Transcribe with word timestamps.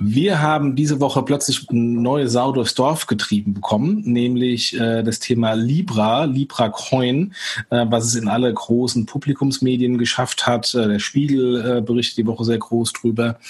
Wir 0.00 0.40
haben 0.40 0.76
diese 0.76 1.00
Woche 1.00 1.22
plötzlich 1.24 1.68
eine 1.68 1.80
neue 1.80 2.28
Sau 2.28 2.52
durchs 2.52 2.74
Dorf 2.74 3.08
getrieben 3.08 3.52
bekommen, 3.52 4.02
nämlich 4.04 4.78
äh, 4.78 5.02
das 5.02 5.18
Thema 5.18 5.54
Libra, 5.54 6.24
Libra 6.24 6.68
Coin, 6.68 7.34
äh, 7.70 7.84
was 7.88 8.04
es 8.04 8.14
in 8.14 8.28
alle 8.28 8.54
großen 8.54 9.06
Publikumsmedien 9.06 9.98
geschafft 9.98 10.46
hat. 10.46 10.72
Äh, 10.74 10.86
der 10.86 10.98
Spiegel 11.00 11.78
äh, 11.78 11.80
berichtet 11.80 12.18
die 12.18 12.26
Woche 12.26 12.44
sehr 12.44 12.58
groß 12.58 12.92
drüber. 12.92 13.40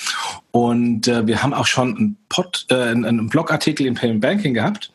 Und 0.50 1.06
äh, 1.06 1.26
wir 1.26 1.42
haben 1.42 1.52
auch 1.52 1.66
schon 1.66 1.96
einen, 1.96 2.16
Pod, 2.30 2.64
äh, 2.70 2.76
einen 2.76 3.28
Blogartikel 3.28 3.86
im 3.86 3.94
Payment 3.94 4.22
Banking 4.22 4.54
gehabt 4.54 4.90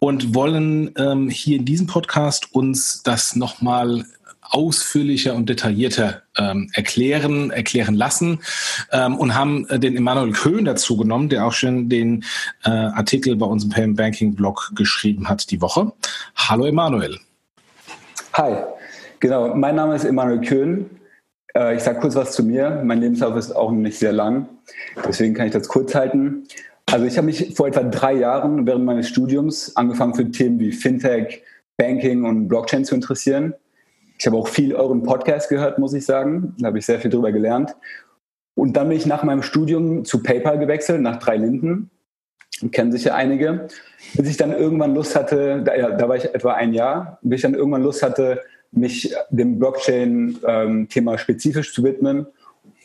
und 0.00 0.34
wollen 0.34 0.90
ähm, 0.96 1.30
hier 1.30 1.56
in 1.56 1.64
diesem 1.64 1.86
Podcast 1.86 2.54
uns 2.54 3.02
das 3.02 3.36
nochmal 3.36 4.04
ausführlicher 4.50 5.34
und 5.34 5.48
detaillierter 5.48 6.22
ähm, 6.36 6.70
erklären, 6.74 7.50
erklären 7.50 7.94
lassen 7.94 8.40
ähm, 8.92 9.16
und 9.16 9.34
haben 9.34 9.66
äh, 9.68 9.78
den 9.78 9.96
Emanuel 9.96 10.32
Köhn 10.32 10.64
dazu 10.64 10.96
genommen, 10.96 11.28
der 11.28 11.46
auch 11.46 11.52
schon 11.52 11.88
den 11.88 12.24
äh, 12.64 12.70
Artikel 12.70 13.36
bei 13.36 13.46
unserem 13.46 13.70
Payment 13.70 13.96
Banking 13.96 14.34
Blog 14.34 14.72
geschrieben 14.74 15.28
hat 15.28 15.50
die 15.50 15.60
Woche. 15.60 15.92
Hallo 16.36 16.66
Emanuel. 16.66 17.18
Hi, 18.34 18.56
genau, 19.20 19.54
mein 19.54 19.76
Name 19.76 19.94
ist 19.94 20.04
Emanuel 20.04 20.40
Köhn. 20.40 20.90
Äh, 21.54 21.76
ich 21.76 21.82
sage 21.82 22.00
kurz 22.00 22.14
was 22.14 22.32
zu 22.32 22.44
mir. 22.44 22.82
Mein 22.84 23.00
Lebenslauf 23.00 23.36
ist 23.36 23.52
auch 23.52 23.70
nicht 23.70 23.98
sehr 23.98 24.12
lang, 24.12 24.48
deswegen 25.06 25.34
kann 25.34 25.46
ich 25.46 25.52
das 25.52 25.68
kurz 25.68 25.94
halten. 25.94 26.46
Also 26.86 27.06
ich 27.06 27.16
habe 27.16 27.26
mich 27.26 27.54
vor 27.54 27.68
etwa 27.68 27.84
drei 27.84 28.14
Jahren 28.14 28.66
während 28.66 28.84
meines 28.84 29.08
Studiums 29.08 29.76
angefangen 29.76 30.14
für 30.14 30.28
Themen 30.28 30.58
wie 30.58 30.72
Fintech, 30.72 31.42
Banking 31.76 32.24
und 32.24 32.48
Blockchain 32.48 32.84
zu 32.84 32.96
interessieren. 32.96 33.54
Ich 34.20 34.26
habe 34.26 34.36
auch 34.36 34.48
viel 34.48 34.74
euren 34.74 35.02
Podcast 35.02 35.48
gehört, 35.48 35.78
muss 35.78 35.94
ich 35.94 36.04
sagen. 36.04 36.54
Da 36.58 36.66
habe 36.66 36.78
ich 36.78 36.84
sehr 36.84 37.00
viel 37.00 37.10
drüber 37.10 37.32
gelernt. 37.32 37.74
Und 38.54 38.76
dann 38.76 38.90
bin 38.90 38.98
ich 38.98 39.06
nach 39.06 39.22
meinem 39.22 39.42
Studium 39.42 40.04
zu 40.04 40.22
PayPal 40.22 40.58
gewechselt, 40.58 41.00
nach 41.00 41.16
drei 41.16 41.38
Linden. 41.38 41.90
Kennen 42.70 42.92
sicher 42.92 43.14
einige. 43.14 43.68
Bis 44.12 44.28
ich 44.28 44.36
dann 44.36 44.52
irgendwann 44.52 44.94
Lust 44.94 45.16
hatte, 45.16 45.62
da, 45.62 45.74
ja, 45.74 45.90
da 45.92 46.06
war 46.06 46.16
ich 46.16 46.34
etwa 46.34 46.52
ein 46.52 46.74
Jahr, 46.74 47.18
bis 47.22 47.38
ich 47.38 47.42
dann 47.44 47.54
irgendwann 47.54 47.82
Lust 47.82 48.02
hatte, 48.02 48.42
mich 48.72 49.14
dem 49.30 49.58
Blockchain-Thema 49.58 51.12
ähm, 51.12 51.18
spezifisch 51.18 51.72
zu 51.72 51.82
widmen. 51.82 52.26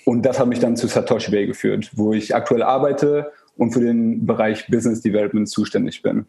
Und 0.06 0.22
das 0.26 0.40
hat 0.40 0.48
mich 0.48 0.60
dann 0.60 0.78
zu 0.78 0.88
Satoshi 0.88 1.32
Bay 1.32 1.48
geführt, 1.48 1.92
wo 1.96 2.14
ich 2.14 2.34
aktuell 2.34 2.64
arbeite 2.64 3.34
und 3.58 3.74
für 3.74 3.82
den 3.82 4.26
Bereich 4.26 4.68
Business 4.68 5.02
Development 5.02 5.50
zuständig 5.50 6.02
bin. 6.02 6.28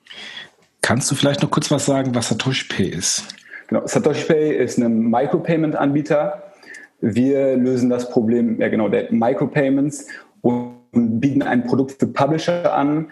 Kannst 0.82 1.08
du 1.12 1.14
vielleicht 1.14 1.42
noch 1.42 1.50
kurz 1.52 1.70
was 1.70 1.86
sagen, 1.86 2.12
was 2.12 2.28
Satoshi 2.28 2.66
Pay 2.66 2.88
ist? 2.88 3.22
Genau, 3.68 3.86
Satoshi 3.86 4.24
Pay 4.26 4.56
ist 4.56 4.78
ein 4.78 5.10
Micropayment-Anbieter. 5.10 6.42
Wir 7.00 7.56
lösen 7.56 7.90
das 7.90 8.08
Problem 8.10 8.60
ja 8.60 8.68
genau 8.68 8.88
der 8.88 9.12
Micropayments 9.12 10.06
und 10.40 10.76
bieten 10.92 11.42
ein 11.42 11.64
Produkt 11.64 11.92
für 11.98 12.06
Publisher 12.06 12.72
an, 12.72 13.10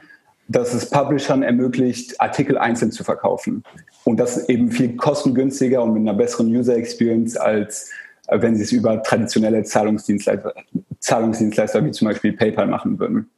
das 0.49 0.75
es 0.75 0.91
Publishern 0.91 1.43
ermöglicht, 1.43 2.21
Artikel 2.21 2.57
einzeln 2.59 2.93
zu 2.93 3.03
verkaufen. 3.05 3.63
Und 4.05 4.19
das 4.21 4.49
eben 4.49 4.71
viel 4.71 4.97
kostengünstiger 4.97 5.83
und 5.83 5.95
mit 5.95 6.03
einer 6.03 6.15
besseren 6.15 6.49
User 6.49 6.77
Experience 6.77 7.37
als 7.37 7.91
äh, 8.29 8.41
wenn 8.41 8.57
sie 8.57 8.63
es 8.63 8.73
über 8.73 9.03
traditionelle 9.03 9.63
Zahlungsdienstleister, 9.65 10.55
Zahlungsdienstleister 11.01 11.85
wie 11.85 11.91
zum 11.91 12.09
Beispiel 12.09 12.33
PayPal 12.33 12.67
machen 12.67 12.99
würden. 12.99 13.31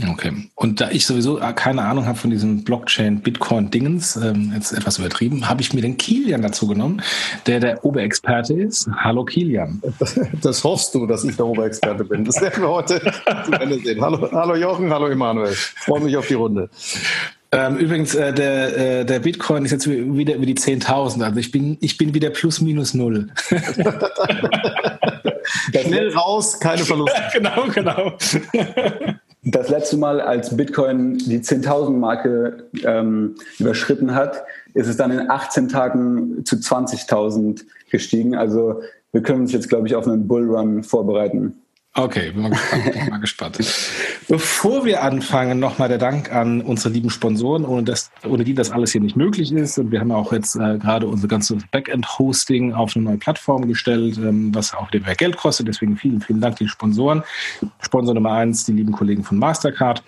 Okay. 0.00 0.32
Und 0.54 0.80
da 0.80 0.90
ich 0.90 1.04
sowieso 1.04 1.38
keine 1.54 1.82
Ahnung 1.82 2.06
habe 2.06 2.16
von 2.16 2.30
diesem 2.30 2.64
Blockchain-Bitcoin-Dingens, 2.64 4.16
ähm, 4.16 4.52
jetzt 4.54 4.72
etwas 4.72 4.98
übertrieben, 4.98 5.50
habe 5.50 5.60
ich 5.60 5.74
mir 5.74 5.82
den 5.82 5.98
Kilian 5.98 6.40
dazu 6.40 6.66
genommen, 6.66 7.02
der 7.46 7.60
der 7.60 7.84
Oberexperte 7.84 8.54
ist. 8.54 8.88
Hallo 8.96 9.24
Kilian. 9.24 9.82
Das 10.40 10.64
hoffst 10.64 10.94
du, 10.94 11.06
dass 11.06 11.24
ich 11.24 11.36
der 11.36 11.46
Oberexperte 11.46 12.04
bin. 12.04 12.24
Das 12.24 12.40
werden 12.40 12.62
wir 12.62 12.70
heute 12.70 13.00
zu 13.44 13.52
Ende 13.52 13.78
sehen. 13.78 14.00
Hallo, 14.00 14.30
hallo 14.32 14.56
Jochen, 14.56 14.90
hallo 14.90 15.08
Emanuel. 15.08 15.52
Freue 15.52 16.00
mich 16.00 16.16
auf 16.16 16.26
die 16.26 16.34
Runde. 16.34 16.70
Ähm, 17.54 17.76
übrigens, 17.76 18.14
äh, 18.14 18.32
der, 18.32 19.00
äh, 19.00 19.04
der 19.04 19.18
Bitcoin 19.18 19.66
ist 19.66 19.72
jetzt 19.72 19.86
wieder 19.88 20.36
über 20.36 20.46
die 20.46 20.54
10.000. 20.54 21.22
Also 21.22 21.38
ich 21.38 21.52
bin, 21.52 21.76
ich 21.80 21.98
bin 21.98 22.14
wieder 22.14 22.30
plus 22.30 22.62
minus 22.62 22.94
null. 22.94 23.28
Schnell 25.70 26.14
raus, 26.14 26.58
keine 26.60 26.84
Verluste. 26.84 27.22
genau, 27.32 27.66
genau. 27.72 28.16
Das 29.44 29.68
letzte 29.68 29.96
Mal, 29.96 30.20
als 30.20 30.56
Bitcoin 30.56 31.18
die 31.18 31.40
10.000-Marke 31.40 32.68
ähm, 32.84 33.34
überschritten 33.58 34.14
hat, 34.14 34.44
ist 34.72 34.86
es 34.86 34.96
dann 34.96 35.10
in 35.10 35.30
18 35.30 35.68
Tagen 35.68 36.44
zu 36.44 36.56
20.000 36.56 37.64
gestiegen. 37.90 38.36
Also 38.36 38.82
wir 39.10 39.22
können 39.22 39.42
uns 39.42 39.52
jetzt, 39.52 39.68
glaube 39.68 39.88
ich, 39.88 39.96
auf 39.96 40.06
einen 40.06 40.28
Bullrun 40.28 40.84
vorbereiten. 40.84 41.61
Okay, 41.94 42.30
bin 42.30 42.42
mal 42.42 42.48
gespannt. 42.50 42.92
Bin 42.92 43.08
mal 43.10 43.18
gespannt. 43.18 43.58
Bevor 44.28 44.86
wir 44.86 45.02
anfangen, 45.02 45.58
nochmal 45.58 45.88
der 45.88 45.98
Dank 45.98 46.32
an 46.32 46.62
unsere 46.62 46.94
lieben 46.94 47.10
Sponsoren, 47.10 47.66
ohne, 47.66 47.82
das, 47.82 48.10
ohne 48.26 48.44
die 48.44 48.54
das 48.54 48.70
alles 48.70 48.92
hier 48.92 49.02
nicht 49.02 49.14
möglich 49.14 49.52
ist. 49.52 49.76
Und 49.78 49.90
wir 49.90 50.00
haben 50.00 50.10
auch 50.10 50.32
jetzt 50.32 50.56
äh, 50.56 50.78
gerade 50.78 51.06
unser 51.06 51.28
ganzes 51.28 51.62
Backend-Hosting 51.70 52.72
auf 52.72 52.96
eine 52.96 53.04
neue 53.04 53.18
Plattform 53.18 53.68
gestellt, 53.68 54.16
ähm, 54.16 54.54
was 54.54 54.72
auch 54.72 54.90
mehr 54.90 55.14
Geld 55.14 55.36
kostet. 55.36 55.68
Deswegen 55.68 55.98
vielen, 55.98 56.22
vielen 56.22 56.40
Dank 56.40 56.56
den 56.56 56.68
Sponsoren. 56.68 57.24
Sponsor 57.80 58.14
Nummer 58.14 58.32
eins, 58.32 58.64
die 58.64 58.72
lieben 58.72 58.92
Kollegen 58.92 59.22
von 59.22 59.38
Mastercard 59.38 60.02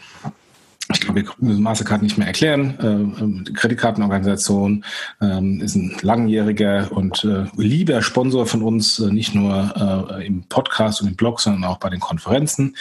ich 0.95 1.01
glaube, 1.01 1.23
wir 1.23 1.31
müssen 1.39 1.63
Mastercard 1.63 2.03
nicht 2.03 2.17
mehr 2.19 2.27
erklären. 2.27 2.79
Ähm, 2.81 3.45
die 3.47 3.53
Kreditkartenorganisation 3.53 4.85
ähm, 5.21 5.61
ist 5.61 5.75
ein 5.75 5.97
langjähriger 6.03 6.91
und 6.93 7.25
äh, 7.25 7.45
lieber 7.57 8.01
Sponsor 8.03 8.47
von 8.47 8.63
uns, 8.63 8.99
äh, 9.01 9.13
nicht 9.13 9.35
nur 9.35 10.11
äh, 10.19 10.27
im 10.27 10.45
Podcast 10.45 11.03
und 11.03 11.09
im 11.09 11.17
Blog, 11.17 11.41
sondern 11.41 11.65
auch 11.65 11.79
bei 11.79 11.91
den 11.91 12.01
Konferenzen. 12.01 12.77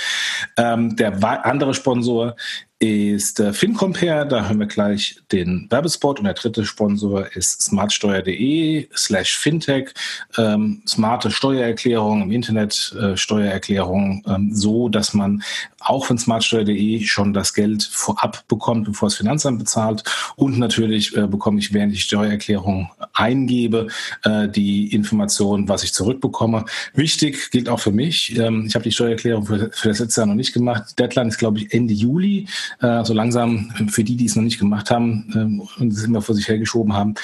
Ähm, 0.57 0.95
der 0.95 1.23
andere 1.45 1.73
Sponsor 1.73 2.35
ist 2.79 3.39
äh, 3.39 3.53
FinCompare. 3.53 4.27
Da 4.27 4.47
hören 4.47 4.59
wir 4.59 4.67
gleich 4.67 5.17
den 5.31 5.67
Werbespot. 5.69 6.19
Und 6.19 6.25
der 6.25 6.33
dritte 6.33 6.65
Sponsor 6.65 7.27
ist 7.35 7.61
smartsteuer.de 7.61 8.89
slash 8.95 9.37
fintech. 9.37 9.93
Ähm, 10.37 10.81
smarte 10.87 11.31
Steuererklärung 11.31 12.23
im 12.23 12.31
Internet, 12.31 12.93
äh, 12.99 13.15
Steuererklärung, 13.15 14.23
ähm, 14.27 14.51
so 14.53 14.89
dass 14.89 15.13
man 15.13 15.43
auch 15.79 16.05
von 16.05 16.17
smartsteuer.de 16.17 17.03
schon 17.05 17.33
das 17.33 17.53
Geld 17.53 17.83
vorab 17.83 18.47
bekommt, 18.47 18.85
bevor 18.85 19.07
das 19.07 19.17
Finanzamt 19.17 19.59
bezahlt. 19.59 20.03
Und 20.35 20.57
natürlich 20.57 21.15
äh, 21.15 21.27
bekomme 21.27 21.59
ich, 21.59 21.73
während 21.73 21.93
ich 21.93 22.03
Steuererklärung 22.03 22.89
eingebe, 23.13 23.87
äh, 24.23 24.47
die 24.49 24.93
Information, 24.93 25.69
was 25.69 25.83
ich 25.83 25.93
zurückbekomme. 25.93 26.65
Wichtig 26.93 27.51
gilt 27.51 27.69
auch 27.69 27.79
für 27.79 27.91
mich. 27.91 28.37
Ähm, 28.37 28.65
ich 28.67 28.75
habe 28.75 28.83
die 28.83 28.91
Steuererklärung 28.91 29.45
für, 29.45 29.71
für 29.71 29.89
das 29.89 29.99
letzte 29.99 30.21
Jahr 30.21 30.27
noch 30.27 30.35
nicht 30.35 30.53
gemacht. 30.53 30.99
Deadline 30.99 31.29
ist, 31.29 31.37
glaube 31.37 31.59
ich, 31.59 31.73
Ende 31.73 31.93
Juli 31.93 32.47
äh, 32.81 33.03
so 33.03 33.13
langsam 33.13 33.71
für 33.89 34.03
die, 34.03 34.15
die 34.15 34.25
es 34.25 34.35
noch 34.35 34.43
nicht 34.43 34.59
gemacht 34.59 34.91
haben 34.91 35.31
ähm, 35.35 35.67
und 35.79 35.93
es 35.93 36.03
immer 36.03 36.21
vor 36.21 36.35
sich 36.35 36.47
hergeschoben 36.47 36.93
haben, 36.93 37.15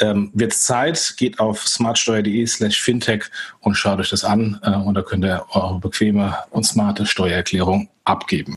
ähm, 0.00 0.30
wird 0.34 0.52
Zeit. 0.52 1.14
Geht 1.16 1.40
auf 1.40 1.66
smartsteuer.de 1.66 2.46
slash 2.46 2.80
fintech 2.80 3.24
und 3.60 3.74
schaut 3.74 3.98
euch 4.00 4.10
das 4.10 4.24
an 4.24 4.58
äh, 4.62 4.70
und 4.70 4.94
da 4.94 5.02
könnt 5.02 5.24
ihr 5.24 5.44
eure 5.52 5.78
bequeme 5.80 6.36
und 6.50 6.64
smarte 6.64 7.06
Steuererklärung 7.06 7.88
abgeben. 8.04 8.56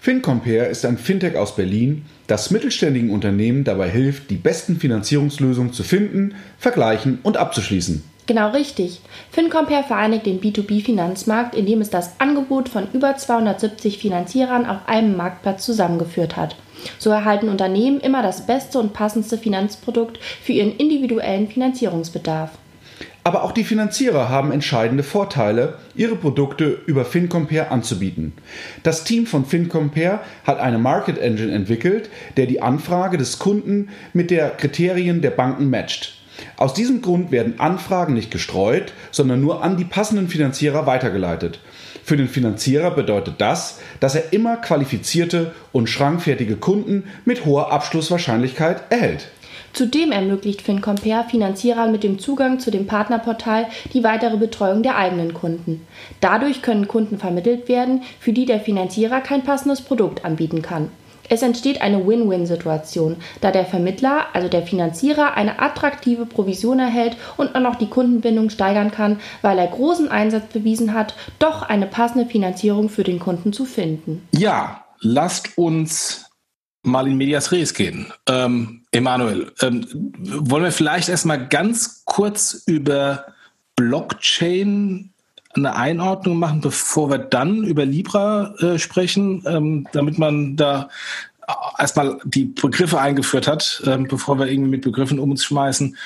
FinCompare 0.00 0.66
ist 0.66 0.84
ein 0.84 0.98
Fintech 0.98 1.34
aus 1.34 1.56
Berlin, 1.56 2.04
das 2.26 2.50
mittelständigen 2.50 3.10
Unternehmen 3.10 3.64
dabei 3.64 3.88
hilft, 3.88 4.28
die 4.30 4.36
besten 4.36 4.76
Finanzierungslösungen 4.76 5.72
zu 5.72 5.82
finden, 5.82 6.34
vergleichen 6.58 7.20
und 7.22 7.38
abzuschließen. 7.38 8.04
Genau 8.26 8.50
richtig. 8.50 9.00
FinCompare 9.32 9.84
vereinigt 9.84 10.24
den 10.24 10.40
B2B-Finanzmarkt, 10.40 11.54
indem 11.54 11.82
es 11.82 11.90
das 11.90 12.18
Angebot 12.18 12.70
von 12.70 12.88
über 12.94 13.16
270 13.16 13.98
Finanzierern 13.98 14.64
auf 14.64 14.78
einem 14.86 15.16
Marktplatz 15.16 15.64
zusammengeführt 15.64 16.36
hat. 16.36 16.56
So 16.98 17.10
erhalten 17.10 17.50
Unternehmen 17.50 18.00
immer 18.00 18.22
das 18.22 18.46
beste 18.46 18.78
und 18.78 18.94
passendste 18.94 19.36
Finanzprodukt 19.36 20.18
für 20.42 20.52
ihren 20.52 20.74
individuellen 20.76 21.48
Finanzierungsbedarf. 21.48 22.50
Aber 23.26 23.42
auch 23.42 23.52
die 23.52 23.64
Finanzierer 23.64 24.28
haben 24.28 24.52
entscheidende 24.52 25.02
Vorteile, 25.02 25.78
ihre 25.94 26.14
Produkte 26.16 26.78
über 26.86 27.06
FinCompare 27.06 27.70
anzubieten. 27.70 28.34
Das 28.82 29.04
Team 29.04 29.26
von 29.26 29.46
FinCompare 29.46 30.20
hat 30.44 30.60
eine 30.60 30.78
Market 30.78 31.18
Engine 31.18 31.52
entwickelt, 31.52 32.10
der 32.36 32.46
die 32.46 32.60
Anfrage 32.60 33.16
des 33.16 33.38
Kunden 33.38 33.88
mit 34.12 34.30
der 34.30 34.50
Kriterien 34.50 35.22
der 35.22 35.30
Banken 35.30 35.70
matcht. 35.70 36.23
Aus 36.56 36.74
diesem 36.74 37.02
Grund 37.02 37.30
werden 37.30 37.60
Anfragen 37.60 38.14
nicht 38.14 38.30
gestreut, 38.30 38.92
sondern 39.10 39.40
nur 39.40 39.62
an 39.62 39.76
die 39.76 39.84
passenden 39.84 40.28
Finanzierer 40.28 40.86
weitergeleitet. 40.86 41.60
Für 42.04 42.16
den 42.16 42.28
Finanzierer 42.28 42.90
bedeutet 42.90 43.36
das, 43.38 43.80
dass 43.98 44.14
er 44.14 44.32
immer 44.32 44.56
qualifizierte 44.56 45.54
und 45.72 45.88
schrankfertige 45.88 46.56
Kunden 46.56 47.04
mit 47.24 47.46
hoher 47.46 47.72
Abschlusswahrscheinlichkeit 47.72 48.82
erhält. 48.90 49.28
Zudem 49.72 50.12
ermöglicht 50.12 50.62
FinCompare 50.62 51.28
Finanzierern 51.28 51.90
mit 51.90 52.04
dem 52.04 52.20
Zugang 52.20 52.60
zu 52.60 52.70
dem 52.70 52.86
Partnerportal 52.86 53.66
die 53.92 54.04
weitere 54.04 54.36
Betreuung 54.36 54.84
der 54.84 54.96
eigenen 54.96 55.34
Kunden. 55.34 55.84
Dadurch 56.20 56.62
können 56.62 56.86
Kunden 56.86 57.18
vermittelt 57.18 57.68
werden, 57.68 58.02
für 58.20 58.32
die 58.32 58.46
der 58.46 58.60
Finanzierer 58.60 59.20
kein 59.20 59.42
passendes 59.42 59.80
Produkt 59.80 60.24
anbieten 60.24 60.62
kann. 60.62 60.90
Es 61.28 61.42
entsteht 61.42 61.80
eine 61.80 62.06
Win-Win-Situation, 62.06 63.16
da 63.40 63.50
der 63.50 63.64
Vermittler, 63.64 64.26
also 64.32 64.48
der 64.48 64.62
Finanzierer, 64.62 65.34
eine 65.34 65.60
attraktive 65.60 66.26
Provision 66.26 66.78
erhält 66.78 67.16
und 67.36 67.54
auch 67.54 67.60
noch 67.60 67.76
die 67.76 67.88
Kundenbindung 67.88 68.50
steigern 68.50 68.90
kann, 68.90 69.20
weil 69.42 69.58
er 69.58 69.66
großen 69.66 70.08
Einsatz 70.08 70.52
bewiesen 70.52 70.94
hat, 70.94 71.14
doch 71.38 71.62
eine 71.62 71.86
passende 71.86 72.26
Finanzierung 72.26 72.88
für 72.88 73.04
den 73.04 73.18
Kunden 73.18 73.52
zu 73.52 73.64
finden. 73.64 74.26
Ja, 74.32 74.84
lasst 75.00 75.56
uns 75.56 76.26
mal 76.82 77.06
in 77.06 77.16
Medias 77.16 77.50
Res 77.50 77.72
gehen. 77.72 78.12
Ähm, 78.28 78.82
Emanuel, 78.92 79.52
ähm, 79.62 79.86
wollen 80.18 80.64
wir 80.64 80.72
vielleicht 80.72 81.08
erstmal 81.08 81.48
ganz 81.48 82.02
kurz 82.04 82.62
über 82.66 83.26
Blockchain 83.76 85.13
eine 85.56 85.76
Einordnung 85.76 86.38
machen, 86.38 86.60
bevor 86.60 87.10
wir 87.10 87.18
dann 87.18 87.64
über 87.64 87.84
Libra 87.84 88.54
äh, 88.60 88.78
sprechen, 88.78 89.42
ähm, 89.46 89.86
damit 89.92 90.18
man 90.18 90.56
da 90.56 90.88
erstmal 91.78 92.18
die 92.24 92.46
Begriffe 92.46 93.00
eingeführt 93.00 93.46
hat, 93.46 93.82
ähm, 93.86 94.06
bevor 94.08 94.38
wir 94.38 94.46
irgendwie 94.46 94.70
mit 94.70 94.82
Begriffen 94.82 95.18
um 95.18 95.30
uns 95.30 95.44
schmeißen 95.44 95.96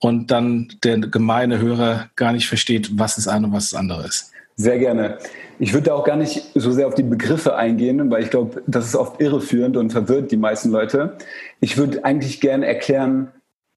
und 0.00 0.30
dann 0.30 0.72
der 0.82 0.98
gemeine 0.98 1.58
Hörer 1.58 2.10
gar 2.16 2.32
nicht 2.32 2.48
versteht, 2.48 2.98
was 2.98 3.16
das 3.16 3.28
eine 3.28 3.46
und 3.46 3.52
was 3.52 3.70
das 3.70 3.78
andere 3.78 4.06
ist. 4.06 4.32
Sehr 4.56 4.78
gerne. 4.78 5.18
Ich 5.58 5.72
würde 5.72 5.86
da 5.86 5.94
auch 5.94 6.04
gar 6.04 6.16
nicht 6.16 6.50
so 6.54 6.72
sehr 6.72 6.86
auf 6.86 6.94
die 6.94 7.02
Begriffe 7.02 7.56
eingehen, 7.56 8.10
weil 8.10 8.22
ich 8.22 8.30
glaube, 8.30 8.62
das 8.66 8.86
ist 8.86 8.96
oft 8.96 9.20
irreführend 9.20 9.76
und 9.76 9.90
verwirrt 9.90 10.30
die 10.30 10.36
meisten 10.36 10.70
Leute. 10.70 11.16
Ich 11.60 11.76
würde 11.76 12.04
eigentlich 12.04 12.40
gerne 12.40 12.66
erklären, 12.66 13.28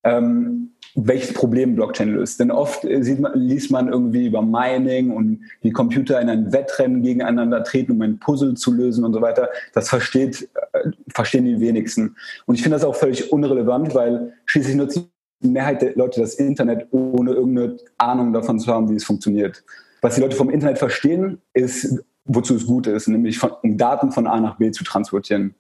ähm, 0.04 0.72
welches 0.96 1.34
Problem 1.34 1.76
Blockchain 1.76 2.14
löst. 2.14 2.40
Denn 2.40 2.52
oft 2.52 2.86
äh, 2.86 3.04
sieht 3.04 3.20
man, 3.20 3.38
liest 3.38 3.70
man 3.70 3.90
irgendwie 3.90 4.28
über 4.28 4.42
Mining 4.42 5.12
und 5.12 5.42
wie 5.62 5.72
Computer 5.72 6.20
in 6.22 6.30
ein 6.30 6.54
Wettrennen 6.54 7.04
gegeneinander 7.04 7.64
treten, 7.64 7.92
um 7.92 8.02
ein 8.02 8.18
Puzzle 8.20 8.56
zu 8.56 8.72
lösen 8.74 9.04
und 9.04 9.14
so 9.14 9.22
weiter. 9.22 9.50
Das 9.74 9.90
versteht, 9.90 10.50
äh, 10.72 10.92
verstehen 11.10 11.46
die 11.46 11.60
wenigsten. 11.60 12.16
Und 12.46 12.56
ich 12.56 12.64
finde 12.64 12.78
das 12.78 12.86
auch 12.86 12.96
völlig 12.96 13.32
unrelevant, 13.32 13.94
weil 13.94 14.34
schließlich 14.46 14.76
nutzt 14.76 15.06
die 15.44 15.48
Mehrheit 15.50 15.82
der 15.82 15.96
Leute 15.96 16.22
das 16.22 16.36
Internet, 16.36 16.88
ohne 16.92 17.34
irgendeine 17.34 17.78
Ahnung 17.98 18.32
davon 18.32 18.60
zu 18.60 18.72
haben, 18.72 18.90
wie 18.90 18.96
es 18.96 19.04
funktioniert. 19.04 19.64
Was 20.02 20.16
die 20.16 20.22
Leute 20.22 20.36
vom 20.36 20.50
Internet 20.50 20.78
verstehen, 20.78 21.42
ist, 21.54 22.04
wozu 22.24 22.56
es 22.56 22.66
gut 22.66 22.88
ist, 22.88 23.08
nämlich 23.08 23.38
von, 23.38 23.52
um 23.64 23.78
Daten 23.78 24.12
von 24.12 24.28
A 24.28 24.40
nach 24.40 24.58
B 24.58 24.72
zu 24.72 24.86
transportieren. 24.86 25.56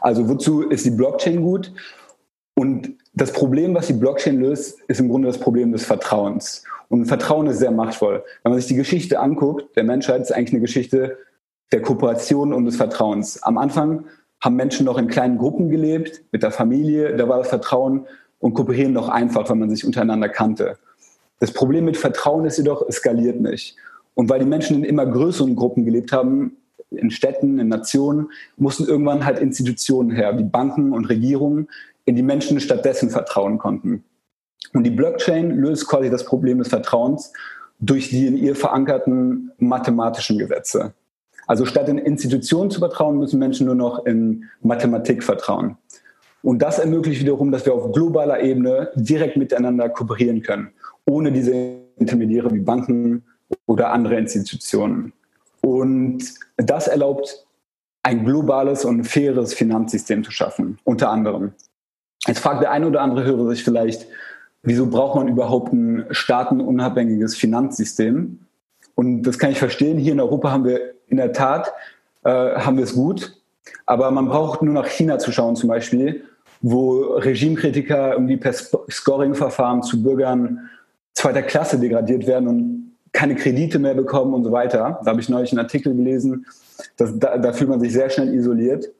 Also 0.00 0.28
wozu 0.28 0.68
ist 0.68 0.84
die 0.84 0.90
Blockchain 0.90 1.40
gut? 1.40 1.72
Und 2.56 2.94
das 3.14 3.32
Problem, 3.32 3.74
was 3.74 3.86
die 3.86 3.92
Blockchain 3.92 4.40
löst, 4.40 4.80
ist 4.88 5.00
im 5.00 5.08
Grunde 5.08 5.28
das 5.28 5.38
Problem 5.38 5.72
des 5.72 5.84
Vertrauens. 5.84 6.64
Und 6.88 7.06
Vertrauen 7.06 7.46
ist 7.46 7.58
sehr 7.58 7.70
machtvoll. 7.70 8.24
Wenn 8.42 8.52
man 8.52 8.60
sich 8.60 8.68
die 8.68 8.74
Geschichte 8.74 9.20
anguckt, 9.20 9.76
der 9.76 9.84
Menschheit 9.84 10.20
ist 10.20 10.32
eigentlich 10.32 10.52
eine 10.52 10.60
Geschichte 10.60 11.18
der 11.72 11.82
Kooperation 11.82 12.52
und 12.52 12.66
des 12.66 12.76
Vertrauens. 12.76 13.42
Am 13.42 13.56
Anfang 13.58 14.04
haben 14.40 14.56
Menschen 14.56 14.84
noch 14.84 14.98
in 14.98 15.08
kleinen 15.08 15.38
Gruppen 15.38 15.70
gelebt, 15.70 16.22
mit 16.30 16.42
der 16.42 16.50
Familie, 16.50 17.16
da 17.16 17.28
war 17.28 17.38
das 17.38 17.48
Vertrauen 17.48 18.06
und 18.40 18.54
Kooperieren 18.54 18.92
noch 18.92 19.08
einfach, 19.08 19.48
wenn 19.48 19.58
man 19.58 19.70
sich 19.70 19.86
untereinander 19.86 20.28
kannte. 20.28 20.76
Das 21.40 21.52
Problem 21.52 21.84
mit 21.84 21.96
Vertrauen 21.96 22.44
ist 22.44 22.58
jedoch, 22.58 22.84
es 22.86 22.96
skaliert 22.96 23.40
nicht. 23.40 23.76
Und 24.14 24.28
weil 24.28 24.40
die 24.40 24.46
Menschen 24.46 24.76
in 24.76 24.84
immer 24.84 25.06
größeren 25.06 25.56
Gruppen 25.56 25.84
gelebt 25.84 26.12
haben, 26.12 26.56
in 26.90 27.10
Städten, 27.10 27.58
in 27.58 27.68
Nationen, 27.68 28.28
mussten 28.56 28.84
irgendwann 28.84 29.24
halt 29.24 29.38
Institutionen 29.38 30.10
her, 30.10 30.38
wie 30.38 30.44
Banken 30.44 30.92
und 30.92 31.06
Regierungen, 31.06 31.68
in 32.04 32.16
die 32.16 32.22
Menschen 32.22 32.60
stattdessen 32.60 33.10
vertrauen 33.10 33.58
konnten. 33.58 34.04
Und 34.72 34.84
die 34.84 34.90
Blockchain 34.90 35.50
löst 35.50 35.86
quasi 35.88 36.10
das 36.10 36.24
Problem 36.24 36.58
des 36.58 36.68
Vertrauens 36.68 37.32
durch 37.80 38.10
die 38.10 38.26
in 38.26 38.36
ihr 38.36 38.56
verankerten 38.56 39.52
mathematischen 39.58 40.38
Gesetze. 40.38 40.94
Also 41.46 41.66
statt 41.66 41.88
in 41.88 41.98
Institutionen 41.98 42.70
zu 42.70 42.78
vertrauen, 42.78 43.18
müssen 43.18 43.38
Menschen 43.38 43.66
nur 43.66 43.74
noch 43.74 44.06
in 44.06 44.44
Mathematik 44.62 45.22
vertrauen. 45.22 45.76
Und 46.42 46.60
das 46.60 46.78
ermöglicht 46.78 47.20
wiederum, 47.20 47.50
dass 47.52 47.66
wir 47.66 47.74
auf 47.74 47.92
globaler 47.92 48.42
Ebene 48.42 48.90
direkt 48.94 49.36
miteinander 49.36 49.88
kooperieren 49.88 50.42
können, 50.42 50.70
ohne 51.06 51.32
diese 51.32 51.52
Intermediäre 51.96 52.52
wie 52.52 52.60
Banken 52.60 53.24
oder 53.66 53.92
andere 53.92 54.16
Institutionen. 54.16 55.12
Und 55.60 56.22
das 56.56 56.88
erlaubt 56.88 57.46
ein 58.02 58.24
globales 58.24 58.84
und 58.84 59.04
faires 59.04 59.54
Finanzsystem 59.54 60.22
zu 60.22 60.30
schaffen, 60.30 60.78
unter 60.84 61.10
anderem. 61.10 61.52
Jetzt 62.26 62.40
fragt 62.40 62.62
der 62.62 62.70
eine 62.70 62.86
oder 62.86 63.02
andere 63.02 63.24
Hörer 63.24 63.48
sich 63.48 63.64
vielleicht, 63.64 64.06
wieso 64.62 64.86
braucht 64.86 65.16
man 65.16 65.28
überhaupt 65.28 65.72
ein 65.72 66.06
staatenunabhängiges 66.10 67.36
Finanzsystem? 67.36 68.38
Und 68.94 69.22
das 69.22 69.38
kann 69.38 69.50
ich 69.50 69.58
verstehen. 69.58 69.98
Hier 69.98 70.12
in 70.12 70.20
Europa 70.20 70.50
haben 70.50 70.64
wir 70.64 70.94
in 71.08 71.16
der 71.16 71.32
Tat, 71.32 71.72
äh, 72.24 72.30
haben 72.30 72.76
wir 72.76 72.84
es 72.84 72.94
gut. 72.94 73.36
Aber 73.86 74.10
man 74.10 74.28
braucht 74.28 74.62
nur 74.62 74.74
nach 74.74 74.86
China 74.86 75.18
zu 75.18 75.32
schauen 75.32 75.56
zum 75.56 75.68
Beispiel, 75.68 76.24
wo 76.62 77.16
Regimekritiker 77.16 78.12
irgendwie 78.12 78.36
per 78.36 78.52
Scoring-Verfahren 78.52 79.82
zu 79.82 80.02
Bürgern 80.02 80.70
zweiter 81.12 81.42
Klasse 81.42 81.78
degradiert 81.78 82.26
werden 82.26 82.48
und 82.48 82.94
keine 83.12 83.36
Kredite 83.36 83.78
mehr 83.78 83.94
bekommen 83.94 84.34
und 84.34 84.44
so 84.44 84.52
weiter. 84.52 85.00
Da 85.04 85.10
habe 85.10 85.20
ich 85.20 85.28
neulich 85.28 85.52
einen 85.52 85.60
Artikel 85.60 85.94
gelesen, 85.94 86.46
dass, 86.96 87.16
da, 87.18 87.38
da 87.38 87.52
fühlt 87.52 87.70
man 87.70 87.80
sich 87.80 87.92
sehr 87.92 88.10
schnell 88.10 88.34
isoliert. 88.34 88.90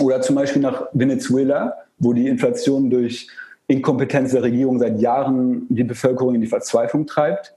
Oder 0.00 0.20
zum 0.22 0.36
Beispiel 0.36 0.62
nach 0.62 0.86
Venezuela, 0.92 1.83
wo 1.98 2.12
die 2.12 2.28
Inflation 2.28 2.90
durch 2.90 3.28
Inkompetenz 3.66 4.32
der 4.32 4.42
Regierung 4.42 4.78
seit 4.78 5.00
Jahren 5.00 5.66
die 5.68 5.84
Bevölkerung 5.84 6.34
in 6.34 6.40
die 6.40 6.46
Verzweiflung 6.46 7.06
treibt. 7.06 7.54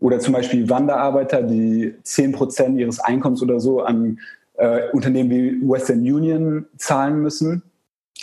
Oder 0.00 0.20
zum 0.20 0.34
Beispiel 0.34 0.68
Wanderarbeiter, 0.68 1.42
die 1.42 1.94
10 2.02 2.32
Prozent 2.32 2.78
ihres 2.78 3.00
Einkommens 3.00 3.42
oder 3.42 3.58
so 3.58 3.80
an 3.80 4.20
äh, 4.54 4.90
Unternehmen 4.92 5.30
wie 5.30 5.68
Western 5.68 6.00
Union 6.00 6.66
zahlen 6.76 7.20
müssen, 7.20 7.62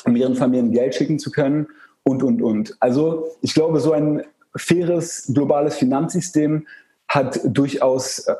um 0.05 0.15
ihren 0.15 0.35
Familien 0.35 0.71
Geld 0.71 0.95
schicken 0.95 1.19
zu 1.19 1.31
können 1.31 1.67
und, 2.03 2.23
und, 2.23 2.41
und. 2.41 2.77
Also 2.79 3.27
ich 3.41 3.53
glaube, 3.53 3.79
so 3.79 3.91
ein 3.91 4.23
faires 4.55 5.31
globales 5.33 5.75
Finanzsystem 5.75 6.67
hat 7.07 7.39
durchaus 7.45 8.19
äh, 8.19 8.35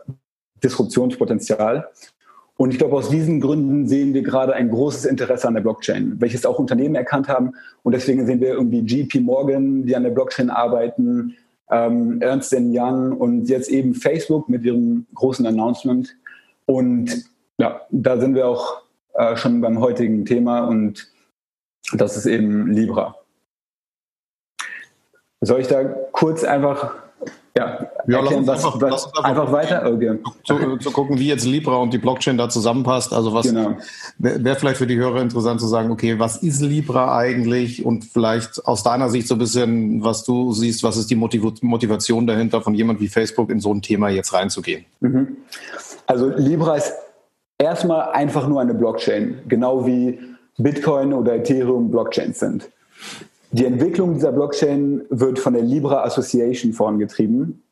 Disruptionspotenzial. 0.63 1.89
Und 2.57 2.72
ich 2.72 2.78
glaube, 2.78 2.96
aus 2.96 3.10
diesen 3.10 3.42
Gründen 3.42 3.88
sehen 3.88 4.13
wir 4.13 4.22
gerade 4.22 4.54
ein 4.54 4.69
großes 4.69 5.06
Interesse 5.06 5.48
an 5.48 5.56
der 5.56 5.62
Blockchain, 5.62 6.16
welches 6.19 6.46
auch 6.46 6.57
Unternehmen 6.57 6.96
erkannt 6.96 7.28
haben. 7.28 7.54
Und 7.84 7.92
deswegen 7.92 8.25
sehen 8.25 8.40
wir 8.40 8.50
irgendwie 8.50 8.81
GP 8.81 9.19
Morgan, 9.22 9.85
die 9.85 9.95
an 9.95 10.04
der 10.04 10.12
Blockchain 10.12 10.50
arbeiten, 10.50 11.35
ähm, 11.69 12.21
Ernst 12.21 12.56
Young 12.57 13.12
und 13.12 13.50
jetzt 13.50 13.69
eben 13.69 13.94
Facebook 13.94 14.47
mit 14.47 14.64
ihrem 14.64 15.06
großen 15.14 15.45
Announcement. 15.45 16.16
Und 16.66 17.26
ja, 17.57 17.81
da 17.92 18.18
sind 18.19 18.35
wir 18.35 18.47
auch 18.47 18.83
äh, 19.16 19.35
schon 19.35 19.59
beim 19.59 19.80
heutigen 19.80 20.26
Thema 20.26 20.68
und 20.68 21.12
das 21.94 22.16
ist 22.16 22.26
eben 22.26 22.71
Libra. 22.71 23.16
Soll 25.42 25.59
ich 25.59 25.68
da 25.68 25.83
kurz 25.83 26.44
einfach 26.44 27.05
ja, 27.57 27.90
ja 28.07 28.19
erklären, 28.19 28.45
was, 28.45 28.66
einfach, 28.66 28.81
was, 28.81 29.06
einfach, 29.06 29.24
einfach 29.24 29.52
weiter 29.52 29.92
okay. 29.94 30.19
zu, 30.44 30.78
zu, 30.78 30.92
gucken, 30.92 31.18
wie 31.18 31.28
jetzt 31.28 31.45
Libra 31.45 31.78
und 31.78 31.94
die 31.94 31.97
Blockchain 31.97 32.38
da 32.38 32.50
zusammenpasst. 32.50 33.14
Also 33.14 33.33
was 33.33 33.47
genau. 33.47 33.78
wäre 34.18 34.56
vielleicht 34.57 34.78
für 34.78 34.88
die 34.88 34.97
Hörer 34.97 35.21
interessant 35.21 35.62
zu 35.62 35.68
sagen, 35.68 35.90
okay, 35.90 36.19
was 36.19 36.38
ist 36.38 36.62
Libra 36.62 37.18
eigentlich 37.18 37.85
und 37.85 38.04
vielleicht 38.04 38.66
aus 38.66 38.83
deiner 38.83 39.09
Sicht 39.09 39.28
so 39.28 39.35
ein 39.35 39.40
bisschen, 39.40 40.04
was 40.04 40.26
du 40.26 40.52
siehst, 40.52 40.83
was 40.83 40.97
ist 40.97 41.09
die 41.09 41.16
Motivation 41.16 42.28
dahinter 42.28 42.62
von 42.62 42.76
jemand 42.76 43.00
wie 43.00 43.07
Facebook 43.07 43.50
in 43.50 43.62
so 43.62 43.74
ein 43.74 43.81
Thema 43.81 44.09
jetzt 44.09 44.33
reinzugehen? 44.33 44.85
Mhm. 45.00 45.38
Also 46.07 46.30
Libra 46.30 46.76
ist 46.76 46.94
erstmal 47.57 48.12
einfach 48.12 48.47
nur 48.47 48.59
eine 48.59 48.74
Blockchain, 48.74 49.40
genau 49.47 49.85
wie 49.85 50.19
Bitcoin 50.57 51.14
oder 51.14 51.35
Ethereum 51.35 51.90
Blockchains 51.90 52.40
sind. 52.40 52.69
Die 53.56 53.64
Entwicklung 53.64 54.16
dieser 54.16 54.33
Blockchain 54.33 55.06
wird 55.09 55.40
von 55.40 55.54
der 55.54 55.62
Libra 55.64 56.04
Association 56.04 56.74
vorangetrieben. 56.74 57.64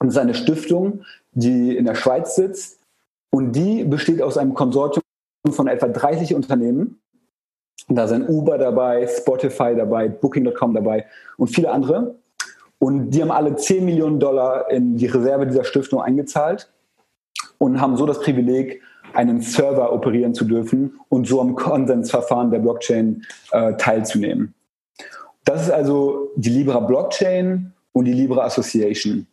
Das 0.00 0.08
ist 0.08 0.18
eine 0.18 0.34
Stiftung, 0.34 1.04
die 1.30 1.76
in 1.76 1.84
der 1.84 1.94
Schweiz 1.94 2.34
sitzt 2.34 2.80
und 3.30 3.52
die 3.52 3.84
besteht 3.84 4.20
aus 4.20 4.36
einem 4.36 4.54
Konsortium 4.54 5.04
von 5.48 5.68
etwa 5.68 5.86
30 5.86 6.34
Unternehmen. 6.34 7.00
Da 7.88 8.08
sind 8.08 8.28
Uber 8.28 8.58
dabei, 8.58 9.06
Spotify 9.06 9.76
dabei, 9.76 10.08
Booking.com 10.08 10.74
dabei 10.74 11.06
und 11.36 11.46
viele 11.46 11.70
andere. 11.70 12.16
Und 12.80 13.10
die 13.10 13.22
haben 13.22 13.30
alle 13.30 13.54
10 13.54 13.84
Millionen 13.84 14.18
Dollar 14.18 14.68
in 14.72 14.96
die 14.96 15.06
Reserve 15.06 15.46
dieser 15.46 15.62
Stiftung 15.62 16.02
eingezahlt 16.02 16.68
und 17.58 17.80
haben 17.80 17.96
so 17.96 18.06
das 18.06 18.18
Privileg, 18.18 18.82
einen 19.14 19.40
Server 19.40 19.92
operieren 19.92 20.34
zu 20.34 20.44
dürfen 20.44 20.98
und 21.08 21.28
so 21.28 21.40
am 21.40 21.54
Konsensverfahren 21.54 22.50
der 22.50 22.58
Blockchain 22.58 23.24
äh, 23.52 23.74
teilzunehmen. 23.74 24.52
Das 25.48 25.62
ist 25.62 25.70
also 25.70 26.30
die 26.36 26.50
Libra 26.50 26.80
Blockchain 26.80 27.72
und 27.92 28.04
die 28.04 28.12
Libra 28.12 28.44
Association. 28.44 29.26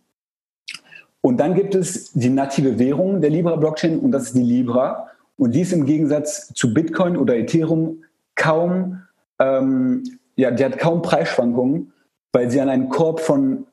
Und 1.21 1.37
dann 1.37 1.55
gibt 1.55 1.75
es 1.75 2.13
die 2.13 2.29
native 2.29 2.79
Währung 2.79 3.19
der 3.19 3.31
Libra 3.31 3.55
Blockchain 3.55 3.99
und 3.99 4.11
das 4.11 4.27
ist 4.27 4.35
die 4.35 4.43
Libra. 4.43 5.07
Und 5.37 5.53
die 5.53 5.61
ist 5.61 5.73
im 5.73 5.85
Gegensatz 5.85 6.53
zu 6.53 6.73
Bitcoin 6.73 7.17
oder 7.17 7.35
Ethereum 7.35 8.03
kaum 8.35 9.01
ähm, 9.39 10.03
ja, 10.35 10.51
die 10.51 10.63
hat 10.63 10.77
kaum 10.77 11.01
Preisschwankungen, 11.01 11.91
weil 12.31 12.49
sie 12.49 12.61
an 12.61 12.69
einen 12.69 12.89
Korb 12.89 13.19
von 13.19 13.65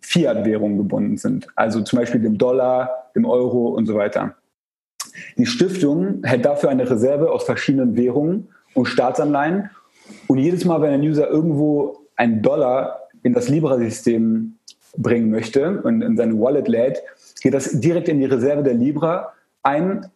Fiat-Währungen 0.00 0.78
gebunden 0.78 1.16
sind. 1.18 1.46
Also 1.56 1.82
zum 1.82 1.98
Beispiel 1.98 2.20
dem 2.20 2.38
Dollar, 2.38 3.10
dem 3.14 3.24
Euro 3.24 3.68
und 3.68 3.86
so 3.86 3.94
weiter. 3.94 4.34
Die 5.36 5.46
Stiftung 5.46 6.24
hält 6.24 6.44
dafür 6.44 6.70
eine 6.70 6.88
Reserve 6.88 7.30
aus 7.30 7.44
verschiedenen 7.44 7.96
Währungen 7.96 8.48
und 8.74 8.86
Staatsanleihen. 8.86 9.70
Und 10.26 10.38
jedes 10.38 10.64
Mal, 10.64 10.80
wenn 10.82 10.92
ein 10.92 11.02
User 11.02 11.28
irgendwo 11.28 11.98
einen 12.16 12.42
Dollar 12.42 13.00
in 13.22 13.32
das 13.32 13.48
Libra-System 13.48 14.56
bringen 14.96 15.30
möchte 15.30 15.82
und 15.82 16.02
in 16.02 16.16
seine 16.16 16.38
Wallet 16.38 16.68
lädt, 16.68 17.02
geht 17.42 17.54
das 17.54 17.80
direkt 17.80 18.08
in 18.08 18.20
die 18.20 18.26
Reserve 18.26 18.62
der 18.62 18.74
Libra 18.74 19.32
ein 19.62 20.06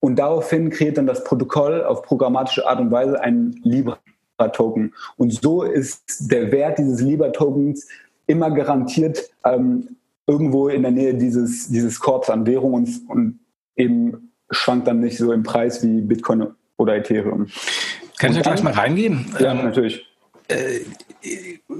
und 0.00 0.16
daraufhin 0.18 0.70
kreiert 0.70 0.98
dann 0.98 1.06
das 1.06 1.24
Protokoll 1.24 1.82
auf 1.82 2.02
programmatische 2.02 2.66
Art 2.66 2.80
und 2.80 2.90
Weise 2.90 3.20
einen 3.20 3.60
Libra-Token. 3.62 4.94
Und 5.16 5.32
so 5.32 5.62
ist 5.62 6.30
der 6.30 6.52
Wert 6.52 6.78
dieses 6.78 7.00
Libra-Tokens 7.00 7.88
immer 8.26 8.50
garantiert 8.50 9.30
ähm, 9.44 9.96
irgendwo 10.26 10.68
in 10.68 10.82
der 10.82 10.92
Nähe 10.92 11.14
dieses, 11.14 11.68
dieses 11.68 11.98
Korbs 11.98 12.30
an 12.30 12.46
Währung 12.46 12.74
und, 12.74 12.88
und 13.08 13.40
eben 13.76 14.32
schwankt 14.50 14.86
dann 14.86 15.00
nicht 15.00 15.18
so 15.18 15.32
im 15.32 15.42
Preis 15.42 15.82
wie 15.82 16.02
Bitcoin 16.02 16.48
oder 16.76 16.96
Ethereum. 16.96 17.48
Kann 18.18 18.30
ich 18.32 18.36
da 18.38 18.42
gleich 18.42 18.62
mal 18.62 18.72
reingehen? 18.72 19.26
Ja, 19.38 19.52
ähm, 19.52 19.64
natürlich. 19.64 20.04
Äh, 20.48 20.80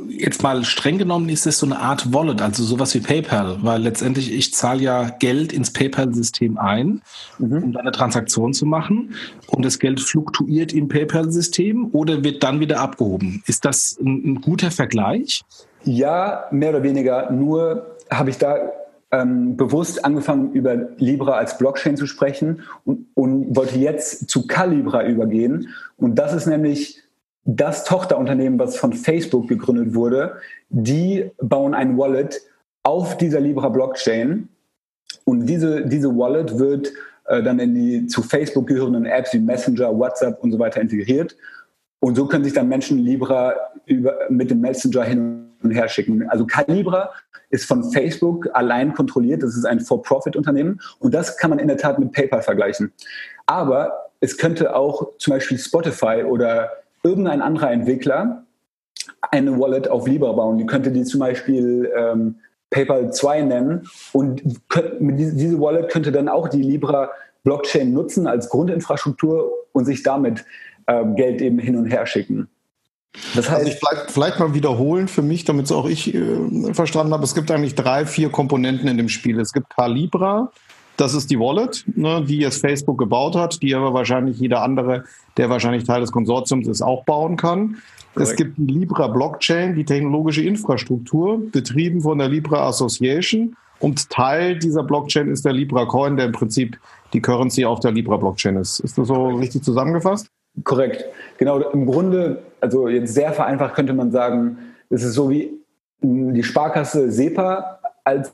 jetzt 0.09 0.43
mal 0.43 0.65
streng 0.65 0.99
genommen 0.99 1.29
ist 1.29 1.47
es 1.47 1.59
so 1.59 1.67
eine 1.67 1.79
Art 1.79 2.13
Wallet, 2.13 2.43
also 2.43 2.65
sowas 2.65 2.95
wie 2.95 3.01
PayPal, 3.01 3.59
weil 3.63 3.83
letztendlich 3.83 4.33
ich 4.33 4.53
zahle 4.53 4.83
ja 4.83 5.11
Geld 5.11 5.53
ins 5.53 5.73
PayPal-System 5.73 6.59
ein, 6.59 7.03
mhm. 7.39 7.63
um 7.63 7.73
dann 7.73 7.83
eine 7.83 7.93
Transaktion 7.93 8.53
zu 8.53 8.67
machen 8.67 9.15
und 9.47 9.65
das 9.65 9.79
Geld 9.79 10.01
fluktuiert 10.01 10.73
im 10.73 10.89
PayPal-System 10.89 11.91
oder 11.93 12.25
wird 12.25 12.43
dann 12.43 12.61
wieder 12.61 12.81
abgehoben. 12.81 13.43
Ist 13.47 13.65
das 13.65 13.97
ein, 14.01 14.33
ein 14.33 14.41
guter 14.41 14.71
Vergleich? 14.71 15.43
Ja, 15.85 16.45
mehr 16.51 16.71
oder 16.71 16.83
weniger. 16.83 17.31
Nur 17.31 17.97
habe 18.11 18.31
ich 18.31 18.39
da 18.39 18.57
ähm, 19.11 19.57
bewusst 19.57 20.05
angefangen, 20.05 20.53
über 20.53 20.77
Libra 20.99 21.33
als 21.33 21.59
Blockchain 21.59 21.97
zu 21.97 22.07
sprechen 22.07 22.63
und, 22.85 23.07
und 23.15 23.57
wollte 23.57 23.79
jetzt 23.79 24.29
zu 24.29 24.47
Calibra 24.47 25.07
übergehen. 25.07 25.69
Und 25.97 26.17
das 26.17 26.35
ist 26.35 26.47
nämlich 26.47 27.03
das 27.45 27.85
Tochterunternehmen, 27.85 28.59
was 28.59 28.77
von 28.77 28.93
Facebook 28.93 29.49
gegründet 29.49 29.95
wurde, 29.95 30.35
die 30.69 31.31
bauen 31.41 31.73
ein 31.75 31.97
Wallet 31.97 32.43
auf 32.83 33.17
dieser 33.17 33.41
Libra 33.41 33.71
Blockchain 33.71 34.49
und 35.25 35.47
diese, 35.47 35.87
diese 35.87 36.15
Wallet 36.15 36.59
wird 36.59 36.93
äh, 37.25 37.43
dann 37.43 37.59
in 37.59 37.75
die 37.75 38.07
zu 38.07 38.23
Facebook 38.23 38.67
gehörenden 38.67 39.07
Apps 39.07 39.33
wie 39.33 39.39
Messenger, 39.39 39.99
WhatsApp 39.99 40.43
und 40.43 40.53
so 40.53 40.59
weiter 40.59 40.81
integriert. 40.81 41.37
Und 42.01 42.17
so 42.17 42.27
können 42.27 42.45
sich 42.45 42.53
dann 42.53 42.69
Menschen 42.69 42.99
Libra 42.99 43.55
über, 43.87 44.15
mit 44.29 44.51
dem 44.51 44.61
Messenger 44.61 45.05
hin 45.05 45.48
und 45.63 45.71
her 45.71 45.89
schicken. 45.89 46.29
Also 46.29 46.47
Calibra 46.47 47.11
ist 47.51 47.67
von 47.67 47.85
Facebook 47.93 48.49
allein 48.53 48.93
kontrolliert. 48.93 49.43
Das 49.43 49.57
ist 49.57 49.65
ein 49.65 49.81
For-Profit-Unternehmen. 49.81 50.81
Und 50.99 51.15
das 51.15 51.37
kann 51.37 51.51
man 51.51 51.59
in 51.59 51.69
der 51.69 51.79
Tat 51.79 51.99
mit 51.99 52.13
PayPal 52.13 52.43
vergleichen. 52.43 52.93
Aber 53.47 54.11
es 54.21 54.37
könnte 54.37 54.75
auch 54.75 55.17
zum 55.19 55.33
Beispiel 55.33 55.59
Spotify 55.59 56.25
oder 56.27 56.71
irgendein 57.03 57.41
anderer 57.41 57.71
Entwickler 57.71 58.45
eine 59.31 59.59
Wallet 59.59 59.89
auf 59.89 60.07
Libra 60.07 60.33
bauen. 60.33 60.59
Die 60.59 60.67
könnte 60.67 60.91
die 60.91 61.05
zum 61.05 61.21
Beispiel 61.21 61.91
ähm, 61.97 62.37
PayPal 62.71 63.13
2 63.13 63.43
nennen 63.43 63.89
und 64.13 64.43
diese 64.45 65.61
Wallet 65.61 65.91
könnte 65.91 66.13
dann 66.13 66.29
auch 66.29 66.49
die 66.49 66.63
Libra 66.63 67.11
Blockchain 67.45 67.93
nutzen 67.93 68.27
als 68.27 68.51
Grundinfrastruktur 68.51 69.51
und 69.73 69.87
sich 69.87 70.03
damit 70.03 70.45
ähm, 70.87 71.15
Geld 71.15 71.41
eben 71.41 71.59
hin 71.59 71.77
und 71.77 71.87
her 71.87 72.05
schicken. 72.05 72.49
Das 73.35 73.51
heißt, 73.51 73.61
also 73.61 73.71
ich 73.71 73.79
vielleicht, 73.79 74.11
vielleicht 74.11 74.39
mal 74.39 74.55
wiederholen 74.55 75.09
für 75.09 75.23
mich, 75.23 75.45
damit 75.45 75.67
es 75.67 75.73
auch 75.73 75.89
ich 75.89 76.15
äh, 76.15 76.75
verstanden 76.75 77.13
habe. 77.13 77.25
Es 77.25 77.35
gibt 77.35 77.51
eigentlich 77.51 77.75
drei, 77.75 78.07
vier 78.07 78.31
Komponenten 78.31 78.89
in 78.89 78.97
dem 78.97 79.09
Spiel. 79.09 79.41
Es 79.41 79.53
gibt 79.53 79.71
Calibra, 79.71 80.51
das 80.99 81.15
ist 81.15 81.31
die 81.31 81.39
Wallet, 81.39 81.85
ne, 81.95 82.25
die 82.27 82.39
jetzt 82.39 82.61
Facebook 82.61 82.99
gebaut 82.99 83.37
hat, 83.37 83.63
die 83.63 83.75
aber 83.75 83.95
wahrscheinlich 83.95 84.39
jeder 84.39 84.63
andere, 84.63 85.05
der 85.37 85.49
wahrscheinlich 85.49 85.85
Teil 85.85 86.01
des 86.01 86.11
Konsortiums 86.11 86.67
ist, 86.67 86.83
auch 86.83 87.05
bauen 87.05 87.37
kann. 87.37 87.77
Correct. 88.15 88.31
Es 88.31 88.37
gibt 88.37 88.59
die 88.59 88.67
Libra 88.67 89.07
Blockchain, 89.07 89.77
die 89.77 89.85
technologische 89.85 90.43
Infrastruktur, 90.43 91.41
betrieben 91.53 92.01
von 92.01 92.19
der 92.19 92.29
Libra 92.29 92.67
Association. 92.67 93.57
Und 93.79 94.11
Teil 94.11 94.59
dieser 94.59 94.83
Blockchain 94.83 95.31
ist 95.31 95.45
der 95.45 95.53
Libra 95.53 95.85
Coin, 95.85 96.17
der 96.17 96.27
im 96.27 96.33
Prinzip 96.33 96.79
die 97.13 97.21
Currency 97.21 97.65
auf 97.65 97.79
der 97.79 97.93
Libra 97.93 98.17
Blockchain 98.17 98.57
ist. 98.57 98.81
Ist 98.81 98.99
das 98.99 99.07
so 99.07 99.29
richtig 99.29 99.63
zusammengefasst? 99.63 100.29
Korrekt. 100.65 101.05
Genau. 101.39 101.59
Im 101.71 101.87
Grunde, 101.87 102.43
also 102.61 102.89
jetzt 102.89 103.15
sehr 103.15 103.33
vereinfacht 103.33 103.75
könnte 103.75 103.93
man 103.93 104.11
sagen, 104.11 104.59
es 104.91 105.03
ist 105.03 105.15
so 105.15 105.31
wie 105.31 105.53
die 106.01 106.43
Sparkasse 106.43 107.11
SEPA 107.11 107.81
als 108.05 108.33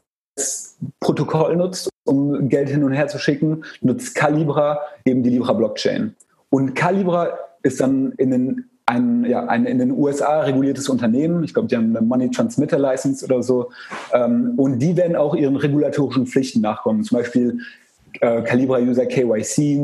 Protokoll 1.01 1.57
nutzt, 1.57 1.89
um 2.05 2.49
Geld 2.49 2.69
hin 2.69 2.85
und 2.85 2.93
her 2.93 3.09
zu 3.09 3.19
schicken, 3.19 3.65
nutzt 3.81 4.15
Calibra 4.15 4.81
eben 5.05 5.23
die 5.23 5.31
Libra 5.31 5.53
Blockchain. 5.53 6.15
Und 6.51 6.75
Calibra 6.75 7.39
ist 7.63 7.81
dann 7.81 8.13
in 8.13 8.31
den, 8.31 8.71
ein, 8.87 9.25
ja, 9.25 9.47
ein 9.47 9.65
in 9.65 9.79
den 9.79 9.93
USA 9.93 10.41
reguliertes 10.41 10.89
Unternehmen. 10.89 11.43
Ich 11.45 11.55
glaube, 11.55 11.69
die 11.69 11.77
haben 11.77 11.97
eine 11.97 12.05
Money 12.05 12.31
Transmitter 12.31 12.79
License 12.79 13.25
oder 13.25 13.43
so. 13.43 13.71
Ähm, 14.13 14.55
und 14.57 14.79
die 14.79 14.97
werden 14.97 15.17
auch 15.17 15.35
ihren 15.35 15.57
regulatorischen 15.57 16.27
Pflichten 16.27 16.61
nachkommen. 16.61 17.03
Zum 17.05 17.19
Beispiel 17.19 17.59
äh, 18.21 18.43
Calibra 18.43 18.79
User 18.79 19.07
KYC 19.07 19.79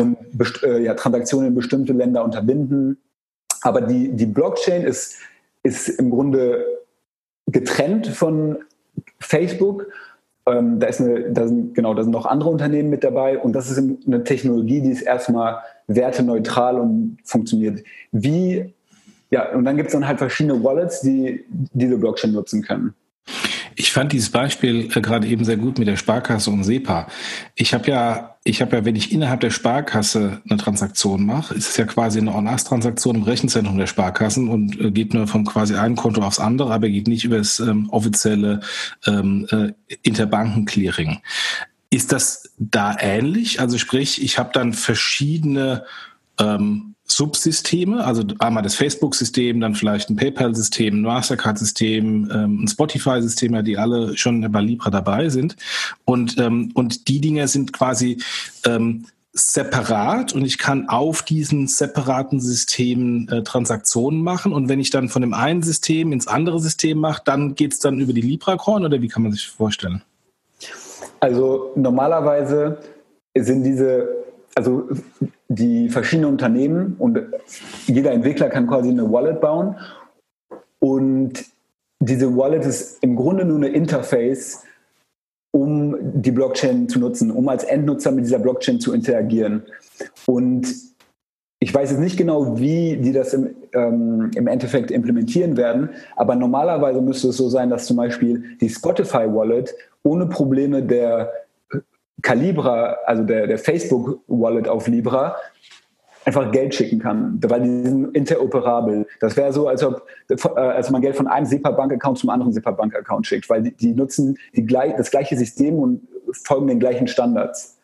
und 0.00 0.16
äh, 0.62 0.82
ja, 0.82 0.94
Transaktionen 0.94 1.48
in 1.48 1.54
bestimmte 1.54 1.92
Länder 1.92 2.24
unterbinden. 2.24 2.98
Aber 3.62 3.80
die, 3.80 4.10
die 4.10 4.26
Blockchain 4.26 4.82
ist, 4.82 5.16
ist 5.62 5.88
im 5.88 6.10
Grunde 6.10 6.64
getrennt 7.46 8.06
von 8.06 8.58
Facebook. 9.18 9.86
Ähm, 10.46 10.80
da, 10.80 10.86
ist 10.86 11.00
eine, 11.00 11.30
da, 11.32 11.46
sind, 11.46 11.74
genau, 11.74 11.94
da 11.94 12.02
sind 12.02 12.12
noch 12.12 12.26
andere 12.26 12.50
Unternehmen 12.50 12.90
mit 12.90 13.04
dabei 13.04 13.38
und 13.38 13.52
das 13.52 13.70
ist 13.70 13.78
eine 13.78 14.24
Technologie, 14.24 14.80
die 14.80 14.90
ist 14.90 15.02
erstmal 15.02 15.58
werteneutral 15.86 16.78
und 16.80 17.18
funktioniert. 17.24 17.82
Wie, 18.12 18.74
ja, 19.30 19.52
und 19.52 19.64
dann 19.64 19.76
gibt 19.76 19.88
es 19.88 19.92
dann 19.92 20.06
halt 20.06 20.18
verschiedene 20.18 20.62
Wallets, 20.62 21.00
die 21.00 21.44
diese 21.48 21.98
Blockchain 21.98 22.32
nutzen 22.32 22.62
können. 22.62 22.94
Ich 23.78 23.92
fand 23.92 24.12
dieses 24.12 24.30
Beispiel 24.30 24.90
äh, 24.92 25.00
gerade 25.00 25.28
eben 25.28 25.44
sehr 25.44 25.56
gut 25.56 25.78
mit 25.78 25.86
der 25.86 25.96
Sparkasse 25.96 26.50
und 26.50 26.64
SEPA. 26.64 27.06
Ich 27.54 27.72
habe 27.72 27.88
ja, 27.88 28.36
ich 28.42 28.60
habe 28.60 28.76
ja, 28.76 28.84
wenn 28.84 28.96
ich 28.96 29.12
innerhalb 29.12 29.38
der 29.38 29.50
Sparkasse 29.50 30.42
eine 30.50 30.58
Transaktion 30.58 31.24
mache, 31.24 31.54
ist 31.54 31.70
es 31.70 31.76
ja 31.76 31.84
quasi 31.84 32.18
eine 32.18 32.34
On-Us-Transaktion 32.34 33.14
im 33.14 33.22
Rechenzentrum 33.22 33.78
der 33.78 33.86
Sparkassen 33.86 34.48
und 34.48 34.80
äh, 34.80 34.90
geht 34.90 35.14
nur 35.14 35.28
vom 35.28 35.44
quasi 35.44 35.76
einen 35.76 35.94
Konto 35.94 36.20
aufs 36.22 36.40
andere, 36.40 36.74
aber 36.74 36.88
geht 36.88 37.06
nicht 37.06 37.24
über 37.24 37.38
das 37.38 37.60
ähm, 37.60 37.88
offizielle 37.90 38.60
ähm, 39.06 39.46
äh, 39.52 39.72
Interbanken-Clearing. 40.02 41.20
Ist 41.90 42.10
das 42.10 42.52
da 42.58 42.96
ähnlich? 42.98 43.60
Also 43.60 43.78
sprich, 43.78 44.20
ich 44.22 44.40
habe 44.40 44.50
dann 44.52 44.72
verschiedene 44.72 45.84
ähm, 46.40 46.87
Subsysteme, 47.10 48.04
also 48.04 48.22
einmal 48.38 48.62
das 48.62 48.74
Facebook-System, 48.74 49.60
dann 49.60 49.74
vielleicht 49.74 50.10
ein 50.10 50.16
PayPal-System, 50.16 51.00
ein 51.00 51.02
Mastercard-System, 51.02 52.30
ähm, 52.32 52.64
ein 52.64 52.68
Spotify-System, 52.68 53.64
die 53.64 53.78
alle 53.78 54.16
schon 54.16 54.50
bei 54.52 54.60
Libra 54.60 54.90
dabei 54.90 55.28
sind. 55.28 55.56
Und, 56.04 56.38
ähm, 56.38 56.70
und 56.74 57.08
die 57.08 57.20
Dinge 57.20 57.48
sind 57.48 57.72
quasi 57.72 58.18
ähm, 58.66 59.06
separat 59.32 60.32
und 60.32 60.44
ich 60.44 60.58
kann 60.58 60.88
auf 60.88 61.22
diesen 61.22 61.66
separaten 61.68 62.40
Systemen 62.40 63.28
äh, 63.28 63.42
Transaktionen 63.42 64.22
machen. 64.22 64.52
Und 64.52 64.68
wenn 64.68 64.80
ich 64.80 64.90
dann 64.90 65.08
von 65.08 65.22
dem 65.22 65.34
einen 65.34 65.62
System 65.62 66.12
ins 66.12 66.26
andere 66.26 66.60
System 66.60 66.98
mache, 66.98 67.22
dann 67.24 67.54
geht 67.54 67.72
es 67.72 67.78
dann 67.78 68.00
über 68.00 68.12
die 68.12 68.20
Libra-Coin 68.20 68.84
oder 68.84 69.00
wie 69.00 69.08
kann 69.08 69.22
man 69.22 69.32
sich 69.32 69.48
vorstellen? 69.48 70.02
Also 71.20 71.72
normalerweise 71.74 72.78
sind 73.36 73.64
diese, 73.64 74.08
also 74.58 74.88
die 75.46 75.88
verschiedenen 75.88 76.32
Unternehmen 76.32 76.96
und 76.98 77.20
jeder 77.86 78.10
Entwickler 78.10 78.48
kann 78.48 78.66
quasi 78.66 78.88
eine 78.88 79.10
Wallet 79.12 79.40
bauen. 79.40 79.76
Und 80.80 81.44
diese 82.00 82.36
Wallet 82.36 82.64
ist 82.64 83.00
im 83.00 83.14
Grunde 83.14 83.44
nur 83.44 83.58
eine 83.58 83.68
Interface, 83.68 84.64
um 85.52 85.96
die 86.00 86.32
Blockchain 86.32 86.88
zu 86.88 86.98
nutzen, 86.98 87.30
um 87.30 87.48
als 87.48 87.62
Endnutzer 87.62 88.10
mit 88.10 88.24
dieser 88.24 88.40
Blockchain 88.40 88.80
zu 88.80 88.92
interagieren. 88.92 89.62
Und 90.26 90.66
ich 91.60 91.72
weiß 91.72 91.92
jetzt 91.92 92.00
nicht 92.00 92.16
genau, 92.16 92.58
wie 92.58 92.96
die 92.96 93.12
das 93.12 93.34
im, 93.34 93.54
ähm, 93.74 94.32
im 94.34 94.48
Endeffekt 94.48 94.90
implementieren 94.90 95.56
werden, 95.56 95.90
aber 96.16 96.34
normalerweise 96.34 97.00
müsste 97.00 97.28
es 97.28 97.36
so 97.36 97.48
sein, 97.48 97.70
dass 97.70 97.86
zum 97.86 97.96
Beispiel 97.96 98.56
die 98.60 98.68
Spotify 98.68 99.32
Wallet 99.32 99.72
ohne 100.02 100.26
Probleme 100.26 100.82
der 100.82 101.32
Calibra, 102.22 102.96
also 103.06 103.22
der, 103.22 103.46
der 103.46 103.58
Facebook-Wallet 103.58 104.68
auf 104.68 104.88
Libra, 104.88 105.36
einfach 106.24 106.52
Geld 106.52 106.74
schicken 106.74 106.98
kann, 106.98 107.40
weil 107.42 107.62
die 107.62 107.88
sind 107.88 108.14
interoperabel. 108.14 109.06
Das 109.20 109.36
wäre 109.36 109.52
so, 109.52 109.66
als 109.68 109.82
ob 109.82 110.06
äh, 110.28 110.36
als 110.58 110.90
man 110.90 111.00
Geld 111.00 111.16
von 111.16 111.26
einem 111.26 111.46
SEPA-Bank-Account 111.46 112.18
zum 112.18 112.30
anderen 112.30 112.52
SEPA-Bank-Account 112.52 113.26
schickt, 113.26 113.48
weil 113.48 113.62
die, 113.62 113.74
die 113.74 113.92
nutzen 113.92 114.36
die, 114.54 114.66
das 114.66 115.10
gleiche 115.10 115.36
System 115.36 115.78
und 115.78 116.06
folgen 116.44 116.66
den 116.66 116.80
gleichen 116.80 117.08
Standards. 117.08 117.78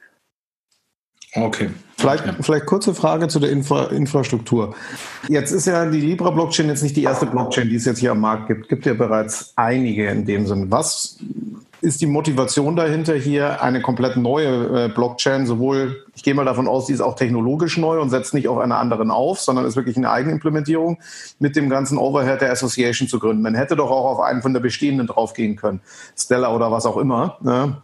Okay. 1.37 1.71
Vielleicht, 1.97 2.25
vielleicht 2.41 2.67
kurze 2.67 2.95
Frage 2.95 3.29
zu 3.29 3.41
der 3.41 3.51
Infra 3.51 3.87
Infrastruktur. 3.87 4.75
Jetzt 5.29 5.51
ist 5.51 5.67
ja 5.67 5.87
die 5.87 6.01
Libra-Blockchain 6.01 6.69
jetzt 6.69 6.83
nicht 6.83 6.97
die 6.97 7.03
erste 7.03 7.27
Blockchain, 7.27 7.69
die 7.69 7.77
es 7.77 7.87
jetzt 7.87 7.99
hier 7.99 8.13
am 8.13 8.21
Markt 8.21 8.49
gibt. 8.49 8.69
Gibt 8.69 8.87
ja 8.87 8.95
bereits 8.95 9.53
einige 9.57 10.09
in 10.09 10.27
dem 10.27 10.47
Sinn. 10.47 10.71
Was 10.71 11.19
ist 11.85 12.01
die 12.01 12.07
Motivation 12.07 12.77
dahinter, 12.77 13.15
hier 13.15 13.63
eine 13.63 13.83
komplett 13.83 14.17
neue 14.17 14.87
äh, 14.87 14.89
Blockchain, 14.89 15.47
sowohl, 15.47 16.05
ich 16.15 16.23
gehe 16.23 16.35
mal 16.35 16.45
davon 16.45 16.67
aus, 16.67 16.87
die 16.87 16.95
ist 16.95 17.03
auch 17.03 17.15
technologisch 17.15 17.77
neu 17.77 18.01
und 18.01 18.11
setzt 18.11 18.33
nicht 18.35 18.49
auf 18.49 18.59
einer 18.59 18.79
anderen 18.79 19.11
auf, 19.11 19.39
sondern 19.39 19.67
ist 19.67 19.77
wirklich 19.77 19.97
eine 19.97 20.11
Eigenimplementierung, 20.11 20.99
mit 21.39 21.57
dem 21.57 21.69
ganzen 21.69 21.99
Overhead 21.99 22.41
der 22.41 22.51
Association 22.51 23.07
zu 23.07 23.19
gründen. 23.19 23.43
Man 23.43 23.55
hätte 23.55 23.77
doch 23.77 23.91
auch 23.91 24.07
auf 24.13 24.21
einen 24.21 24.43
von 24.43 24.55
der 24.55 24.61
bestehenden 24.61 25.07
draufgehen 25.07 25.57
können, 25.57 25.81
Stella 26.17 26.55
oder 26.55 26.73
was 26.73 26.87
auch 26.87 26.97
immer. 26.97 27.37
Ne? 27.43 27.77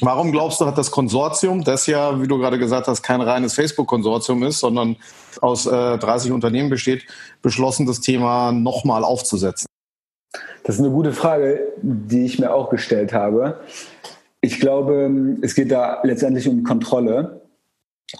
Warum 0.00 0.32
glaubst 0.32 0.60
du, 0.60 0.66
hat 0.66 0.78
das 0.78 0.90
Konsortium, 0.90 1.62
das 1.62 1.86
ja, 1.86 2.20
wie 2.20 2.26
du 2.26 2.38
gerade 2.38 2.58
gesagt 2.58 2.88
hast, 2.88 3.02
kein 3.02 3.20
reines 3.20 3.54
Facebook-Konsortium 3.54 4.42
ist, 4.42 4.58
sondern 4.58 4.96
aus 5.40 5.66
äh, 5.66 5.98
30 5.98 6.32
Unternehmen 6.32 6.70
besteht, 6.70 7.06
beschlossen, 7.42 7.86
das 7.86 8.00
Thema 8.00 8.50
nochmal 8.50 9.04
aufzusetzen? 9.04 9.66
Das 10.64 10.76
ist 10.76 10.80
eine 10.80 10.90
gute 10.90 11.12
Frage, 11.12 11.72
die 11.82 12.24
ich 12.24 12.38
mir 12.38 12.52
auch 12.54 12.70
gestellt 12.70 13.12
habe. 13.12 13.60
Ich 14.40 14.60
glaube, 14.60 15.36
es 15.42 15.54
geht 15.54 15.70
da 15.70 16.00
letztendlich 16.02 16.48
um 16.48 16.62
Kontrolle. 16.62 17.42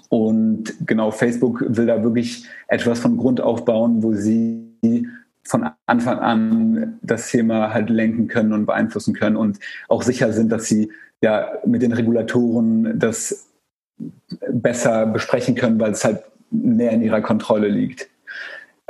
Und 0.09 0.75
genau, 0.87 1.11
Facebook 1.11 1.65
will 1.67 1.87
da 1.87 2.03
wirklich 2.03 2.47
etwas 2.69 3.01
von 3.01 3.17
Grund 3.17 3.41
aufbauen, 3.41 4.03
wo 4.03 4.15
sie 4.15 5.09
von 5.45 5.69
Anfang 5.87 6.19
an 6.19 6.99
das 7.03 7.31
Thema 7.31 7.75
halt 7.75 7.91
lenken 7.91 8.29
können 8.29 8.53
und 8.53 8.67
beeinflussen 8.67 9.15
können 9.15 9.37
und 9.37 9.59
auch 9.89 10.03
sicher 10.03 10.33
sind, 10.33 10.51
dass 10.51 10.67
sie 10.67 10.91
ja 11.21 11.53
mit 11.67 11.83
den 11.83 11.93
Regulatoren 11.93 12.99
das 12.99 13.49
besser 14.51 15.07
besprechen 15.07 15.55
können, 15.55 15.79
weil 15.79 15.93
es 15.93 16.05
halt 16.05 16.23
näher 16.51 16.93
in 16.93 17.03
ihrer 17.03 17.21
Kontrolle 17.21 17.69
liegt. 17.69 18.09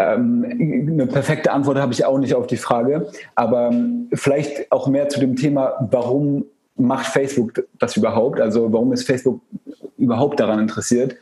Ähm, 0.03 0.89
eine 0.91 1.07
perfekte 1.07 1.53
Antwort 1.53 1.79
habe 1.79 1.93
ich 1.93 2.05
auch 2.05 2.19
nicht 2.19 2.35
auf 2.35 2.47
die 2.47 2.57
Frage, 2.57 3.09
aber 3.35 3.69
ähm, 3.69 4.09
vielleicht 4.13 4.71
auch 4.73 4.89
mehr 4.89 5.09
zu 5.09 5.21
dem 5.21 5.37
Thema, 5.37 5.89
warum 5.91 6.45
macht 6.77 7.07
Facebook 7.07 7.65
das 7.79 7.97
überhaupt? 7.97 8.41
Also 8.41 8.73
warum 8.73 8.93
ist 8.93 9.07
Facebook 9.07 9.41
überhaupt 9.99 10.41
daran 10.41 10.59
interessiert? 10.59 11.17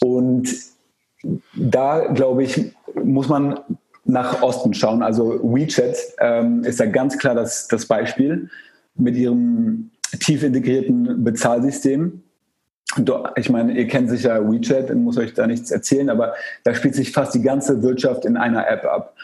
Und 0.00 0.48
da, 1.54 2.06
glaube 2.12 2.42
ich, 2.44 2.72
muss 2.94 3.28
man 3.28 3.60
nach 4.04 4.42
Osten 4.42 4.74
schauen. 4.74 5.02
Also 5.02 5.40
WeChat 5.42 5.96
ähm, 6.18 6.64
ist 6.64 6.80
da 6.80 6.86
ganz 6.86 7.18
klar 7.18 7.34
das, 7.34 7.68
das 7.68 7.86
Beispiel 7.86 8.48
mit 8.94 9.16
ihrem 9.16 9.90
tief 10.18 10.42
integrierten 10.42 11.22
Bezahlsystem 11.22 12.22
ich 13.36 13.50
meine, 13.50 13.72
ihr 13.72 13.86
kennt 13.86 14.10
sicher 14.10 14.50
WeChat, 14.50 14.94
muss 14.94 15.16
euch 15.16 15.34
da 15.34 15.46
nichts 15.46 15.70
erzählen, 15.70 16.10
aber 16.10 16.34
da 16.64 16.74
spielt 16.74 16.94
sich 16.94 17.12
fast 17.12 17.34
die 17.34 17.42
ganze 17.42 17.82
Wirtschaft 17.82 18.24
in 18.24 18.36
einer 18.36 18.68
App 18.68 18.84
ab. 18.84 19.14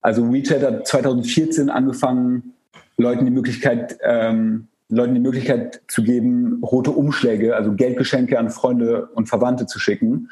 Also 0.00 0.32
WeChat 0.32 0.62
hat 0.62 0.86
2014 0.86 1.68
angefangen, 1.68 2.54
Leuten 2.96 3.24
die 3.24 3.30
Möglichkeit, 3.30 3.98
ähm, 4.02 4.68
Leuten 4.88 5.14
die 5.14 5.20
Möglichkeit 5.20 5.82
zu 5.88 6.02
geben, 6.02 6.62
rote 6.62 6.90
Umschläge, 6.90 7.54
also 7.56 7.72
Geldgeschenke 7.72 8.38
an 8.38 8.50
Freunde 8.50 9.08
und 9.14 9.28
Verwandte 9.28 9.66
zu 9.66 9.78
schicken. 9.78 10.30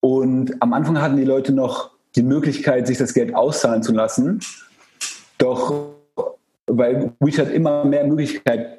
Und 0.00 0.60
am 0.60 0.72
Anfang 0.72 1.00
hatten 1.00 1.16
die 1.16 1.24
Leute 1.24 1.52
noch 1.52 1.90
die 2.14 2.22
Möglichkeit, 2.22 2.86
sich 2.86 2.98
das 2.98 3.14
Geld 3.14 3.34
auszahlen 3.34 3.82
zu 3.82 3.92
lassen. 3.92 4.40
Doch 5.38 5.96
weil 6.66 7.12
WeChat 7.20 7.52
immer 7.52 7.84
mehr 7.84 8.04
Möglichkeiten 8.04 8.75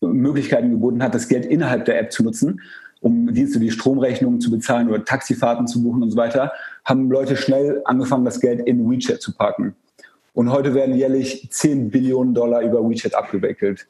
Möglichkeiten 0.00 0.70
geboten 0.70 1.02
hat, 1.02 1.14
das 1.14 1.28
Geld 1.28 1.46
innerhalb 1.46 1.84
der 1.84 1.98
App 1.98 2.12
zu 2.12 2.22
nutzen, 2.22 2.60
um 3.00 3.32
Dienste 3.32 3.60
wie 3.60 3.70
Stromrechnungen 3.70 4.40
zu 4.40 4.50
bezahlen 4.50 4.88
oder 4.88 5.04
Taxifahrten 5.04 5.66
zu 5.66 5.82
buchen 5.82 6.02
und 6.02 6.10
so 6.10 6.16
weiter, 6.16 6.52
haben 6.84 7.10
Leute 7.10 7.36
schnell 7.36 7.80
angefangen, 7.84 8.24
das 8.24 8.40
Geld 8.40 8.60
in 8.66 8.90
WeChat 8.90 9.20
zu 9.20 9.34
packen. 9.34 9.74
Und 10.34 10.52
heute 10.52 10.74
werden 10.74 10.94
jährlich 10.94 11.48
10 11.50 11.90
Billionen 11.90 12.34
Dollar 12.34 12.62
über 12.62 12.88
WeChat 12.88 13.14
abgewickelt. 13.14 13.86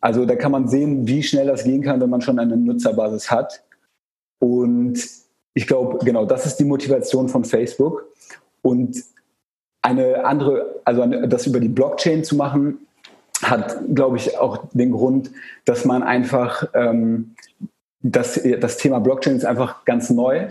Also 0.00 0.24
da 0.24 0.36
kann 0.36 0.52
man 0.52 0.68
sehen, 0.68 1.06
wie 1.06 1.22
schnell 1.22 1.46
das 1.46 1.64
gehen 1.64 1.82
kann, 1.82 2.00
wenn 2.00 2.10
man 2.10 2.20
schon 2.20 2.38
eine 2.38 2.56
Nutzerbasis 2.56 3.30
hat. 3.30 3.62
Und 4.38 5.04
ich 5.54 5.66
glaube, 5.66 5.98
genau, 6.04 6.24
das 6.24 6.46
ist 6.46 6.56
die 6.56 6.64
Motivation 6.64 7.28
von 7.28 7.44
Facebook. 7.44 8.06
Und 8.62 9.02
eine 9.82 10.24
andere, 10.24 10.80
also 10.84 11.04
das 11.06 11.46
über 11.46 11.60
die 11.60 11.68
Blockchain 11.68 12.22
zu 12.22 12.36
machen, 12.36 12.86
hat, 13.42 13.78
glaube 13.94 14.16
ich, 14.16 14.38
auch 14.38 14.68
den 14.72 14.92
Grund, 14.92 15.30
dass 15.64 15.84
man 15.84 16.02
einfach, 16.02 16.68
ähm, 16.74 17.34
das, 18.00 18.40
das 18.60 18.76
Thema 18.76 19.00
Blockchain 19.00 19.36
ist 19.36 19.44
einfach 19.44 19.84
ganz 19.84 20.10
neu. 20.10 20.48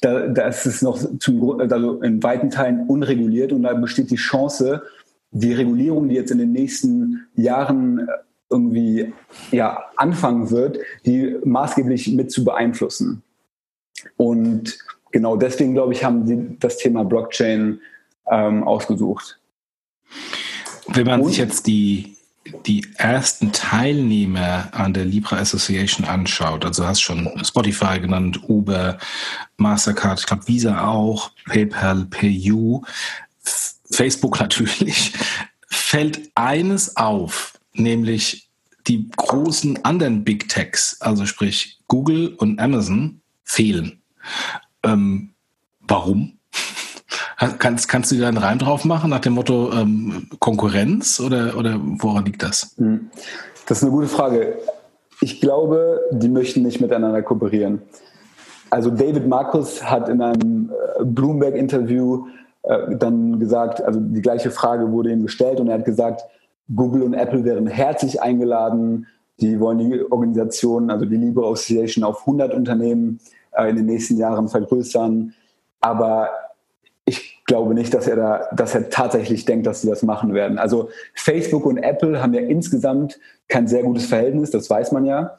Da, 0.00 0.28
da 0.28 0.46
ist 0.46 0.66
es 0.66 0.82
noch 0.82 0.98
zum, 1.18 1.60
also 1.60 2.00
in 2.02 2.22
weiten 2.22 2.50
Teilen 2.50 2.86
unreguliert 2.86 3.52
und 3.52 3.64
da 3.64 3.74
besteht 3.74 4.10
die 4.10 4.16
Chance, 4.16 4.82
die 5.30 5.52
Regulierung, 5.52 6.08
die 6.08 6.14
jetzt 6.14 6.30
in 6.30 6.38
den 6.38 6.52
nächsten 6.52 7.26
Jahren 7.34 8.00
äh, 8.00 8.12
irgendwie 8.50 9.12
ja, 9.50 9.84
anfangen 9.96 10.50
wird, 10.50 10.78
die 11.04 11.36
maßgeblich 11.44 12.12
mit 12.12 12.30
zu 12.30 12.44
beeinflussen. 12.44 13.22
Und 14.16 14.78
genau 15.10 15.36
deswegen, 15.36 15.74
glaube 15.74 15.92
ich, 15.92 16.04
haben 16.04 16.26
sie 16.26 16.56
das 16.58 16.78
Thema 16.78 17.04
Blockchain 17.04 17.80
ähm, 18.30 18.64
ausgesucht. 18.64 19.38
Wenn 20.86 21.06
man 21.06 21.20
Und, 21.20 21.28
sich 21.28 21.38
jetzt 21.38 21.66
die, 21.66 22.16
die 22.66 22.86
ersten 22.96 23.52
Teilnehmer 23.52 24.68
an 24.72 24.94
der 24.94 25.04
Libra 25.04 25.36
Association 25.36 26.06
anschaut, 26.06 26.64
also 26.64 26.86
hast 26.86 27.00
schon 27.00 27.30
Spotify 27.44 28.00
genannt, 28.00 28.40
Uber, 28.48 28.98
Mastercard, 29.56 30.20
ich 30.20 30.26
glaube 30.26 30.46
Visa 30.48 30.86
auch, 30.86 31.30
PayPal, 31.46 32.06
PayU, 32.06 32.82
Facebook 33.90 34.40
natürlich, 34.40 35.12
fällt 35.68 36.30
eines 36.34 36.96
auf, 36.96 37.58
nämlich 37.72 38.48
die 38.86 39.08
großen 39.16 39.84
anderen 39.84 40.24
Big 40.24 40.48
Techs, 40.48 41.00
also 41.00 41.26
sprich 41.26 41.78
Google 41.88 42.34
und 42.34 42.58
Amazon, 42.58 43.20
fehlen. 43.44 44.02
Ähm, 44.82 45.34
warum? 45.80 46.38
Kannst, 47.58 47.88
kannst 47.88 48.10
du 48.10 48.16
da 48.16 48.26
einen 48.26 48.36
Reim 48.36 48.58
drauf 48.58 48.84
machen 48.84 49.10
nach 49.10 49.20
dem 49.20 49.34
Motto 49.34 49.70
ähm, 49.72 50.26
Konkurrenz 50.40 51.20
oder, 51.20 51.56
oder 51.56 51.78
woran 51.80 52.24
liegt 52.24 52.42
das? 52.42 52.74
Hm. 52.78 53.10
Das 53.66 53.78
ist 53.78 53.84
eine 53.84 53.92
gute 53.92 54.08
Frage. 54.08 54.58
Ich 55.20 55.40
glaube, 55.40 56.00
die 56.10 56.28
möchten 56.28 56.62
nicht 56.62 56.80
miteinander 56.80 57.22
kooperieren. 57.22 57.82
Also 58.70 58.90
David 58.90 59.28
Markus 59.28 59.84
hat 59.84 60.08
in 60.08 60.20
einem 60.20 60.70
äh, 60.70 61.04
Bloomberg-Interview 61.04 62.26
äh, 62.62 62.96
dann 62.96 63.38
gesagt, 63.38 63.82
also 63.82 64.00
die 64.00 64.20
gleiche 64.20 64.50
Frage 64.50 64.90
wurde 64.90 65.12
ihm 65.12 65.22
gestellt 65.22 65.60
und 65.60 65.68
er 65.68 65.78
hat 65.78 65.84
gesagt, 65.84 66.22
Google 66.74 67.02
und 67.02 67.14
Apple 67.14 67.44
wären 67.44 67.66
herzlich 67.66 68.20
eingeladen. 68.20 69.06
Die 69.40 69.60
wollen 69.60 69.78
die 69.78 70.10
Organisation, 70.10 70.90
also 70.90 71.04
die 71.04 71.16
Libre 71.16 71.46
Association, 71.46 72.02
auf 72.02 72.20
100 72.20 72.52
Unternehmen 72.52 73.20
äh, 73.52 73.70
in 73.70 73.76
den 73.76 73.86
nächsten 73.86 74.16
Jahren 74.16 74.48
vergrößern. 74.48 75.34
Aber 75.80 76.28
ich 77.08 77.42
glaube 77.46 77.74
nicht, 77.74 77.94
dass 77.94 78.06
er 78.06 78.16
da, 78.16 78.48
dass 78.52 78.74
er 78.74 78.90
tatsächlich 78.90 79.46
denkt, 79.46 79.66
dass 79.66 79.80
sie 79.80 79.88
das 79.88 80.02
machen 80.02 80.34
werden. 80.34 80.58
Also 80.58 80.90
Facebook 81.14 81.64
und 81.64 81.78
Apple 81.78 82.22
haben 82.22 82.34
ja 82.34 82.42
insgesamt 82.42 83.18
kein 83.48 83.66
sehr 83.66 83.82
gutes 83.82 84.04
Verhältnis, 84.04 84.50
das 84.50 84.68
weiß 84.68 84.92
man 84.92 85.06
ja. 85.06 85.34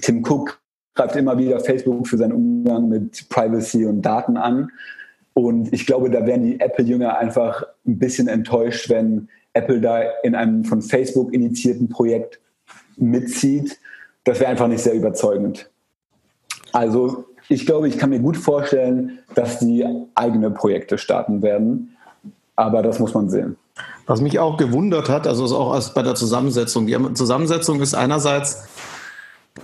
Tim 0.00 0.24
Cook 0.24 0.60
greift 0.94 1.16
immer 1.16 1.36
wieder 1.36 1.58
Facebook 1.58 2.06
für 2.06 2.16
seinen 2.16 2.32
Umgang 2.32 2.88
mit 2.88 3.28
Privacy 3.28 3.84
und 3.86 4.02
Daten 4.02 4.36
an. 4.36 4.70
Und 5.32 5.72
ich 5.72 5.84
glaube, 5.84 6.10
da 6.10 6.24
wären 6.26 6.44
die 6.44 6.60
Apple-Jünger 6.60 7.18
einfach 7.18 7.64
ein 7.84 7.98
bisschen 7.98 8.28
enttäuscht, 8.28 8.88
wenn 8.88 9.28
Apple 9.52 9.80
da 9.80 10.00
in 10.22 10.36
einem 10.36 10.64
von 10.64 10.80
Facebook 10.80 11.34
initiierten 11.34 11.88
Projekt 11.88 12.40
mitzieht. 12.96 13.80
Das 14.22 14.38
wäre 14.38 14.50
einfach 14.50 14.68
nicht 14.68 14.84
sehr 14.84 14.94
überzeugend. 14.94 15.68
Also 16.70 17.24
ich 17.48 17.66
glaube, 17.66 17.88
ich 17.88 17.98
kann 17.98 18.10
mir 18.10 18.20
gut 18.20 18.36
vorstellen, 18.36 19.18
dass 19.34 19.58
die 19.58 19.86
eigene 20.14 20.50
Projekte 20.50 20.98
starten 20.98 21.42
werden. 21.42 21.96
Aber 22.56 22.82
das 22.82 22.98
muss 22.98 23.14
man 23.14 23.28
sehen. 23.28 23.56
Was 24.06 24.20
mich 24.20 24.38
auch 24.38 24.56
gewundert 24.56 25.08
hat, 25.08 25.26
also 25.26 25.44
auch 25.56 25.88
bei 25.94 26.02
der 26.02 26.14
Zusammensetzung. 26.14 26.86
Die 26.86 26.96
Zusammensetzung 27.14 27.80
ist 27.80 27.94
einerseits 27.94 28.64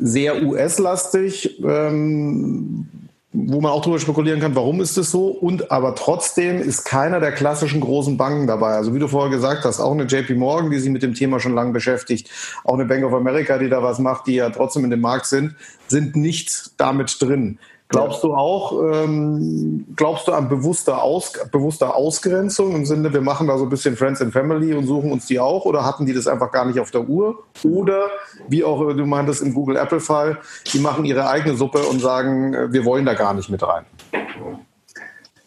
sehr 0.00 0.42
US-lastig, 0.42 1.62
ähm, 1.62 2.88
wo 3.32 3.60
man 3.60 3.70
auch 3.70 3.82
darüber 3.82 4.00
spekulieren 4.00 4.40
kann, 4.40 4.56
warum 4.56 4.80
ist 4.80 4.96
es 4.96 5.12
so. 5.12 5.28
Und 5.28 5.70
aber 5.70 5.94
trotzdem 5.94 6.60
ist 6.60 6.84
keiner 6.84 7.20
der 7.20 7.30
klassischen 7.30 7.80
großen 7.80 8.16
Banken 8.16 8.48
dabei. 8.48 8.74
Also 8.74 8.92
wie 8.92 8.98
du 8.98 9.06
vorher 9.06 9.30
gesagt 9.30 9.64
hast, 9.64 9.78
auch 9.78 9.92
eine 9.92 10.04
JP 10.04 10.34
Morgan, 10.34 10.70
die 10.70 10.78
sich 10.80 10.90
mit 10.90 11.02
dem 11.02 11.14
Thema 11.14 11.38
schon 11.38 11.54
lange 11.54 11.72
beschäftigt, 11.72 12.28
auch 12.64 12.74
eine 12.74 12.86
Bank 12.86 13.04
of 13.04 13.14
America, 13.14 13.56
die 13.58 13.68
da 13.68 13.82
was 13.82 14.00
macht, 14.00 14.26
die 14.26 14.34
ja 14.34 14.50
trotzdem 14.50 14.84
in 14.84 14.90
dem 14.90 15.00
Markt 15.00 15.26
sind, 15.26 15.54
sind 15.86 16.16
nicht 16.16 16.72
damit 16.76 17.16
drin. 17.20 17.58
Glaubst 17.90 18.22
du 18.22 18.34
auch, 18.34 18.72
ähm, 18.92 19.84
glaubst 19.96 20.28
du 20.28 20.32
an 20.32 20.48
bewusster, 20.48 21.02
Aus, 21.02 21.32
bewusster 21.50 21.96
Ausgrenzung 21.96 22.76
im 22.76 22.86
Sinne, 22.86 23.12
wir 23.12 23.20
machen 23.20 23.48
da 23.48 23.58
so 23.58 23.64
ein 23.64 23.68
bisschen 23.68 23.96
Friends 23.96 24.22
and 24.22 24.32
Family 24.32 24.72
und 24.74 24.86
suchen 24.86 25.10
uns 25.10 25.26
die 25.26 25.40
auch 25.40 25.64
oder 25.64 25.84
hatten 25.84 26.06
die 26.06 26.12
das 26.12 26.28
einfach 26.28 26.52
gar 26.52 26.64
nicht 26.66 26.78
auf 26.78 26.92
der 26.92 27.08
Uhr? 27.08 27.42
Oder, 27.64 28.04
wie 28.48 28.62
auch 28.62 28.92
du 28.92 29.06
meintest 29.06 29.42
im 29.42 29.52
Google-Apple-Fall, 29.52 30.38
die 30.72 30.78
machen 30.78 31.04
ihre 31.04 31.28
eigene 31.28 31.56
Suppe 31.56 31.80
und 31.80 32.00
sagen, 32.00 32.54
äh, 32.54 32.72
wir 32.72 32.84
wollen 32.84 33.04
da 33.04 33.14
gar 33.14 33.34
nicht 33.34 33.50
mit 33.50 33.60
rein? 33.60 33.84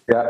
Ja, 0.10 0.26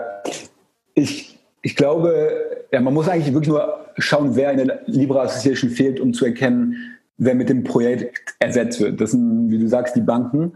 ich, 0.93 1.39
ich 1.63 1.75
glaube, 1.75 2.67
ja, 2.71 2.79
man 2.79 2.93
muss 2.93 3.09
eigentlich 3.09 3.33
wirklich 3.33 3.49
nur 3.49 3.87
schauen, 3.97 4.35
wer 4.35 4.51
in 4.51 4.67
der 4.67 4.81
Libra 4.85 5.23
Association 5.23 5.71
fehlt, 5.71 5.99
um 5.99 6.13
zu 6.13 6.25
erkennen, 6.25 6.75
wer 7.17 7.33
mit 7.33 7.49
dem 7.49 7.63
Projekt 7.63 8.35
ersetzt 8.37 8.79
wird. 8.79 9.01
Das 9.01 9.11
sind, 9.11 9.49
wie 9.49 9.57
du 9.57 9.67
sagst, 9.67 9.95
die 9.95 10.01
Banken. 10.01 10.53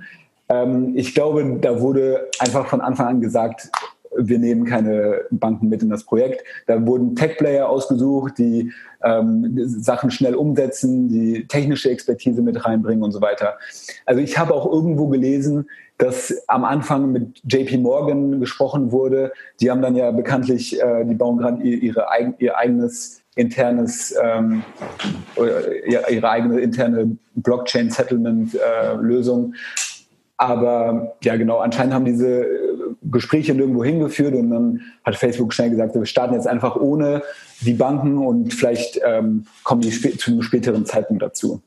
Ähm, 0.50 0.94
ich 0.96 1.14
glaube, 1.14 1.60
da 1.62 1.82
wurde 1.82 2.30
einfach 2.40 2.68
von 2.68 2.82
Anfang 2.82 3.08
an 3.08 3.22
gesagt, 3.22 3.70
wir 4.18 4.40
nehmen 4.40 4.66
keine 4.66 5.22
Banken 5.30 5.70
mit 5.70 5.84
in 5.84 5.90
das 5.90 6.04
Projekt. 6.04 6.44
Da 6.66 6.84
wurden 6.86 7.16
Tech-Player 7.16 7.70
ausgesucht, 7.70 8.34
die 8.38 8.74
ähm, 9.04 9.54
Sachen 9.66 10.12
schnell 10.12 10.36
umsetzen, 10.36 11.10
die 11.10 11.48
technische 11.48 11.90
Expertise 11.90 12.42
mit 12.42 12.66
reinbringen 12.66 13.04
und 13.04 13.12
so 13.12 13.20
weiter. 13.22 13.58
Also 14.06 14.22
ich 14.22 14.38
habe 14.38 14.54
auch 14.54 14.72
irgendwo 14.72 15.08
gelesen, 15.08 15.68
dass 15.98 16.34
am 16.48 16.64
Anfang 16.64 17.12
mit 17.12 17.42
JP 17.44 17.80
Morgan 17.80 18.40
gesprochen 18.40 18.92
wurde. 18.92 19.34
Die 19.60 19.72
haben 19.72 19.82
dann 19.82 19.96
ja 19.96 20.12
bekanntlich, 20.12 20.80
äh, 20.82 21.04
die 21.06 21.16
bauen 21.16 21.38
gerade 21.38 21.64
ihre, 21.64 22.06
ihr 22.40 22.58
eigenes 22.58 23.22
internes, 23.36 24.16
ähm, 24.22 24.64
ihre 26.10 26.30
eigene 26.30 26.60
interne 26.60 27.18
Blockchain-Settlement-Lösung. 27.36 29.54
Äh, 30.38 30.44
aber 30.44 31.16
ja, 31.24 31.36
genau, 31.36 31.60
anscheinend 31.60 31.94
haben 31.94 32.06
diese 32.06 32.46
Gespräche 33.04 33.54
nirgendwo 33.54 33.84
hingeführt 33.84 34.36
und 34.36 34.50
dann 34.50 34.82
hat 35.04 35.16
Facebook 35.16 35.54
schnell 35.54 35.70
gesagt, 35.70 35.96
wir 35.96 36.06
starten 36.06 36.34
jetzt 36.34 36.48
einfach 36.48 36.76
ohne 36.76 37.24
die 37.62 37.74
Banken 37.74 38.18
und 38.18 38.54
vielleicht 38.54 39.00
ähm, 39.06 39.46
kommen 39.64 39.82
die 39.82 39.92
zu 39.92 40.32
einem 40.32 40.42
späteren 40.42 40.86
Zeitpunkt 40.86 41.24
dazu. 41.24 41.62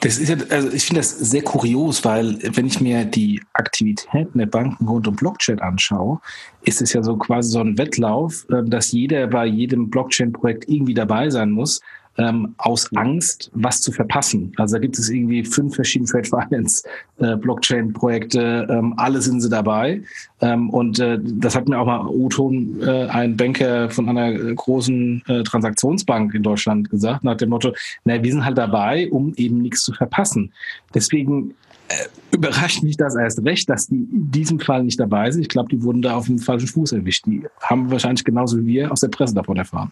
Das 0.00 0.18
ist 0.18 0.28
ja, 0.28 0.36
also 0.50 0.72
ich 0.72 0.84
finde 0.84 1.00
das 1.00 1.10
sehr 1.10 1.42
kurios, 1.42 2.04
weil 2.04 2.38
wenn 2.56 2.66
ich 2.66 2.80
mir 2.80 3.04
die 3.04 3.40
Aktivitäten 3.52 4.38
der 4.38 4.46
Banken 4.46 4.88
rund 4.88 5.06
um 5.06 5.14
Blockchain 5.14 5.60
anschaue, 5.60 6.20
ist 6.64 6.82
es 6.82 6.92
ja 6.92 7.04
so 7.04 7.16
quasi 7.16 7.52
so 7.52 7.60
ein 7.60 7.78
Wettlauf, 7.78 8.46
ähm, 8.50 8.68
dass 8.68 8.90
jeder 8.90 9.28
bei 9.28 9.46
jedem 9.46 9.90
Blockchain-Projekt 9.90 10.68
irgendwie 10.68 10.94
dabei 10.94 11.30
sein 11.30 11.52
muss 11.52 11.80
ähm, 12.18 12.54
aus 12.58 12.90
Angst, 12.96 13.50
was 13.54 13.80
zu 13.80 13.92
verpassen. 13.92 14.52
Also 14.56 14.76
da 14.76 14.80
gibt 14.80 14.98
es 14.98 15.08
irgendwie 15.08 15.44
fünf 15.44 15.76
verschiedene 15.76 16.10
Trade 16.10 16.28
Finance 16.28 16.82
äh, 17.18 17.36
Blockchain-Projekte, 17.36 18.66
ähm, 18.68 18.94
alle 18.96 19.22
sind 19.22 19.40
sie 19.40 19.48
dabei. 19.48 20.02
Ähm, 20.40 20.70
und 20.70 20.98
äh, 20.98 21.18
das 21.22 21.54
hat 21.54 21.68
mir 21.68 21.78
auch 21.78 21.86
mal 21.86 22.06
Oton, 22.06 22.80
äh, 22.82 23.06
ein 23.06 23.36
Banker 23.36 23.88
von 23.90 24.08
einer 24.08 24.32
großen 24.32 25.22
äh, 25.26 25.42
Transaktionsbank 25.44 26.34
in 26.34 26.42
Deutschland 26.42 26.90
gesagt, 26.90 27.24
nach 27.24 27.36
dem 27.36 27.50
Motto, 27.50 27.72
na, 28.04 28.22
wir 28.22 28.32
sind 28.32 28.44
halt 28.44 28.58
dabei, 28.58 29.08
um 29.10 29.32
eben 29.36 29.58
nichts 29.58 29.84
zu 29.84 29.92
verpassen. 29.92 30.52
Deswegen 30.94 31.54
äh, 31.88 31.94
überrascht 32.34 32.82
mich 32.82 32.96
das 32.96 33.14
erst 33.14 33.44
recht, 33.44 33.70
dass 33.70 33.86
die 33.86 33.96
in 33.96 34.30
diesem 34.30 34.58
Fall 34.58 34.82
nicht 34.82 34.98
dabei 34.98 35.30
sind. 35.30 35.42
Ich 35.42 35.48
glaube, 35.48 35.68
die 35.68 35.82
wurden 35.82 36.02
da 36.02 36.16
auf 36.16 36.26
dem 36.26 36.38
falschen 36.38 36.68
Fuß 36.68 36.92
erwischt. 36.92 37.26
Die 37.26 37.44
haben 37.62 37.90
wahrscheinlich 37.90 38.24
genauso 38.24 38.58
wie 38.58 38.66
wir 38.66 38.92
aus 38.92 39.00
der 39.00 39.08
Presse 39.08 39.34
davon 39.34 39.56
erfahren. 39.56 39.90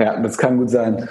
Ja, 0.00 0.20
das 0.20 0.38
kann 0.38 0.58
gut 0.58 0.70
sein. 0.70 1.08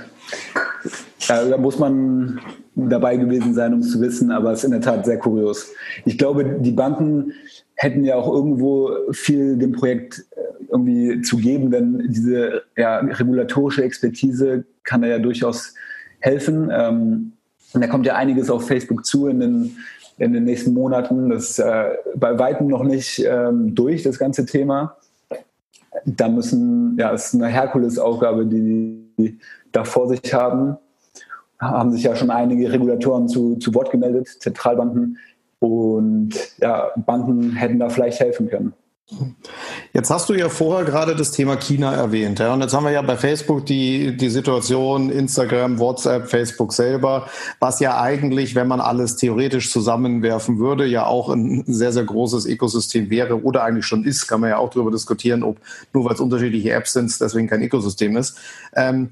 Da 1.28 1.58
muss 1.58 1.78
man 1.78 2.40
dabei 2.76 3.18
gewesen 3.18 3.54
sein, 3.54 3.74
um 3.74 3.80
es 3.80 3.92
zu 3.92 4.00
wissen, 4.00 4.32
aber 4.32 4.52
es 4.52 4.60
ist 4.60 4.66
in 4.66 4.72
der 4.72 4.82
Tat 4.82 5.06
sehr 5.06 5.18
kurios. 5.18 5.68
Ich 6.06 6.18
glaube, 6.18 6.60
die 6.60 6.72
Banken 6.72 7.34
hätten 7.76 8.06
ja 8.06 8.16
auch 8.16 8.32
irgendwo 8.32 8.92
viel 9.12 9.58
dem 9.58 9.74
Projekt 9.74 10.26
äh, 10.32 10.42
irgendwie 10.72 11.22
zu 11.22 11.38
geben, 11.38 11.70
denn 11.70 12.08
diese 12.08 12.64
ja, 12.78 13.00
regulatorische 13.00 13.84
Expertise 13.84 14.64
kann 14.84 15.02
da 15.02 15.08
ja 15.08 15.20
durchaus 15.20 15.74
helfen. 16.20 16.70
Ähm, 16.72 17.34
und 17.74 17.82
da 17.82 17.88
kommt 17.88 18.06
ja 18.06 18.16
einiges 18.16 18.50
auf 18.50 18.68
Facebook 18.68 19.06
zu 19.06 19.28
in 19.28 19.40
den, 19.40 19.78
in 20.18 20.34
den 20.34 20.46
nächsten 20.46 20.74
Monaten. 20.74 21.30
Das 21.30 21.52
ist 21.52 21.60
äh, 21.60 21.90
bei 22.16 22.40
weitem 22.40 22.68
noch 22.68 22.84
nicht 22.84 23.24
ähm, 23.28 23.76
durch, 23.76 24.04
das 24.04 24.18
ganze 24.18 24.46
Thema 24.46 24.96
da 26.06 26.30
müssen, 26.30 26.98
ja, 26.98 27.14
es 27.14 27.28
ist 27.28 27.36
eine 27.36 27.48
Herkulesaufgabe, 27.48 28.46
die 28.46 29.08
die 29.18 29.40
da 29.72 29.84
vor 29.84 30.08
sich 30.08 30.34
haben. 30.34 30.78
Haben 31.60 31.92
sich 31.92 32.04
ja 32.04 32.16
schon 32.16 32.30
einige 32.30 32.72
Regulatoren 32.72 33.28
zu, 33.28 33.56
zu 33.56 33.74
Wort 33.74 33.92
gemeldet, 33.92 34.28
Zentralbanken. 34.28 35.18
Und 35.60 36.36
ja, 36.60 36.92
Banken 36.96 37.54
hätten 37.54 37.80
da 37.80 37.90
vielleicht 37.90 38.20
helfen 38.20 38.48
können. 38.48 38.74
Jetzt 39.94 40.10
hast 40.10 40.30
du 40.30 40.34
ja 40.34 40.50
vorher 40.50 40.86
gerade 40.86 41.16
das 41.16 41.32
Thema 41.32 41.56
China 41.56 41.94
erwähnt. 41.94 42.40
Ja? 42.40 42.54
Und 42.54 42.62
jetzt 42.62 42.74
haben 42.74 42.84
wir 42.84 42.92
ja 42.92 43.02
bei 43.02 43.18
Facebook 43.18 43.66
die, 43.66 44.16
die 44.16 44.30
Situation 44.30 45.10
Instagram, 45.10 45.80
WhatsApp, 45.80 46.30
Facebook 46.30 46.74
selber, 46.74 47.28
was 47.60 47.80
ja 47.80 48.00
eigentlich, 48.00 48.56
wenn 48.56 48.68
man 48.68 48.82
alles 48.82 49.16
theoretisch 49.16 49.72
zusammenwerfen 49.72 50.60
würde, 50.60 50.86
ja 50.86 51.06
auch 51.06 51.30
ein 51.30 51.64
sehr, 51.68 51.92
sehr 51.92 52.04
großes 52.04 52.46
Ökosystem 52.46 53.10
wäre 53.10 53.44
oder 53.44 53.64
eigentlich 53.64 53.86
schon 53.86 54.04
ist. 54.04 54.28
Kann 54.28 54.42
man 54.42 54.50
ja 54.50 54.58
auch 54.58 54.70
darüber 54.70 54.92
diskutieren, 54.92 55.44
ob 55.44 55.58
nur 55.94 56.06
weil 56.06 56.14
es 56.14 56.20
unterschiedliche 56.20 56.72
Apps 56.72 56.94
sind, 56.94 57.20
deswegen 57.20 57.48
kein 57.48 57.62
Ökosystem 57.62 58.18
ist. 58.18 58.38
Ähm, 58.76 59.12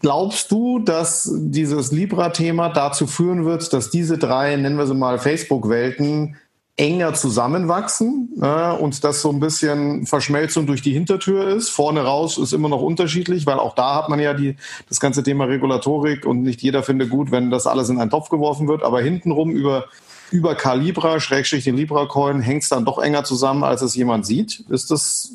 Glaubst 0.00 0.52
du, 0.52 0.78
dass 0.78 1.28
dieses 1.34 1.90
Libra-Thema 1.90 2.68
dazu 2.68 3.08
führen 3.08 3.44
wird, 3.44 3.72
dass 3.72 3.90
diese 3.90 4.16
drei, 4.16 4.54
nennen 4.54 4.78
wir 4.78 4.86
sie 4.86 4.94
mal, 4.94 5.18
Facebook-Welten 5.18 6.36
enger 6.78 7.12
zusammenwachsen 7.12 8.30
äh, 8.40 8.72
und 8.72 9.02
das 9.02 9.20
so 9.20 9.30
ein 9.30 9.40
bisschen 9.40 10.06
Verschmelzung 10.06 10.66
durch 10.66 10.80
die 10.80 10.92
Hintertür 10.92 11.48
ist. 11.48 11.70
Vorne 11.70 12.02
raus 12.02 12.38
ist 12.38 12.52
immer 12.52 12.68
noch 12.68 12.80
unterschiedlich, 12.80 13.46
weil 13.46 13.58
auch 13.58 13.74
da 13.74 13.96
hat 13.96 14.08
man 14.08 14.20
ja 14.20 14.32
die, 14.32 14.56
das 14.88 15.00
ganze 15.00 15.22
Thema 15.22 15.44
Regulatorik 15.44 16.24
und 16.24 16.42
nicht 16.42 16.62
jeder 16.62 16.82
findet 16.84 17.10
gut, 17.10 17.32
wenn 17.32 17.50
das 17.50 17.66
alles 17.66 17.88
in 17.88 18.00
einen 18.00 18.10
Topf 18.10 18.28
geworfen 18.28 18.68
wird. 18.68 18.84
Aber 18.84 19.00
hintenrum 19.00 19.50
über, 19.50 19.86
über 20.30 20.54
Calibra, 20.54 21.18
Schrägstrich 21.18 21.64
den 21.64 21.76
Libra-Coin, 21.76 22.40
hängt 22.40 22.62
es 22.62 22.68
dann 22.68 22.84
doch 22.84 22.98
enger 22.98 23.24
zusammen, 23.24 23.64
als 23.64 23.82
es 23.82 23.96
jemand 23.96 24.24
sieht. 24.24 24.64
Ist 24.70 24.92
das 24.92 25.32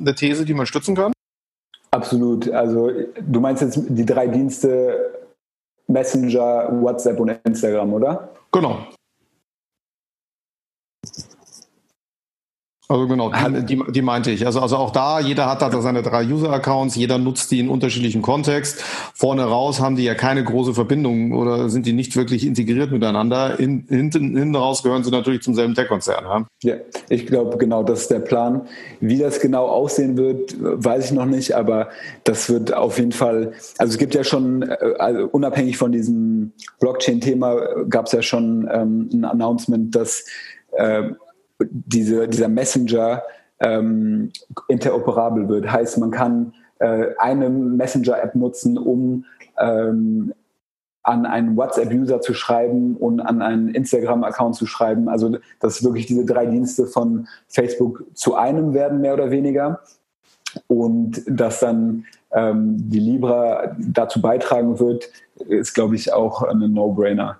eine 0.00 0.14
These, 0.14 0.44
die 0.44 0.54
man 0.54 0.66
stützen 0.66 0.94
kann? 0.94 1.12
Absolut. 1.90 2.50
Also 2.50 2.90
du 3.20 3.40
meinst 3.40 3.62
jetzt 3.62 3.80
die 3.88 4.06
drei 4.06 4.28
Dienste 4.28 5.12
Messenger, 5.88 6.68
WhatsApp 6.80 7.18
und 7.18 7.36
Instagram, 7.44 7.92
oder? 7.92 8.28
Genau. 8.52 8.86
Also 12.86 13.06
genau, 13.08 13.32
die, 13.62 13.82
die, 13.92 14.02
meinte 14.02 14.30
ich. 14.30 14.44
Also, 14.44 14.60
also 14.60 14.76
auch 14.76 14.90
da, 14.90 15.18
jeder 15.18 15.48
hat 15.48 15.62
da 15.62 15.80
seine 15.80 16.02
drei 16.02 16.26
User-Accounts, 16.26 16.96
jeder 16.96 17.16
nutzt 17.16 17.50
die 17.50 17.58
in 17.58 17.70
unterschiedlichen 17.70 18.20
Kontext. 18.20 18.82
Vorne 19.14 19.44
raus 19.44 19.80
haben 19.80 19.96
die 19.96 20.04
ja 20.04 20.14
keine 20.14 20.44
große 20.44 20.74
Verbindung 20.74 21.32
oder 21.32 21.70
sind 21.70 21.86
die 21.86 21.94
nicht 21.94 22.14
wirklich 22.14 22.46
integriert 22.46 22.92
miteinander. 22.92 23.58
In, 23.58 23.86
hinten, 23.88 24.36
hinten 24.36 24.54
raus 24.54 24.82
gehören 24.82 25.02
sie 25.02 25.10
natürlich 25.10 25.40
zum 25.40 25.54
selben 25.54 25.74
Tech-Konzern. 25.74 26.24
Ja? 26.24 26.46
ja, 26.62 26.74
ich 27.08 27.26
glaube, 27.26 27.56
genau 27.56 27.82
das 27.82 28.02
ist 28.02 28.10
der 28.10 28.18
Plan. 28.18 28.68
Wie 29.00 29.16
das 29.16 29.40
genau 29.40 29.66
aussehen 29.66 30.18
wird, 30.18 30.54
weiß 30.60 31.06
ich 31.06 31.12
noch 31.12 31.26
nicht, 31.26 31.56
aber 31.56 31.88
das 32.24 32.50
wird 32.50 32.74
auf 32.74 32.98
jeden 32.98 33.12
Fall, 33.12 33.52
also 33.78 33.92
es 33.92 33.98
gibt 33.98 34.14
ja 34.14 34.24
schon, 34.24 34.60
äh, 34.60 34.76
also 34.98 35.26
unabhängig 35.32 35.78
von 35.78 35.90
diesem 35.90 36.52
Blockchain-Thema, 36.80 37.84
gab 37.88 38.06
es 38.06 38.12
ja 38.12 38.20
schon 38.20 38.68
ähm, 38.70 39.08
ein 39.10 39.24
Announcement, 39.24 39.94
dass 39.94 40.26
äh, 40.72 41.12
diese, 41.60 42.28
dieser 42.28 42.48
Messenger 42.48 43.22
ähm, 43.60 44.30
interoperabel 44.68 45.48
wird. 45.48 45.70
Heißt, 45.70 45.98
man 45.98 46.10
kann 46.10 46.54
äh, 46.78 47.08
eine 47.18 47.48
Messenger-App 47.48 48.34
nutzen, 48.34 48.78
um 48.78 49.24
ähm, 49.58 50.34
an 51.02 51.26
einen 51.26 51.56
WhatsApp-User 51.56 52.20
zu 52.20 52.32
schreiben 52.34 52.96
und 52.96 53.20
an 53.20 53.42
einen 53.42 53.68
Instagram-Account 53.68 54.56
zu 54.56 54.66
schreiben. 54.66 55.08
Also, 55.08 55.36
dass 55.60 55.84
wirklich 55.84 56.06
diese 56.06 56.24
drei 56.24 56.46
Dienste 56.46 56.86
von 56.86 57.28
Facebook 57.46 58.04
zu 58.14 58.34
einem 58.34 58.72
werden, 58.72 59.00
mehr 59.00 59.14
oder 59.14 59.30
weniger. 59.30 59.80
Und 60.66 61.22
dass 61.26 61.60
dann 61.60 62.06
ähm, 62.32 62.76
die 62.90 63.00
Libra 63.00 63.76
dazu 63.78 64.20
beitragen 64.20 64.78
wird, 64.78 65.10
ist, 65.48 65.74
glaube 65.74 65.94
ich, 65.94 66.12
auch 66.12 66.42
ein 66.42 66.58
No-Brainer. 66.72 67.38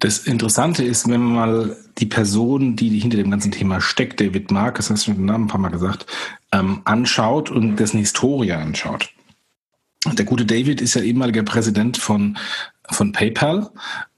Das 0.00 0.26
Interessante 0.26 0.82
ist, 0.84 1.08
wenn 1.08 1.20
man 1.20 1.34
mal 1.34 1.76
die 1.98 2.06
Person, 2.06 2.76
die 2.76 2.98
hinter 2.98 3.16
dem 3.16 3.30
ganzen 3.30 3.52
Thema 3.52 3.80
steckt, 3.80 4.20
David 4.20 4.50
Mark, 4.50 4.76
das 4.76 4.90
hast 4.90 5.06
du 5.06 5.10
schon 5.10 5.18
den 5.18 5.26
Namen 5.26 5.44
ein 5.44 5.48
paar 5.48 5.60
Mal 5.60 5.70
gesagt, 5.70 6.06
ähm, 6.52 6.82
anschaut 6.84 7.50
und 7.50 7.76
dessen 7.76 7.98
Historie 7.98 8.52
anschaut. 8.52 9.10
Der 10.12 10.24
gute 10.24 10.44
David 10.44 10.80
ist 10.80 10.94
ja 10.94 11.02
ehemaliger 11.02 11.42
Präsident 11.42 11.96
von, 11.96 12.36
von 12.90 13.12
PayPal 13.12 13.70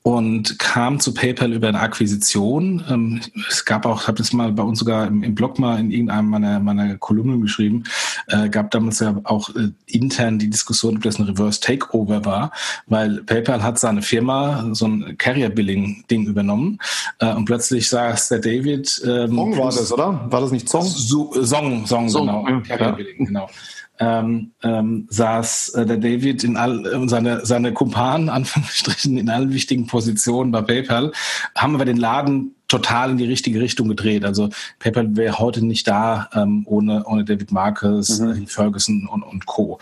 und 0.06 0.60
kam 0.60 1.00
zu 1.00 1.12
PayPal 1.12 1.52
über 1.52 1.66
eine 1.66 1.80
Akquisition. 1.80 2.84
Ähm, 2.88 3.22
es 3.50 3.64
gab 3.64 3.84
auch, 3.86 4.02
ich 4.02 4.06
habe 4.06 4.18
das 4.18 4.32
mal 4.32 4.52
bei 4.52 4.62
uns 4.62 4.78
sogar 4.78 5.08
im, 5.08 5.24
im, 5.24 5.34
Blog 5.34 5.58
mal 5.58 5.80
in 5.80 5.90
irgendeinem 5.90 6.30
meiner, 6.30 6.60
meiner 6.60 6.96
Kolumnen 6.96 7.40
geschrieben, 7.40 7.82
äh, 8.28 8.48
gab 8.48 8.70
damals 8.70 9.00
ja 9.00 9.20
auch 9.24 9.48
äh, 9.56 9.70
intern 9.86 10.38
die 10.38 10.48
Diskussion, 10.48 10.98
ob 10.98 11.02
das 11.02 11.18
ein 11.18 11.24
Reverse 11.24 11.58
Takeover 11.58 12.24
war, 12.24 12.52
weil 12.86 13.24
PayPal 13.24 13.64
hat 13.64 13.80
seine 13.80 14.00
Firma 14.00 14.68
so 14.74 14.86
ein 14.86 15.18
Carrier 15.18 15.48
Billing 15.48 16.04
Ding 16.08 16.26
übernommen 16.26 16.78
äh, 17.18 17.34
und 17.34 17.46
plötzlich 17.46 17.88
saß 17.88 18.28
der 18.28 18.38
David. 18.38 19.02
Ähm, 19.04 19.34
Song 19.34 19.58
war 19.58 19.72
das, 19.72 19.92
oder? 19.92 20.24
War 20.30 20.40
das 20.40 20.52
nicht 20.52 20.68
Song? 20.68 20.84
So, 20.84 21.32
Song, 21.42 21.84
Song, 21.84 22.08
Song, 22.08 22.26
genau. 22.28 22.48
Ja, 22.48 22.60
Carrier 22.60 22.92
Billing, 22.92 23.26
genau 23.26 23.50
ähm, 23.98 24.52
ähm, 24.62 25.06
saß 25.10 25.70
äh, 25.70 25.86
der 25.86 25.96
David 25.96 26.44
in 26.44 26.56
all 26.56 26.86
äh, 26.86 27.08
seine 27.08 27.44
seine 27.46 27.72
Kumpanen 27.72 28.28
Anführungsstrichen 28.36 29.16
in 29.16 29.28
allen 29.28 29.52
wichtigen 29.52 29.86
Positionen 29.86 30.50
bei 30.52 30.62
PayPal 30.62 31.12
haben 31.54 31.74
aber 31.74 31.84
den 31.84 31.96
Laden 31.96 32.52
total 32.68 33.12
in 33.12 33.18
die 33.18 33.24
richtige 33.24 33.60
Richtung 33.60 33.88
gedreht. 33.88 34.24
Also 34.24 34.50
PayPal 34.80 35.16
wäre 35.16 35.38
heute 35.38 35.64
nicht 35.64 35.86
da 35.86 36.28
ähm, 36.34 36.64
ohne 36.66 37.04
ohne 37.04 37.24
David 37.24 37.52
Marcus, 37.52 38.18
mhm. 38.18 38.42
Äh, 38.42 38.46
Ferguson 38.46 39.08
und 39.10 39.22
und 39.22 39.46
Co. 39.46 39.78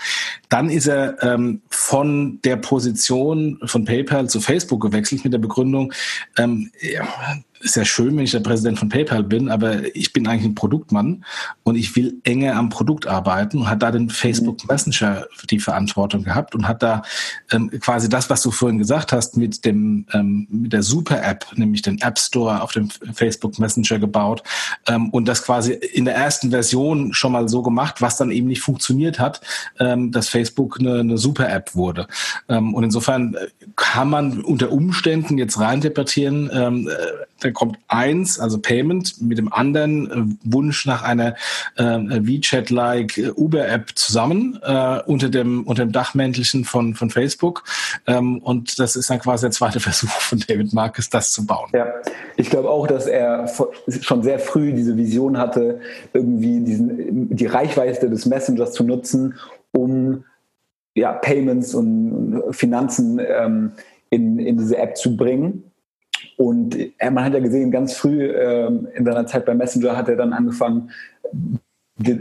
Dann 0.48 0.70
ist 0.70 0.86
er 0.86 1.22
ähm, 1.22 1.62
von 1.70 2.40
der 2.44 2.56
Position 2.56 3.58
von 3.64 3.84
PayPal 3.84 4.28
zu 4.28 4.40
Facebook 4.40 4.82
gewechselt 4.82 5.24
mit 5.24 5.32
der 5.32 5.38
Begründung 5.38 5.92
ähm, 6.36 6.70
ja, 6.80 7.06
ist 7.64 7.76
ja 7.76 7.84
schön, 7.84 8.16
wenn 8.16 8.24
ich 8.24 8.32
der 8.32 8.40
Präsident 8.40 8.78
von 8.78 8.90
PayPal 8.90 9.22
bin, 9.22 9.48
aber 9.48 9.96
ich 9.96 10.12
bin 10.12 10.26
eigentlich 10.26 10.44
ein 10.44 10.54
Produktmann 10.54 11.24
und 11.62 11.76
ich 11.76 11.96
will 11.96 12.20
enger 12.24 12.56
am 12.56 12.68
Produkt 12.68 13.06
arbeiten 13.06 13.58
und 13.58 13.68
hat 13.68 13.82
da 13.82 13.90
den 13.90 14.10
Facebook 14.10 14.62
mhm. 14.62 14.68
Messenger 14.68 15.26
die 15.50 15.58
Verantwortung 15.58 16.24
gehabt 16.24 16.54
und 16.54 16.68
hat 16.68 16.82
da 16.82 17.02
ähm, 17.50 17.70
quasi 17.80 18.08
das, 18.08 18.28
was 18.28 18.42
du 18.42 18.50
vorhin 18.50 18.78
gesagt 18.78 19.12
hast, 19.12 19.36
mit 19.36 19.64
dem 19.64 20.06
ähm, 20.12 20.46
mit 20.50 20.72
der 20.72 20.82
Super 20.82 21.22
App, 21.24 21.46
nämlich 21.54 21.82
den 21.82 22.00
App 22.00 22.18
Store 22.18 22.62
auf 22.62 22.72
dem 22.72 22.90
Facebook 22.90 23.58
Messenger 23.58 23.98
gebaut 23.98 24.42
ähm, 24.86 25.08
und 25.10 25.26
das 25.26 25.42
quasi 25.42 25.72
in 25.72 26.04
der 26.04 26.14
ersten 26.14 26.50
Version 26.50 27.14
schon 27.14 27.32
mal 27.32 27.48
so 27.48 27.62
gemacht, 27.62 28.02
was 28.02 28.18
dann 28.18 28.30
eben 28.30 28.48
nicht 28.48 28.60
funktioniert 28.60 29.18
hat, 29.18 29.40
ähm, 29.80 30.12
dass 30.12 30.28
Facebook 30.28 30.78
eine, 30.78 31.00
eine 31.00 31.18
Super 31.18 31.48
App 31.48 31.74
wurde. 31.74 32.06
Ähm, 32.48 32.74
und 32.74 32.84
insofern 32.84 33.34
äh, 33.34 33.46
kann 33.76 34.10
man 34.10 34.42
unter 34.42 34.70
Umständen 34.70 35.38
jetzt 35.38 35.58
reinterpretieren, 35.58 36.50
ähm, 36.52 36.88
äh, 36.88 37.52
kommt 37.54 37.78
eins, 37.88 38.38
also 38.38 38.58
Payment, 38.58 39.20
mit 39.20 39.38
dem 39.38 39.52
anderen 39.52 40.10
äh, 40.10 40.52
Wunsch 40.52 40.86
nach 40.86 41.02
einer 41.02 41.34
äh, 41.76 41.82
WeChat-like 41.84 43.18
äh, 43.18 43.30
Uber-App 43.30 43.92
zusammen 43.94 44.58
unter 45.06 45.28
dem 45.28 45.64
unter 45.64 45.84
dem 45.84 45.92
Dachmäntelchen 45.92 46.64
von 46.64 46.94
von 46.94 47.10
Facebook. 47.10 47.64
Ähm, 48.06 48.38
und 48.38 48.78
das 48.78 48.96
ist 48.96 49.10
dann 49.10 49.18
quasi 49.20 49.46
der 49.46 49.50
zweite 49.52 49.80
Versuch 49.84 50.10
von 50.10 50.42
David 50.46 50.72
Marcus, 50.72 51.08
das 51.08 51.32
zu 51.32 51.46
bauen. 51.46 51.70
Ja, 51.72 51.86
ich 52.36 52.50
glaube 52.50 52.68
auch, 52.70 52.86
dass 52.86 53.06
er 53.06 53.48
schon 54.00 54.22
sehr 54.22 54.38
früh 54.38 54.72
diese 54.72 54.96
Vision 54.96 55.38
hatte, 55.38 55.80
irgendwie 56.12 56.60
diesen 56.60 57.34
die 57.34 57.46
Reichweite 57.46 58.10
des 58.10 58.26
Messengers 58.26 58.72
zu 58.72 58.84
nutzen, 58.84 59.34
um 59.72 60.24
ja, 60.94 61.12
Payments 61.12 61.74
und 61.74 62.42
Finanzen 62.50 63.20
ähm, 63.20 63.72
in, 64.10 64.38
in 64.38 64.56
diese 64.58 64.78
App 64.78 64.96
zu 64.96 65.16
bringen. 65.16 65.64
Und 66.36 66.76
man 67.00 67.24
hat 67.24 67.34
ja 67.34 67.40
gesehen, 67.40 67.70
ganz 67.70 67.94
früh 67.94 68.24
ähm, 68.30 68.88
in 68.94 69.04
seiner 69.04 69.26
Zeit 69.26 69.44
bei 69.44 69.54
Messenger 69.54 69.96
hat 69.96 70.08
er 70.08 70.16
dann 70.16 70.32
angefangen, 70.32 70.90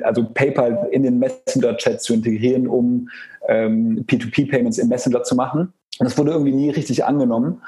also 0.03 0.25
PayPal 0.33 0.87
in 0.91 1.03
den 1.03 1.19
Messenger-Chat 1.19 2.01
zu 2.01 2.13
integrieren, 2.13 2.67
um 2.67 3.09
ähm, 3.47 4.05
P2P-Payments 4.07 4.77
im 4.77 4.89
Messenger 4.89 5.23
zu 5.23 5.35
machen. 5.35 5.73
Und 5.99 6.05
das 6.05 6.17
wurde 6.17 6.31
irgendwie 6.31 6.53
nie 6.53 6.69
richtig 6.69 7.05
angenommen. 7.05 7.61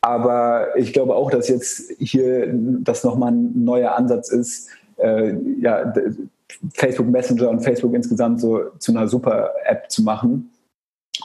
Aber 0.00 0.76
ich 0.76 0.92
glaube 0.92 1.14
auch, 1.14 1.30
dass 1.30 1.48
jetzt 1.48 1.92
hier 1.98 2.48
das 2.52 3.02
nochmal 3.02 3.32
ein 3.32 3.64
neuer 3.64 3.96
Ansatz 3.96 4.30
ist, 4.30 4.68
äh, 4.96 5.34
ja, 5.60 5.92
Facebook 6.74 7.08
Messenger 7.08 7.50
und 7.50 7.60
Facebook 7.60 7.94
insgesamt 7.94 8.40
so 8.40 8.70
zu 8.78 8.92
einer 8.92 9.08
super 9.08 9.52
App 9.64 9.90
zu 9.90 10.02
machen. 10.02 10.50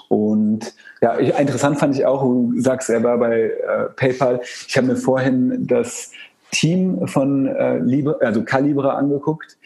Und 0.10 0.74
ja, 1.02 1.20
ich, 1.20 1.38
interessant 1.38 1.80
fand 1.80 1.96
ich 1.96 2.06
auch, 2.06 2.24
du 2.24 2.54
sagst, 2.60 2.90
er 2.90 3.04
war 3.04 3.18
bei 3.18 3.44
äh, 3.44 3.90
PayPal. 3.96 4.42
Ich 4.68 4.76
habe 4.78 4.88
mir 4.88 4.96
vorhin 4.96 5.68
das 5.68 6.12
Team 6.52 7.08
von 7.08 7.48
äh, 7.48 7.80
Libre, 7.80 8.18
also 8.22 8.44
Calibra 8.44 8.96
angeguckt 8.96 9.58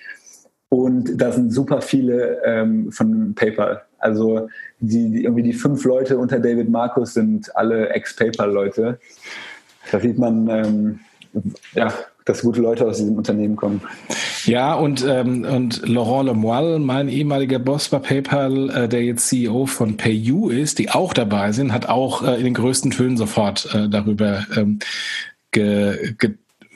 und 0.69 1.21
da 1.21 1.31
sind 1.31 1.51
super 1.51 1.81
viele 1.81 2.41
ähm, 2.43 2.91
von 2.91 3.33
PayPal. 3.35 3.83
Also 3.99 4.49
die, 4.79 5.11
die, 5.11 5.23
irgendwie 5.23 5.43
die 5.43 5.53
fünf 5.53 5.83
Leute 5.85 6.17
unter 6.17 6.39
David 6.39 6.69
Markus 6.69 7.13
sind 7.13 7.55
alle 7.55 7.89
Ex-PayPal-Leute. 7.89 8.99
Da 9.91 9.99
sieht 9.99 10.17
man, 10.17 10.47
ähm, 10.49 10.99
ja, 11.73 11.93
dass 12.27 12.41
gute 12.41 12.61
Leute 12.61 12.85
aus 12.85 12.97
diesem 12.97 13.15
Unternehmen 13.15 13.55
kommen. 13.55 13.81
Ja, 14.45 14.73
und, 14.75 15.05
ähm, 15.07 15.45
und 15.45 15.87
Laurent 15.87 16.29
Lemoyle, 16.29 16.79
mein 16.79 17.09
ehemaliger 17.09 17.59
Boss 17.59 17.89
bei 17.89 17.99
PayPal, 17.99 18.69
äh, 18.69 18.89
der 18.89 19.03
jetzt 19.03 19.27
CEO 19.27 19.65
von 19.65 19.97
PayU 19.97 20.49
ist, 20.49 20.79
die 20.79 20.89
auch 20.89 21.13
dabei 21.13 21.51
sind, 21.51 21.73
hat 21.73 21.89
auch 21.89 22.23
äh, 22.23 22.37
in 22.37 22.43
den 22.43 22.53
größten 22.53 22.91
Tönen 22.91 23.17
sofort 23.17 23.73
äh, 23.73 23.89
darüber 23.89 24.45
ähm, 24.55 24.79
ge, 25.51 26.13
ge 26.17 26.35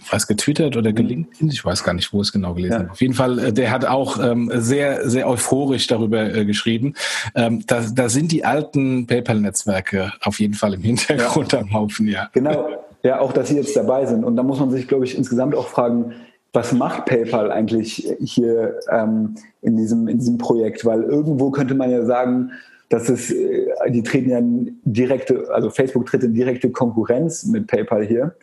was 0.09 0.27
getwittert 0.27 0.77
oder 0.77 0.93
gelinkt, 0.93 1.37
ich 1.41 1.63
weiß 1.63 1.83
gar 1.83 1.93
nicht, 1.93 2.11
wo 2.11 2.21
es 2.21 2.31
genau 2.31 2.55
gelesen 2.55 2.85
ja. 2.85 2.91
Auf 2.91 3.01
jeden 3.01 3.13
Fall, 3.13 3.37
äh, 3.39 3.53
der 3.53 3.71
hat 3.71 3.85
auch 3.85 4.21
ähm, 4.21 4.51
sehr, 4.55 5.07
sehr 5.07 5.27
euphorisch 5.27 5.87
darüber 5.87 6.33
äh, 6.33 6.43
geschrieben. 6.43 6.95
Ähm, 7.35 7.63
da, 7.67 7.81
da 7.81 8.09
sind 8.09 8.31
die 8.31 8.43
alten 8.43 9.05
PayPal-Netzwerke 9.05 10.13
auf 10.21 10.39
jeden 10.39 10.55
Fall 10.55 10.73
im 10.73 10.81
Hintergrund 10.81 11.53
ja. 11.53 11.59
am 11.59 11.73
Haufen, 11.73 12.07
ja. 12.07 12.29
Genau, 12.33 12.69
ja, 13.03 13.19
auch, 13.19 13.33
dass 13.33 13.49
sie 13.49 13.55
jetzt 13.55 13.75
dabei 13.75 14.05
sind. 14.05 14.23
Und 14.23 14.35
da 14.35 14.43
muss 14.43 14.59
man 14.59 14.69
sich, 14.69 14.87
glaube 14.87 15.05
ich, 15.05 15.17
insgesamt 15.17 15.55
auch 15.55 15.67
fragen, 15.67 16.13
was 16.53 16.73
macht 16.73 17.05
PayPal 17.05 17.51
eigentlich 17.51 18.13
hier 18.19 18.79
ähm, 18.89 19.35
in, 19.61 19.77
diesem, 19.77 20.07
in 20.07 20.19
diesem 20.19 20.37
Projekt? 20.37 20.85
Weil 20.85 21.03
irgendwo 21.03 21.49
könnte 21.49 21.75
man 21.75 21.89
ja 21.89 22.03
sagen, 22.03 22.51
dass 22.89 23.09
es, 23.09 23.31
äh, 23.31 23.69
die 23.89 24.03
treten 24.03 24.29
ja 24.29 24.39
in 24.39 24.79
direkte, 24.83 25.47
also 25.51 25.69
Facebook 25.69 26.05
tritt 26.05 26.23
in 26.23 26.33
direkte 26.33 26.69
Konkurrenz 26.69 27.45
mit 27.45 27.67
PayPal 27.67 28.05
hier. 28.05 28.35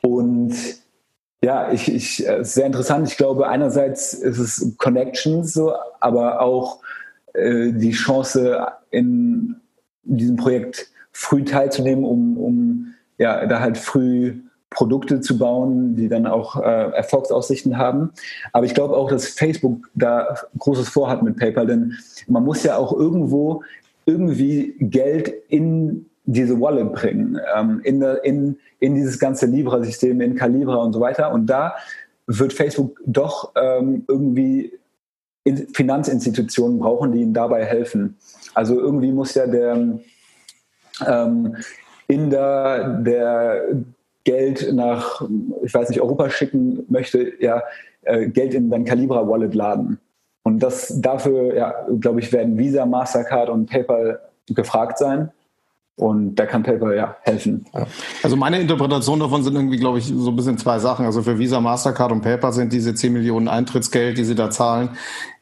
Und 0.00 0.54
ja, 1.42 1.70
ich, 1.70 1.94
ich, 1.94 2.26
äh, 2.26 2.42
sehr 2.42 2.66
interessant. 2.66 3.06
Ich 3.06 3.18
glaube, 3.18 3.46
einerseits 3.48 4.14
ist 4.14 4.38
es 4.38 4.74
Connections 4.78 5.52
so, 5.52 5.74
aber 6.00 6.40
auch 6.40 6.80
äh, 7.34 7.72
die 7.72 7.92
Chance, 7.92 8.66
in 8.90 9.56
diesem 10.04 10.36
Projekt 10.36 10.90
früh 11.12 11.44
teilzunehmen, 11.44 12.04
um, 12.04 12.38
um 12.38 12.93
ja, 13.18 13.46
da 13.46 13.60
halt 13.60 13.78
früh 13.78 14.40
Produkte 14.70 15.20
zu 15.20 15.38
bauen, 15.38 15.94
die 15.94 16.08
dann 16.08 16.26
auch 16.26 16.56
äh, 16.60 16.90
Erfolgsaussichten 16.90 17.78
haben. 17.78 18.10
Aber 18.52 18.66
ich 18.66 18.74
glaube 18.74 18.96
auch, 18.96 19.08
dass 19.08 19.28
Facebook 19.28 19.88
da 19.94 20.36
Großes 20.58 20.88
vorhat 20.88 21.22
mit 21.22 21.36
PayPal, 21.36 21.66
denn 21.66 21.94
man 22.26 22.44
muss 22.44 22.64
ja 22.64 22.76
auch 22.76 22.92
irgendwo 22.92 23.62
irgendwie 24.04 24.74
Geld 24.80 25.32
in 25.48 26.06
diese 26.26 26.60
Wallet 26.60 26.92
bringen, 26.92 27.38
ähm, 27.56 27.80
in, 27.84 28.00
der, 28.00 28.24
in, 28.24 28.58
in 28.80 28.94
dieses 28.94 29.18
ganze 29.18 29.46
Libra-System, 29.46 30.20
in 30.20 30.34
Calibra 30.34 30.76
und 30.76 30.92
so 30.92 31.00
weiter. 31.00 31.32
Und 31.32 31.46
da 31.46 31.74
wird 32.26 32.52
Facebook 32.52 33.00
doch 33.06 33.52
ähm, 33.56 34.04
irgendwie 34.08 34.72
Finanzinstitutionen 35.74 36.78
brauchen, 36.78 37.12
die 37.12 37.20
ihnen 37.20 37.34
dabei 37.34 37.64
helfen. 37.64 38.16
Also 38.54 38.80
irgendwie 38.80 39.12
muss 39.12 39.34
ja 39.34 39.46
der 39.46 39.98
ähm, 41.06 41.56
Inder, 42.14 43.00
der 43.02 43.62
Geld 44.24 44.72
nach, 44.72 45.22
ich 45.62 45.74
weiß 45.74 45.88
nicht, 45.88 46.00
Europa 46.00 46.30
schicken 46.30 46.84
möchte, 46.88 47.32
ja, 47.40 47.62
äh, 48.02 48.28
Geld 48.28 48.54
in 48.54 48.70
sein 48.70 48.84
Calibra 48.84 49.28
Wallet 49.28 49.54
laden. 49.54 49.98
Und 50.44 50.62
das 50.62 51.00
dafür, 51.00 51.54
ja, 51.54 51.74
glaube 52.00 52.20
ich, 52.20 52.32
werden 52.32 52.56
Visa, 52.56 52.86
Mastercard 52.86 53.48
und 53.48 53.66
PayPal 53.66 54.20
gefragt 54.48 54.98
sein. 54.98 55.30
Und 55.96 56.34
da 56.34 56.46
kann 56.46 56.64
PayPal 56.64 56.96
ja 56.96 57.16
helfen. 57.22 57.66
Also 58.24 58.34
meine 58.34 58.60
Interpretation 58.60 59.20
davon 59.20 59.44
sind 59.44 59.54
irgendwie, 59.54 59.76
glaube 59.76 59.98
ich, 59.98 60.06
so 60.06 60.30
ein 60.30 60.34
bisschen 60.34 60.58
zwei 60.58 60.80
Sachen. 60.80 61.06
Also 61.06 61.22
für 61.22 61.38
Visa, 61.38 61.60
Mastercard 61.60 62.10
und 62.10 62.20
PayPal 62.20 62.52
sind 62.52 62.72
diese 62.72 62.96
10 62.96 63.12
Millionen 63.12 63.46
Eintrittsgeld, 63.46 64.18
die 64.18 64.24
sie 64.24 64.34
da 64.34 64.50
zahlen, 64.50 64.90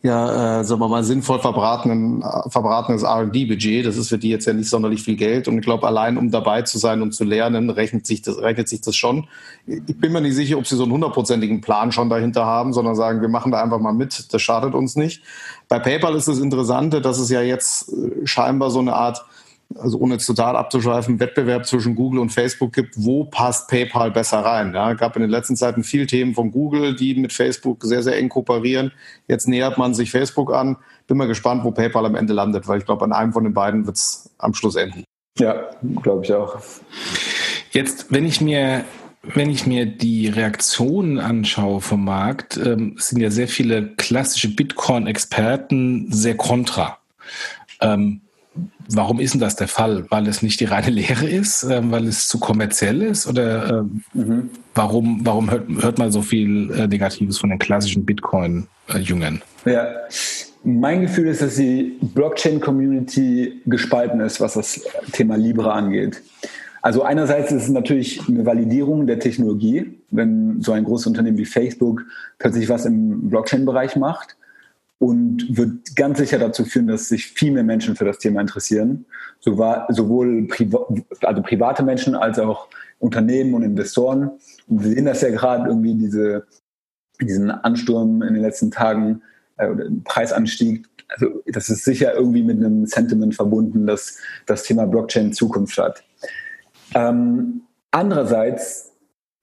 ja, 0.03 0.61
äh, 0.61 0.65
sagen 0.65 0.81
wir 0.83 0.89
mal, 0.89 1.05
sinnvoll 1.05 1.39
verbratenen, 1.39 2.23
verbratenes 2.49 3.03
R&D-Budget. 3.03 3.87
Das 3.87 3.97
ist 3.97 4.11
für 4.11 4.19
die 4.19 4.29
jetzt 4.29 4.45
ja 4.47 4.53
nicht 4.53 4.69
sonderlich 4.69 5.03
viel 5.03 5.17
Geld. 5.17 5.49
Und 5.49 5.57
ich 5.57 5.65
glaube, 5.65 5.87
allein 5.87 6.19
um 6.19 6.31
dabei 6.31 6.61
zu 6.63 6.77
sein 6.77 7.01
und 7.01 7.13
zu 7.13 7.25
lernen, 7.25 7.71
rechnet 7.71 8.07
sich 8.07 8.21
das, 8.21 8.37
rechnet 8.39 8.69
sich 8.69 8.83
das 8.83 8.95
schon. 8.95 9.29
Ich 9.67 9.99
bin 9.99 10.13
mir 10.13 10.21
nicht 10.21 10.35
sicher, 10.35 10.59
ob 10.59 10.67
sie 10.67 10.77
so 10.77 10.83
einen 10.83 10.93
hundertprozentigen 10.93 11.63
Plan 11.63 11.93
schon 11.93 12.11
dahinter 12.11 12.45
haben, 12.45 12.75
sondern 12.75 12.95
sagen, 12.95 13.23
wir 13.23 13.29
machen 13.29 13.53
da 13.53 13.63
einfach 13.63 13.79
mal 13.79 13.95
mit. 13.95 14.35
Das 14.35 14.43
schadet 14.43 14.75
uns 14.75 14.97
nicht. 14.97 15.23
Bei 15.69 15.79
PayPal 15.79 16.15
ist 16.15 16.29
das 16.29 16.41
Interessante, 16.41 17.01
dass 17.01 17.19
es 17.19 17.31
ja 17.31 17.41
jetzt 17.41 17.89
äh, 17.91 18.27
scheinbar 18.27 18.71
so 18.71 18.81
eine 18.81 18.93
Art 18.93 19.25
also 19.79 19.99
ohne 19.99 20.15
jetzt 20.15 20.27
total 20.27 20.57
abzuschweifen, 20.57 21.21
Wettbewerb 21.21 21.67
zwischen 21.67 21.95
Google 21.95 22.21
und 22.21 22.31
Facebook 22.31 22.73
gibt, 22.73 22.95
wo 22.97 23.25
passt 23.25 23.69
PayPal 23.69 24.11
besser 24.11 24.39
rein. 24.39 24.75
Ja, 24.75 24.95
gab 24.95 25.17
in 25.17 25.23
den 25.23 25.31
letzten 25.31 25.57
Zeiten 25.57 25.85
viel 25.85 26.07
Themen 26.07 26.35
von 26.35 26.51
Google, 26.51 26.95
die 26.95 27.15
mit 27.15 27.33
Facebook 27.33 27.83
sehr, 27.83 28.03
sehr 28.03 28.19
eng 28.19 28.29
kooperieren. 28.29 28.93
Jetzt 29.29 29.49
nähert 29.49 29.79
man 29.79 29.95
sich 29.95 30.11
Facebook 30.11 30.53
an. 30.53 30.77
Bin 31.07 31.17
mal 31.17 31.29
gespannt, 31.29 31.65
wo 31.65 31.71
PayPal 31.71 32.07
am 32.07 32.15
Ende 32.15 32.33
landet, 32.33 32.69
weil 32.69 32.79
ich 32.79 32.87
glaube, 32.87 33.05
an 33.05 33.13
einem 33.13 33.33
von 33.33 33.45
den 33.45 33.55
beiden 33.55 33.87
wird 33.87 33.97
es 33.97 34.31
am 34.39 34.55
Schluss 34.55 34.77
enden. 34.77 35.05
Ja, 35.39 35.71
glaube 36.03 36.25
ich 36.25 36.33
auch. 36.33 36.59
Jetzt, 37.71 38.13
wenn 38.13 38.27
ich 38.27 38.41
mir 38.41 38.85
wenn 39.23 39.51
ich 39.51 39.67
mir 39.67 39.87
die 39.87 40.29
Reaktionen 40.29 41.21
anschaue 41.21 41.81
vom 41.81 42.05
Markt, 42.05 42.57
ähm, 42.57 42.97
sind 42.99 43.21
ja 43.21 43.31
sehr 43.31 43.47
viele 43.47 43.95
klassische 43.95 44.49
Bitcoin-Experten 44.49 46.11
sehr 46.11 46.37
kontra. 46.37 46.99
Ähm, 47.81 48.23
warum 48.89 49.21
ist 49.21 49.35
denn 49.35 49.41
das 49.41 49.57
der 49.57 49.69
Fall? 49.69 50.05
Weil 50.11 50.27
es 50.29 50.43
nicht 50.43 50.61
die 50.61 50.65
reine 50.65 50.91
Lehre 50.91 51.29
ist, 51.29 51.65
äh, 51.65 51.81
weil 51.91 52.07
es 52.07 52.29
zu 52.29 52.39
kommerziell 52.39 53.03
ist? 53.03 53.27
Oder 53.27 53.81
äh, 53.81 54.19
mhm. 54.19 54.51
warum, 54.75 55.21
warum 55.25 55.51
hört, 55.51 55.69
hört 55.81 55.99
man 55.99 56.13
so 56.13 56.23
viel 56.23 56.71
äh, 56.73 56.87
Negatives 56.87 57.39
von 57.39 57.51
den 57.51 57.59
klassischen 57.59 58.05
Bitcoin-Jüngern? 58.05 59.43
Ja, 59.65 59.89
mein 60.65 61.03
Gefühl 61.03 61.29
ist, 61.29 61.43
dass 61.43 61.57
die 61.57 61.99
Blockchain-Community 62.01 63.63
gespalten 63.67 64.21
ist, 64.21 64.41
was 64.41 64.55
das 64.55 64.81
Thema 65.13 65.37
Libra 65.37 65.73
angeht. 65.73 66.23
Also 66.83 67.03
einerseits 67.03 67.53
ist 67.53 67.65
es 67.65 67.69
natürlich 67.69 68.21
eine 68.29 68.45
Validierung 68.45 69.07
der 69.07 69.21
Technologie, 69.21 69.99
wenn 70.11 70.61
so 70.61 70.73
ein 70.73 70.85
großes 70.85 71.07
Unternehmen 71.07 71.39
wie 71.39 71.45
Facebook 71.45 72.03
plötzlich 72.39 72.69
was 72.69 72.85
im 72.85 73.29
Blockchain-Bereich 73.29 73.97
macht 73.97 74.37
und 75.03 75.57
wird 75.57 75.97
ganz 75.97 76.19
sicher 76.19 76.39
dazu 76.39 76.65
führen, 76.65 76.87
dass 76.87 77.09
sich 77.09 77.27
viel 77.27 77.51
mehr 77.51 77.65
Menschen 77.65 77.97
für 77.97 78.05
das 78.05 78.19
Thema 78.19 78.41
interessieren, 78.41 79.05
sowohl 79.41 80.47
Priva 80.47 80.87
also 81.23 81.43
private 81.43 81.83
Menschen 81.83 82.15
als 82.15 82.39
auch 82.39 82.69
Unternehmen 83.01 83.53
und 83.55 83.65
Investoren. 83.65 84.31
Und 84.69 84.85
wir 84.85 84.91
sehen 84.93 85.07
das 85.07 85.23
ja 85.23 85.31
gerade 85.31 85.69
irgendwie 85.69 85.97
diese, 85.97 86.47
diesen 87.21 87.51
Ansturm 87.51 88.23
in 88.23 88.35
den 88.35 88.45
letzten 88.45 88.71
Tagen 88.71 89.23
äh, 89.57 89.71
Preisanstieg. 90.05 90.87
Also 91.09 91.43
das 91.47 91.69
ist 91.69 91.85
sicher 91.85 92.15
irgendwie 92.15 92.45
mit 92.45 92.59
einem 92.59 92.87
Sentiment 92.87 93.35
verbunden, 93.35 93.89
dass 93.89 94.19
das 94.47 94.63
Thema 94.63 94.87
Blockchain 94.87 95.33
Zukunft 95.33 95.79
hat. 95.79 96.05
Ähm, 96.95 97.63
andererseits 97.91 98.93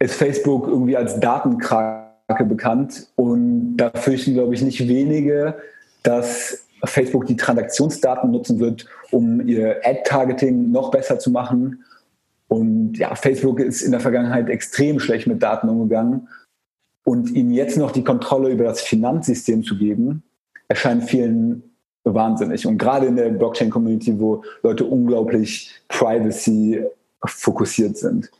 ist 0.01 0.15
Facebook 0.15 0.69
irgendwie 0.69 0.95
als 0.95 1.19
Datenkrake 1.19 2.08
bekannt 2.37 3.07
und 3.15 3.77
da 3.77 3.91
fürchten, 3.91 4.33
glaube 4.33 4.53
ich, 4.53 4.61
nicht 4.61 4.87
wenige, 4.87 5.55
dass 6.03 6.65
Facebook 6.85 7.25
die 7.25 7.35
Transaktionsdaten 7.35 8.31
nutzen 8.31 8.59
wird, 8.59 8.85
um 9.11 9.45
ihr 9.47 9.81
Ad-Targeting 9.83 10.71
noch 10.71 10.91
besser 10.91 11.19
zu 11.19 11.31
machen. 11.31 11.83
Und 12.47 12.97
ja, 12.97 13.13
Facebook 13.15 13.59
ist 13.59 13.81
in 13.81 13.91
der 13.91 13.99
Vergangenheit 13.99 14.49
extrem 14.49 14.99
schlecht 14.99 15.27
mit 15.27 15.43
Daten 15.43 15.67
umgegangen. 15.67 16.29
Und 17.03 17.31
ihnen 17.31 17.51
jetzt 17.51 17.77
noch 17.77 17.91
die 17.91 18.03
Kontrolle 18.03 18.49
über 18.49 18.63
das 18.63 18.81
Finanzsystem 18.81 19.63
zu 19.63 19.77
geben, 19.77 20.23
erscheint 20.67 21.03
vielen 21.05 21.63
wahnsinnig. 22.03 22.65
Und 22.65 22.77
gerade 22.77 23.07
in 23.07 23.15
der 23.15 23.29
Blockchain-Community, 23.29 24.19
wo 24.19 24.43
Leute 24.63 24.85
unglaublich 24.85 25.71
Privacy 25.87 26.85
fokussiert 27.25 27.97
sind. 27.97 28.31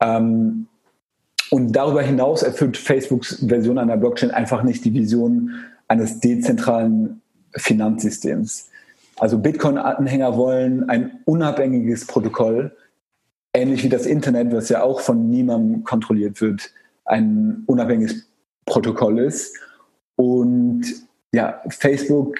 Ähm, 0.00 0.66
und 1.50 1.72
darüber 1.72 2.02
hinaus 2.02 2.42
erfüllt 2.42 2.76
Facebooks 2.76 3.44
Version 3.46 3.78
einer 3.78 3.96
Blockchain 3.96 4.30
einfach 4.30 4.62
nicht 4.62 4.84
die 4.84 4.94
Vision 4.94 5.54
eines 5.88 6.20
dezentralen 6.20 7.20
Finanzsystems. 7.54 8.68
Also 9.18 9.38
Bitcoin-Anhänger 9.38 10.36
wollen 10.36 10.88
ein 10.88 11.20
unabhängiges 11.24 12.06
Protokoll, 12.06 12.76
ähnlich 13.54 13.82
wie 13.82 13.88
das 13.88 14.04
Internet, 14.04 14.52
was 14.52 14.68
ja 14.68 14.82
auch 14.82 15.00
von 15.00 15.30
niemandem 15.30 15.84
kontrolliert 15.84 16.40
wird, 16.40 16.70
ein 17.04 17.62
unabhängiges 17.66 18.28
Protokoll 18.66 19.20
ist. 19.20 19.56
Und 20.16 20.84
ja, 21.32 21.62
Facebook, 21.68 22.36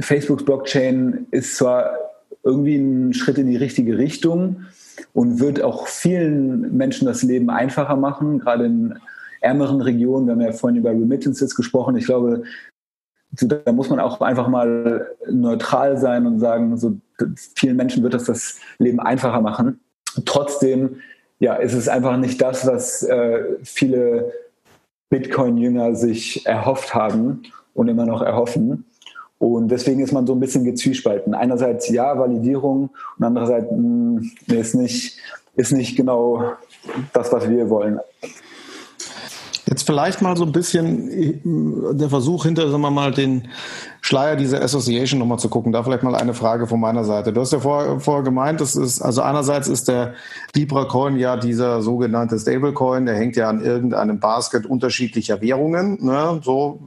Facebooks 0.00 0.44
Blockchain 0.44 1.26
ist 1.30 1.56
zwar 1.56 1.96
irgendwie 2.42 2.76
ein 2.76 3.14
Schritt 3.14 3.38
in 3.38 3.46
die 3.46 3.56
richtige 3.56 3.96
Richtung, 3.96 4.64
und 5.12 5.40
wird 5.40 5.62
auch 5.62 5.86
vielen 5.86 6.76
Menschen 6.76 7.06
das 7.06 7.22
Leben 7.22 7.50
einfacher 7.50 7.96
machen, 7.96 8.38
gerade 8.38 8.66
in 8.66 8.98
ärmeren 9.40 9.80
Regionen. 9.80 10.26
Wir 10.26 10.32
haben 10.32 10.40
ja 10.40 10.52
vorhin 10.52 10.78
über 10.78 10.90
Remittances 10.90 11.54
gesprochen. 11.54 11.96
Ich 11.96 12.06
glaube, 12.06 12.44
da 13.32 13.72
muss 13.72 13.90
man 13.90 13.98
auch 13.98 14.20
einfach 14.20 14.48
mal 14.48 15.08
neutral 15.30 15.96
sein 15.98 16.26
und 16.26 16.38
sagen, 16.38 16.76
so 16.76 16.96
vielen 17.56 17.76
Menschen 17.76 18.02
wird 18.02 18.14
das 18.14 18.24
das 18.24 18.58
Leben 18.78 19.00
einfacher 19.00 19.40
machen. 19.40 19.80
Trotzdem, 20.24 20.96
ja, 21.38 21.54
ist 21.54 21.72
es 21.72 21.88
einfach 21.88 22.16
nicht 22.16 22.40
das, 22.40 22.66
was 22.66 23.02
äh, 23.02 23.56
viele 23.62 24.32
Bitcoin-Jünger 25.10 25.94
sich 25.94 26.46
erhofft 26.46 26.94
haben 26.94 27.42
und 27.74 27.88
immer 27.88 28.06
noch 28.06 28.22
erhoffen. 28.22 28.84
Und 29.42 29.72
deswegen 29.72 29.98
ist 29.98 30.12
man 30.12 30.24
so 30.24 30.34
ein 30.34 30.38
bisschen 30.38 30.62
gezwiespalten. 30.62 31.34
Einerseits 31.34 31.88
ja, 31.88 32.16
Validierung 32.16 32.90
und 33.18 33.24
andererseits 33.24 33.72
mh, 33.72 33.76
hm, 33.76 34.30
ist 34.46 34.76
nicht, 34.76 35.18
ist 35.56 35.72
nicht 35.72 35.96
genau 35.96 36.52
das, 37.12 37.32
was 37.32 37.50
wir 37.50 37.68
wollen. 37.68 37.98
Jetzt 39.72 39.86
vielleicht 39.86 40.20
mal 40.20 40.36
so 40.36 40.44
ein 40.44 40.52
bisschen 40.52 41.08
äh, 41.10 41.94
der 41.94 42.10
Versuch 42.10 42.44
hinter, 42.44 42.68
sagen 42.68 42.82
wir 42.82 42.90
mal, 42.90 43.10
den 43.10 43.48
Schleier 44.02 44.36
dieser 44.36 44.60
Association 44.60 45.18
nochmal 45.18 45.38
zu 45.38 45.48
gucken. 45.48 45.72
Da 45.72 45.82
vielleicht 45.82 46.02
mal 46.02 46.14
eine 46.14 46.34
Frage 46.34 46.66
von 46.66 46.78
meiner 46.78 47.04
Seite. 47.04 47.32
Du 47.32 47.40
hast 47.40 47.54
ja 47.54 47.60
vorher, 47.60 47.98
vorher 47.98 48.22
gemeint, 48.22 48.60
das 48.60 48.76
ist, 48.76 49.00
also 49.00 49.22
einerseits 49.22 49.68
ist 49.68 49.88
der 49.88 50.12
Libra 50.54 50.84
Coin 50.84 51.16
ja 51.16 51.38
dieser 51.38 51.80
sogenannte 51.80 52.38
Stablecoin, 52.38 53.06
der 53.06 53.14
hängt 53.14 53.34
ja 53.36 53.48
an 53.48 53.64
irgendeinem 53.64 54.20
Basket 54.20 54.66
unterschiedlicher 54.66 55.40
Währungen. 55.40 56.04
Ne? 56.04 56.42
So 56.44 56.80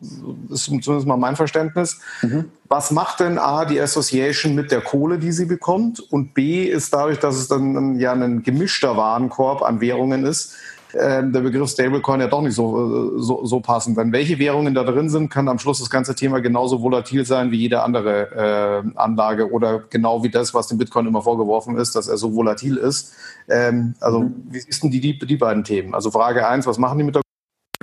ist 0.51 0.65
zumindest 0.65 1.07
mal 1.07 1.17
mein 1.17 1.35
Verständnis. 1.35 1.99
Mhm. 2.21 2.45
Was 2.67 2.91
macht 2.91 3.19
denn 3.19 3.39
A, 3.39 3.65
die 3.65 3.81
Association 3.81 4.53
mit 4.53 4.69
der 4.69 4.81
Kohle, 4.81 5.17
die 5.17 5.31
sie 5.31 5.45
bekommt? 5.45 5.99
Und 6.11 6.35
B 6.35 6.65
ist 6.65 6.93
dadurch, 6.93 7.17
dass 7.17 7.35
es 7.35 7.47
dann 7.47 7.99
ja 7.99 8.11
ein 8.11 8.43
gemischter 8.43 8.95
Warenkorb 8.95 9.63
an 9.63 9.81
Währungen 9.81 10.23
ist, 10.23 10.53
äh, 10.95 11.23
der 11.23 11.41
Begriff 11.41 11.69
Stablecoin 11.69 12.21
ja 12.21 12.27
doch 12.27 12.41
nicht 12.41 12.55
so, 12.55 13.17
äh, 13.17 13.21
so, 13.21 13.45
so 13.45 13.60
passend. 13.60 13.97
Wenn 13.97 14.12
welche 14.12 14.39
Währungen 14.39 14.73
da 14.73 14.84
drin 14.84 15.10
sind, 15.10 15.29
kann 15.29 15.47
am 15.47 15.60
Schluss 15.60 15.79
das 15.79 15.89
ganze 15.89 16.15
Thema 16.15 16.39
genauso 16.39 16.81
volatil 16.81 17.25
sein 17.25 17.51
wie 17.51 17.58
jede 17.58 17.84
andere 17.84 18.84
äh, 18.86 18.97
Anlage 18.97 19.51
oder 19.51 19.84
genau 19.89 20.23
wie 20.23 20.29
das, 20.29 20.53
was 20.53 20.67
dem 20.67 20.77
Bitcoin 20.77 21.05
immer 21.05 21.21
vorgeworfen 21.21 21.77
ist, 21.77 21.95
dass 21.95 22.08
er 22.08 22.17
so 22.17 22.34
volatil 22.34 22.77
ist. 22.77 23.13
Ähm, 23.49 23.95
also 23.99 24.21
mhm. 24.21 24.47
wie 24.49 24.58
ist 24.60 24.84
denn 24.84 24.91
die, 24.91 25.01
die, 25.01 25.17
die 25.19 25.38
beiden 25.38 25.63
Themen? 25.63 25.93
Also 25.93 26.12
Frage 26.12 26.47
eins, 26.47 26.65
was 26.65 26.77
machen 26.77 26.97
die 26.97 27.03
mit 27.03 27.15
der 27.15 27.21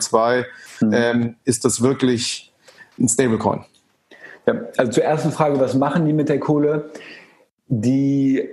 Zwei, 0.00 0.46
mhm. 0.80 0.92
ähm, 0.92 1.36
ist 1.44 1.64
das 1.66 1.82
wirklich 1.82 2.52
ein 2.98 3.08
Stablecoin? 3.08 3.64
Ja, 4.46 4.54
also 4.76 4.92
zur 4.92 5.04
ersten 5.04 5.30
Frage, 5.32 5.60
was 5.60 5.74
machen 5.74 6.06
die 6.06 6.12
mit 6.12 6.28
der 6.28 6.40
Kohle? 6.40 6.90
Die 7.68 8.48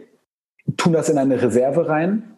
tun 0.78 0.94
das 0.94 1.10
in 1.10 1.18
eine 1.18 1.42
Reserve 1.42 1.88
rein 1.88 2.38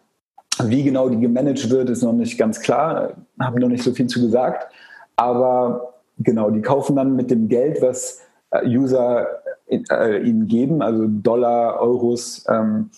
wie 0.64 0.82
genau 0.82 1.08
die 1.08 1.20
gemanagt 1.20 1.70
wird, 1.70 1.90
ist 1.90 2.02
noch 2.02 2.12
nicht 2.12 2.38
ganz 2.38 2.60
klar. 2.60 3.12
Haben 3.40 3.60
noch 3.60 3.68
nicht 3.68 3.82
so 3.82 3.92
viel 3.92 4.06
zu 4.06 4.20
gesagt. 4.20 4.72
Aber 5.16 5.94
genau, 6.18 6.50
die 6.50 6.62
kaufen 6.62 6.96
dann 6.96 7.16
mit 7.16 7.30
dem 7.30 7.48
Geld, 7.48 7.80
was 7.82 8.20
äh, 8.50 8.66
User 8.66 9.26
äh, 9.68 10.22
ihnen 10.22 10.46
geben, 10.46 10.82
also 10.82 11.06
Dollar, 11.06 11.80
Euros, 11.80 12.44
ähm, 12.48 12.90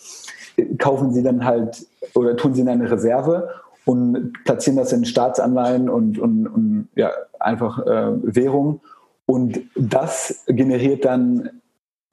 kaufen 0.79 1.12
sie 1.12 1.23
dann 1.23 1.45
halt 1.45 1.87
oder 2.14 2.37
tun 2.37 2.55
sie 2.55 2.61
in 2.61 2.69
eine 2.69 2.90
Reserve 2.90 3.49
und 3.85 4.33
platzieren 4.45 4.77
das 4.77 4.93
in 4.93 5.05
Staatsanleihen 5.05 5.88
und, 5.88 6.19
und, 6.19 6.47
und 6.47 6.88
ja, 6.95 7.11
einfach 7.38 7.85
äh, 7.87 8.12
Währung. 8.23 8.81
Und 9.27 9.61
das 9.77 10.45
generiert 10.47 11.05
dann 11.05 11.51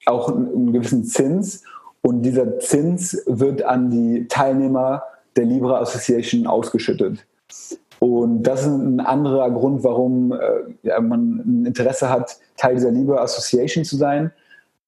auch 0.06 0.34
einen 0.34 0.72
gewissen 0.72 1.04
Zins. 1.04 1.62
Und 2.02 2.22
dieser 2.22 2.58
Zins 2.58 3.22
wird 3.26 3.62
an 3.62 3.90
die 3.90 4.26
Teilnehmer 4.28 5.02
der 5.36 5.44
Libra 5.44 5.80
Association 5.80 6.46
ausgeschüttet. 6.46 7.24
Und 7.98 8.42
das 8.42 8.62
ist 8.62 8.72
ein 8.72 9.00
anderer 9.00 9.50
Grund, 9.50 9.84
warum 9.84 10.32
äh, 10.32 10.38
ja, 10.82 11.00
man 11.00 11.42
ein 11.46 11.66
Interesse 11.66 12.10
hat, 12.10 12.36
Teil 12.56 12.74
dieser 12.74 12.90
Libra 12.90 13.22
Association 13.22 13.84
zu 13.84 13.96
sein. 13.96 14.32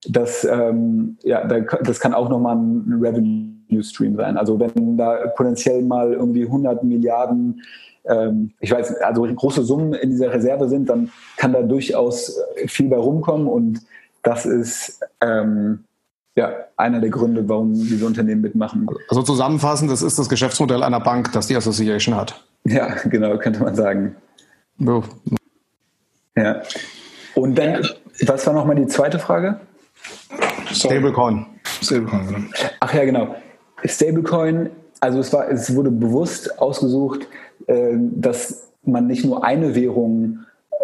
Das, 0.08 0.44
ähm, 0.44 1.16
ja, 1.22 1.44
das 1.44 2.00
kann 2.00 2.12
auch 2.12 2.28
nochmal 2.28 2.56
ein 2.56 2.98
Revenue 3.00 3.82
Stream 3.82 4.16
sein. 4.16 4.36
Also 4.36 4.58
wenn 4.58 4.96
da 4.96 5.28
potenziell 5.36 5.82
mal 5.82 6.12
irgendwie 6.12 6.44
100 6.44 6.82
Milliarden, 6.82 7.62
ähm, 8.04 8.50
ich 8.60 8.70
weiß, 8.70 8.96
also 8.96 9.22
große 9.22 9.62
Summen 9.62 9.94
in 9.94 10.10
dieser 10.10 10.32
Reserve 10.32 10.68
sind, 10.68 10.88
dann 10.88 11.10
kann 11.36 11.52
da 11.52 11.62
durchaus 11.62 12.38
viel 12.66 12.88
bei 12.88 12.96
rumkommen 12.96 13.46
und 13.46 13.80
das 14.22 14.46
ist 14.46 15.00
ähm, 15.20 15.84
ja, 16.36 16.52
einer 16.76 17.00
der 17.00 17.10
Gründe, 17.10 17.48
warum 17.48 17.74
diese 17.74 18.06
Unternehmen 18.06 18.40
mitmachen. 18.40 18.88
Also 19.08 19.22
zusammenfassend, 19.22 19.90
das 19.90 20.02
ist 20.02 20.18
das 20.18 20.28
Geschäftsmodell 20.28 20.82
einer 20.82 21.00
Bank, 21.00 21.32
das 21.32 21.46
die 21.46 21.56
Association 21.56 22.16
hat. 22.16 22.44
Ja, 22.64 22.94
genau, 23.04 23.36
könnte 23.38 23.62
man 23.62 23.74
sagen. 23.74 24.16
Oh. 24.84 25.02
Ja. 26.36 26.62
Und 27.34 27.56
dann, 27.56 27.86
was 28.26 28.46
war 28.46 28.54
nochmal 28.54 28.76
die 28.76 28.86
zweite 28.86 29.18
Frage? 29.18 29.60
Stablecoin. 30.72 31.46
Stablecoin, 31.82 32.26
genau. 32.26 32.38
Ach 32.80 32.94
ja, 32.94 33.04
genau. 33.04 33.34
Stablecoin, 33.84 34.70
also 35.00 35.20
es, 35.20 35.32
war, 35.32 35.48
es 35.48 35.74
wurde 35.74 35.90
bewusst 35.90 36.58
ausgesucht, 36.58 37.28
äh, 37.66 37.92
dass 37.96 38.68
man 38.82 39.06
nicht 39.06 39.24
nur 39.24 39.44
eine 39.44 39.74
Währung 39.74 40.40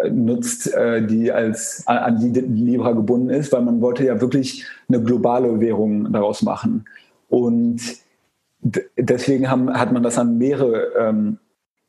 nutzt, 0.09 0.73
äh, 0.73 1.05
die 1.05 1.31
als 1.31 1.83
an 1.85 2.19
die 2.19 2.39
Libra 2.39 2.91
gebunden 2.91 3.29
ist, 3.29 3.51
weil 3.51 3.61
man 3.61 3.81
wollte 3.81 4.05
ja 4.05 4.19
wirklich 4.19 4.65
eine 4.89 5.01
globale 5.01 5.59
Währung 5.59 6.11
daraus 6.11 6.41
machen. 6.41 6.85
Und 7.29 7.81
deswegen 8.97 9.49
haben, 9.49 9.71
hat 9.73 9.91
man 9.91 10.03
das 10.03 10.17
an 10.17 10.37
mehrere 10.37 10.91
ähm, 10.99 11.37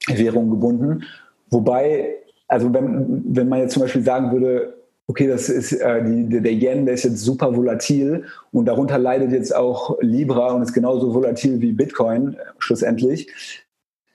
Währungen 0.09 0.50
gebunden. 0.50 1.05
Wobei, 1.50 2.16
also 2.48 2.72
wenn, 2.72 3.22
wenn 3.26 3.48
man 3.48 3.61
jetzt 3.61 3.74
zum 3.74 3.82
Beispiel 3.82 4.03
sagen 4.03 4.32
würde, 4.32 4.74
okay, 5.07 5.26
das 5.26 5.48
ist 5.48 5.72
äh, 5.72 6.03
die, 6.05 6.40
der 6.40 6.53
Yen, 6.53 6.86
der 6.86 6.94
ist 6.94 7.05
jetzt 7.05 7.20
super 7.20 7.55
volatil 7.55 8.24
und 8.53 8.66
darunter 8.66 8.98
leidet 8.98 9.32
jetzt 9.32 9.55
auch 9.55 9.98
Libra 10.00 10.53
und 10.53 10.62
ist 10.62 10.72
genauso 10.72 11.12
volatil 11.12 11.61
wie 11.61 11.72
Bitcoin 11.72 12.36
schlussendlich. 12.59 13.28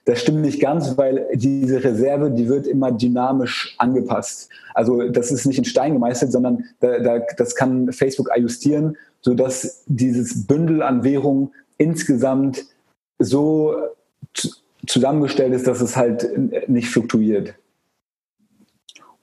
Das 0.08 0.22
stimmt 0.22 0.40
nicht 0.40 0.58
ganz, 0.58 0.96
weil 0.96 1.26
diese 1.34 1.84
Reserve, 1.84 2.30
die 2.30 2.48
wird 2.48 2.66
immer 2.66 2.90
dynamisch 2.90 3.74
angepasst. 3.76 4.48
Also 4.72 5.10
das 5.10 5.30
ist 5.30 5.44
nicht 5.44 5.58
in 5.58 5.66
Stein 5.66 5.92
gemeißelt, 5.92 6.32
sondern 6.32 6.64
da, 6.80 6.98
da, 6.98 7.18
das 7.36 7.54
kann 7.54 7.92
Facebook 7.92 8.32
ajustieren, 8.32 8.96
sodass 9.20 9.82
dieses 9.84 10.46
Bündel 10.46 10.82
an 10.82 11.04
Währungen 11.04 11.50
insgesamt 11.76 12.64
so 13.18 13.76
zusammengestellt 14.86 15.52
ist, 15.52 15.66
dass 15.66 15.82
es 15.82 15.94
halt 15.94 16.26
nicht 16.70 16.88
fluktuiert. 16.88 17.52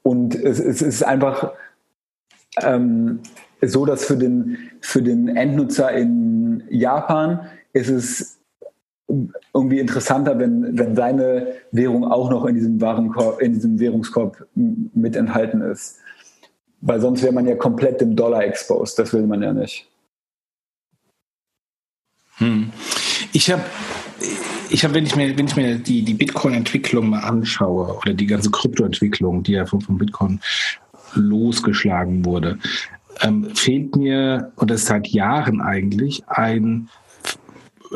Und 0.04 0.36
es, 0.36 0.60
es 0.60 0.84
ist 0.84 1.02
einfach 1.04 1.54
ähm, 2.62 3.22
so, 3.60 3.88
dass 3.88 4.06
für 4.06 4.18
den, 4.18 4.60
für 4.82 5.02
den 5.02 5.36
Endnutzer 5.36 5.92
in 5.94 6.64
Japan 6.70 7.50
ist 7.74 7.90
es 7.90 8.38
irgendwie 9.54 9.80
interessanter, 9.80 10.38
wenn, 10.40 10.78
wenn 10.78 10.96
seine 10.96 11.54
Währung 11.72 12.06
auch 12.06 12.30
noch 12.30 12.46
in 12.46 12.56
diesem, 12.56 12.82
Warenkorb, 12.82 13.42
in 13.42 13.54
diesem 13.54 13.80
Währungskorb 13.80 14.48
mit 14.56 15.16
enthalten 15.16 15.62
ist. 15.62 15.98
Weil 16.82 17.00
sonst 17.00 17.22
wäre 17.24 17.34
man 17.34 17.48
ja 17.48 17.56
komplett 17.56 18.02
dem 18.02 18.16
Dollar 18.16 18.44
exposed. 18.44 18.98
Das 19.00 19.14
will 19.14 19.28
man 19.28 19.42
ja 19.42 19.54
nicht. 19.54 19.88
Hm. 22.38 22.72
Ich 23.32 23.52
habe 23.52 23.64
ich 24.70 24.84
habe, 24.84 24.96
wenn 24.96 25.06
ich 25.06 25.16
mir, 25.16 25.38
wenn 25.38 25.48
ich 25.48 25.56
mir 25.56 25.78
die, 25.78 26.02
die 26.02 26.14
Bitcoin-Entwicklung 26.16 27.10
mal 27.10 27.20
anschaue 27.20 27.98
oder 27.98 28.14
die 28.14 28.26
ganze 28.26 28.52
Kryptoentwicklung, 28.52 29.44
die 29.44 29.54
ja 29.54 29.66
vom, 29.66 29.82
vom 29.82 29.98
Bitcoin 29.98 30.42
losgeschlagen 31.14 32.26
wurde, 32.26 32.60
ähm, 33.22 33.56
fehlt 33.56 33.96
mir, 33.96 34.52
und 34.56 34.70
das 34.72 34.86
seit 34.86 35.08
Jahren 35.08 35.62
eigentlich, 35.62 36.28
ein 36.28 36.90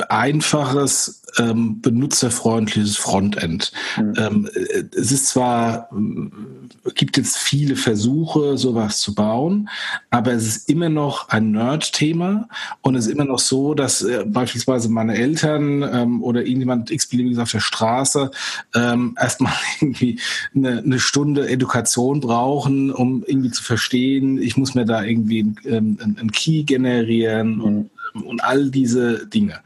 einfaches, 0.08 1.24
ähm, 1.38 1.82
benutzerfreundliches 1.82 2.98
Frontend. 2.98 3.72
Mhm. 3.98 4.14
Ähm, 4.18 4.50
es 4.96 5.12
ist 5.12 5.28
zwar, 5.28 5.90
äh, 5.92 6.92
gibt 6.96 7.18
jetzt 7.18 7.38
viele 7.38 7.76
Versuche, 7.76 8.58
sowas 8.58 9.00
zu 9.00 9.14
bauen, 9.14 9.70
aber 10.10 10.34
es 10.34 10.48
ist 10.48 10.70
immer 10.70 10.90
noch 10.90 11.30
ein 11.30 11.52
Nerd-Thema 11.52 12.48
und 12.82 12.96
es 12.96 13.08
ist 13.08 13.14
immer 13.14 13.26
noch 13.26 13.40
so, 13.40 13.74
dass 13.74 14.02
äh, 14.02 14.26
beispielsweise 14.26 14.90
meine 14.90 15.16
Eltern 15.16 15.84
ähm, 15.84 16.24
oder 16.24 16.42
irgendjemand 16.42 16.92
x-beliebiges 16.92 17.40
auf 17.40 17.52
der 17.52 17.60
Straße 17.60 18.32
ähm, 18.76 19.16
erstmal 19.20 19.54
irgendwie 19.82 20.20
eine, 20.56 20.80
eine, 20.80 21.00
Stunde 21.00 21.48
Education 21.48 22.20
brauchen, 22.20 22.92
um 22.92 23.24
irgendwie 23.26 23.52
zu 23.52 23.64
verstehen, 23.64 24.42
ich 24.42 24.58
muss 24.58 24.76
mir 24.76 24.86
da 24.86 25.04
irgendwie 25.04 25.42
einen, 25.42 25.58
ähm, 25.66 26.16
einen 26.18 26.32
Key 26.32 26.64
generieren 26.64 27.56
mhm. 27.56 27.62
und 27.64 27.90
und 28.14 28.44
all 28.44 28.70
diese 28.70 29.28
Dinge. 29.28 29.60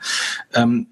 Ähm, 0.53 0.87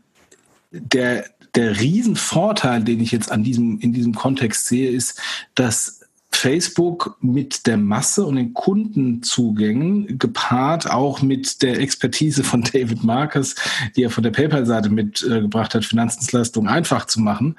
der, 0.71 1.25
der 1.55 1.79
Riesenvorteil, 1.79 2.83
den 2.83 2.99
ich 2.99 3.11
jetzt 3.11 3.31
an 3.31 3.43
diesem, 3.43 3.79
in 3.79 3.93
diesem 3.93 4.13
Kontext 4.15 4.67
sehe, 4.67 4.89
ist, 4.89 5.19
dass 5.55 6.01
Facebook 6.31 7.17
mit 7.21 7.67
der 7.67 7.77
Masse 7.77 8.25
und 8.25 8.37
den 8.37 8.53
Kundenzugängen 8.53 10.17
gepaart 10.17 10.89
auch 10.89 11.21
mit 11.21 11.61
der 11.61 11.79
Expertise 11.79 12.43
von 12.43 12.63
David 12.73 13.03
Marcus, 13.03 13.55
die 13.95 14.03
er 14.03 14.09
von 14.09 14.23
der 14.23 14.31
PayPal-Seite 14.31 14.89
mitgebracht 14.89 15.75
hat, 15.75 15.85
Finanzdienstleistungen 15.85 16.69
einfach 16.69 17.05
zu 17.05 17.19
machen, 17.19 17.57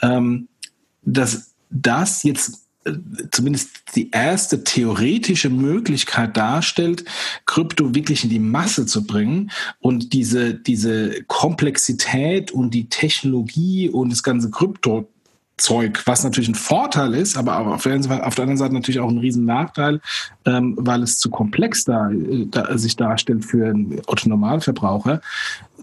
ähm, 0.00 0.48
dass 1.02 1.54
das 1.68 2.22
jetzt 2.22 2.61
zumindest 3.30 3.70
die 3.94 4.10
erste 4.10 4.64
theoretische 4.64 5.50
Möglichkeit 5.50 6.36
darstellt, 6.36 7.04
Krypto 7.46 7.94
wirklich 7.94 8.24
in 8.24 8.30
die 8.30 8.38
Masse 8.38 8.86
zu 8.86 9.06
bringen 9.06 9.50
und 9.80 10.12
diese, 10.12 10.54
diese 10.54 11.22
Komplexität 11.24 12.50
und 12.50 12.72
die 12.74 12.88
Technologie 12.88 13.88
und 13.88 14.10
das 14.10 14.22
ganze 14.22 14.50
Krypto 14.50 15.08
Zeug, 15.58 16.02
was 16.06 16.24
natürlich 16.24 16.48
ein 16.48 16.54
Vorteil 16.54 17.14
ist, 17.14 17.36
aber 17.36 17.58
auf 17.58 17.82
der, 17.84 17.92
anderen 17.92 18.56
Seite 18.56 18.74
natürlich 18.74 19.00
auch 19.00 19.08
ein 19.08 19.18
riesen 19.18 19.44
Nachteil, 19.44 20.00
ähm, 20.44 20.74
weil 20.78 21.02
es 21.02 21.18
zu 21.18 21.30
komplex 21.30 21.84
da, 21.84 22.10
da, 22.50 22.76
sich 22.76 22.96
darstellt 22.96 23.44
für 23.44 23.66
einen 23.66 24.00
Otto 24.06 24.28
Normalverbraucher, 24.28 25.20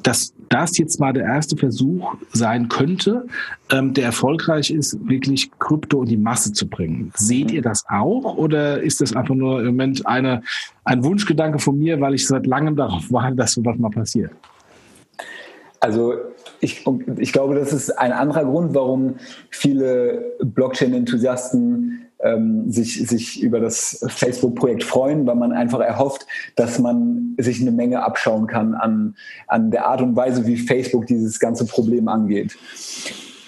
dass 0.03 0.33
das 0.49 0.77
jetzt 0.77 0.99
mal 0.99 1.13
der 1.13 1.25
erste 1.25 1.57
Versuch 1.57 2.15
sein 2.31 2.69
könnte, 2.69 3.27
ähm, 3.71 3.93
der 3.93 4.05
erfolgreich 4.05 4.71
ist, 4.71 4.97
wirklich 5.07 5.51
Krypto 5.59 6.01
in 6.03 6.09
die 6.09 6.17
Masse 6.17 6.53
zu 6.53 6.67
bringen. 6.67 7.11
Seht 7.15 7.51
ihr 7.51 7.61
das 7.61 7.85
auch 7.87 8.37
oder 8.37 8.81
ist 8.81 9.01
das 9.01 9.15
einfach 9.15 9.35
nur 9.35 9.59
im 9.59 9.67
Moment 9.67 10.05
eine, 10.05 10.41
ein 10.83 11.03
Wunschgedanke 11.03 11.59
von 11.59 11.77
mir, 11.77 11.99
weil 12.01 12.15
ich 12.15 12.27
seit 12.27 12.47
langem 12.47 12.75
darauf 12.75 13.11
warte, 13.11 13.35
dass 13.35 13.53
sowas 13.53 13.77
mal 13.77 13.89
passiert? 13.89 14.31
Also 15.79 16.15
ich, 16.59 16.85
ich 17.17 17.31
glaube, 17.31 17.55
das 17.55 17.71
ist 17.71 17.91
ein 17.91 18.11
anderer 18.11 18.43
Grund, 18.43 18.73
warum 18.75 19.15
viele 19.49 20.33
Blockchain-Enthusiasten 20.43 22.08
ähm, 22.21 22.69
sich, 22.71 23.07
sich 23.07 23.41
über 23.41 23.59
das 23.59 24.05
Facebook-Projekt 24.07 24.83
freuen, 24.83 25.25
weil 25.25 25.35
man 25.35 25.51
einfach 25.51 25.79
erhofft, 25.79 26.25
dass 26.55 26.79
man 26.79 27.35
sich 27.37 27.61
eine 27.61 27.71
Menge 27.71 28.03
abschauen 28.03 28.47
kann 28.47 28.73
an, 28.73 29.15
an 29.47 29.71
der 29.71 29.85
Art 29.87 30.01
und 30.01 30.15
Weise, 30.15 30.45
wie 30.45 30.57
Facebook 30.57 31.07
dieses 31.07 31.39
ganze 31.39 31.65
Problem 31.65 32.07
angeht. 32.07 32.57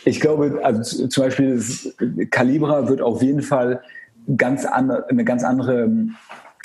Ich 0.06 0.20
glaube, 0.20 0.60
also 0.64 1.08
zum 1.08 1.24
Beispiel 1.24 1.56
das 1.56 1.94
Calibra 2.32 2.88
wird 2.88 3.02
auf 3.02 3.22
jeden 3.22 3.42
Fall 3.42 3.82
ganz 4.38 4.66
andere, 4.66 5.08
eine 5.10 5.26
ganz 5.26 5.44
andere 5.44 5.90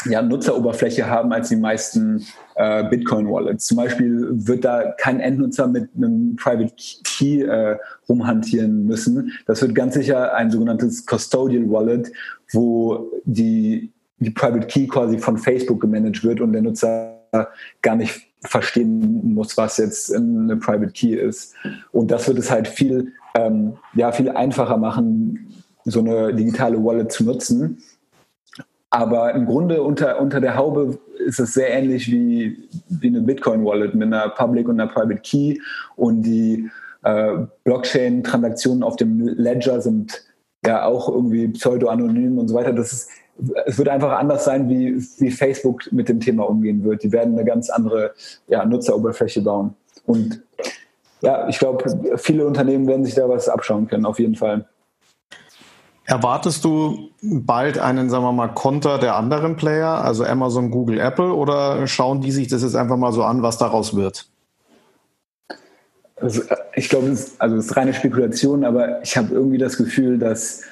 ja, 0.08 0.22
Nutzeroberfläche 0.22 1.08
haben 1.08 1.32
als 1.32 1.48
die 1.48 1.56
meisten 1.56 2.24
äh, 2.56 2.84
Bitcoin-Wallets. 2.88 3.66
Zum 3.66 3.76
Beispiel 3.76 4.28
wird 4.30 4.64
da 4.64 4.92
kein 4.98 5.20
Endnutzer 5.20 5.66
mit 5.66 5.90
einem 5.96 6.36
Private 6.36 6.72
Key 7.04 7.42
äh, 7.42 7.76
rumhantieren 8.08 8.86
müssen. 8.86 9.32
Das 9.46 9.62
wird 9.62 9.74
ganz 9.74 9.94
sicher 9.94 10.34
ein 10.34 10.50
sogenanntes 10.50 11.06
Custodial 11.06 11.70
Wallet, 11.70 12.10
wo 12.52 13.10
die, 13.24 13.92
die 14.18 14.30
Private 14.30 14.66
Key 14.66 14.86
quasi 14.86 15.18
von 15.18 15.38
Facebook 15.38 15.80
gemanagt 15.80 16.24
wird 16.24 16.40
und 16.40 16.52
der 16.52 16.62
Nutzer 16.62 17.16
gar 17.82 17.96
nicht 17.96 18.28
verstehen 18.42 19.34
muss, 19.34 19.56
was 19.56 19.76
jetzt 19.78 20.14
eine 20.14 20.56
Private 20.56 20.92
Key 20.92 21.14
ist. 21.14 21.54
Und 21.92 22.10
das 22.10 22.26
wird 22.28 22.38
es 22.38 22.50
halt 22.50 22.68
viel, 22.68 23.12
ähm, 23.34 23.74
ja, 23.94 24.12
viel 24.12 24.30
einfacher 24.30 24.76
machen, 24.76 25.52
so 25.84 26.00
eine 26.00 26.34
digitale 26.34 26.82
Wallet 26.82 27.12
zu 27.12 27.24
nutzen. 27.24 27.78
Aber 28.96 29.34
im 29.34 29.44
Grunde 29.44 29.82
unter, 29.82 30.18
unter 30.18 30.40
der 30.40 30.56
Haube 30.56 30.98
ist 31.18 31.38
es 31.38 31.52
sehr 31.52 31.68
ähnlich 31.68 32.10
wie, 32.10 32.66
wie 32.88 33.08
eine 33.08 33.20
Bitcoin-Wallet 33.20 33.94
mit 33.94 34.06
einer 34.06 34.30
Public 34.30 34.66
und 34.68 34.80
einer 34.80 34.90
Private 34.90 35.20
Key. 35.20 35.58
Und 35.96 36.22
die 36.22 36.70
äh, 37.02 37.32
Blockchain-Transaktionen 37.64 38.82
auf 38.82 38.96
dem 38.96 39.20
Ledger 39.20 39.82
sind 39.82 40.24
ja 40.64 40.86
auch 40.86 41.10
irgendwie 41.10 41.48
pseudo-anonym 41.48 42.38
und 42.38 42.48
so 42.48 42.54
weiter. 42.54 42.72
Das 42.72 42.90
ist, 42.94 43.10
es 43.66 43.76
wird 43.76 43.90
einfach 43.90 44.12
anders 44.12 44.46
sein, 44.46 44.66
wie, 44.70 44.96
wie 45.18 45.30
Facebook 45.30 45.92
mit 45.92 46.08
dem 46.08 46.18
Thema 46.18 46.48
umgehen 46.48 46.82
wird. 46.82 47.02
Die 47.02 47.12
werden 47.12 47.34
eine 47.34 47.44
ganz 47.44 47.68
andere 47.68 48.14
ja, 48.48 48.64
Nutzeroberfläche 48.64 49.42
bauen. 49.42 49.74
Und 50.06 50.42
ja, 51.20 51.46
ich 51.48 51.58
glaube, 51.58 51.84
viele 52.16 52.46
Unternehmen 52.46 52.86
werden 52.86 53.04
sich 53.04 53.14
da 53.14 53.28
was 53.28 53.46
abschauen 53.50 53.88
können, 53.88 54.06
auf 54.06 54.18
jeden 54.18 54.36
Fall. 54.36 54.66
Erwartest 56.06 56.64
du 56.64 57.10
bald 57.20 57.78
einen, 57.78 58.08
sagen 58.10 58.22
wir 58.22 58.32
mal, 58.32 58.48
Konter 58.48 58.98
der 58.98 59.16
anderen 59.16 59.56
Player, 59.56 60.04
also 60.04 60.24
Amazon, 60.24 60.70
Google, 60.70 61.00
Apple, 61.00 61.32
oder 61.32 61.86
schauen 61.88 62.20
die 62.20 62.30
sich 62.30 62.46
das 62.46 62.62
jetzt 62.62 62.76
einfach 62.76 62.96
mal 62.96 63.12
so 63.12 63.24
an, 63.24 63.42
was 63.42 63.58
daraus 63.58 63.96
wird? 63.96 64.28
Also, 66.14 66.42
ich 66.74 66.88
glaube, 66.88 67.08
es, 67.08 67.40
also 67.40 67.56
es 67.56 67.66
ist 67.66 67.76
reine 67.76 67.92
Spekulation, 67.92 68.64
aber 68.64 69.02
ich 69.02 69.16
habe 69.16 69.34
irgendwie 69.34 69.58
das 69.58 69.76
Gefühl, 69.76 70.18
dass 70.18 70.62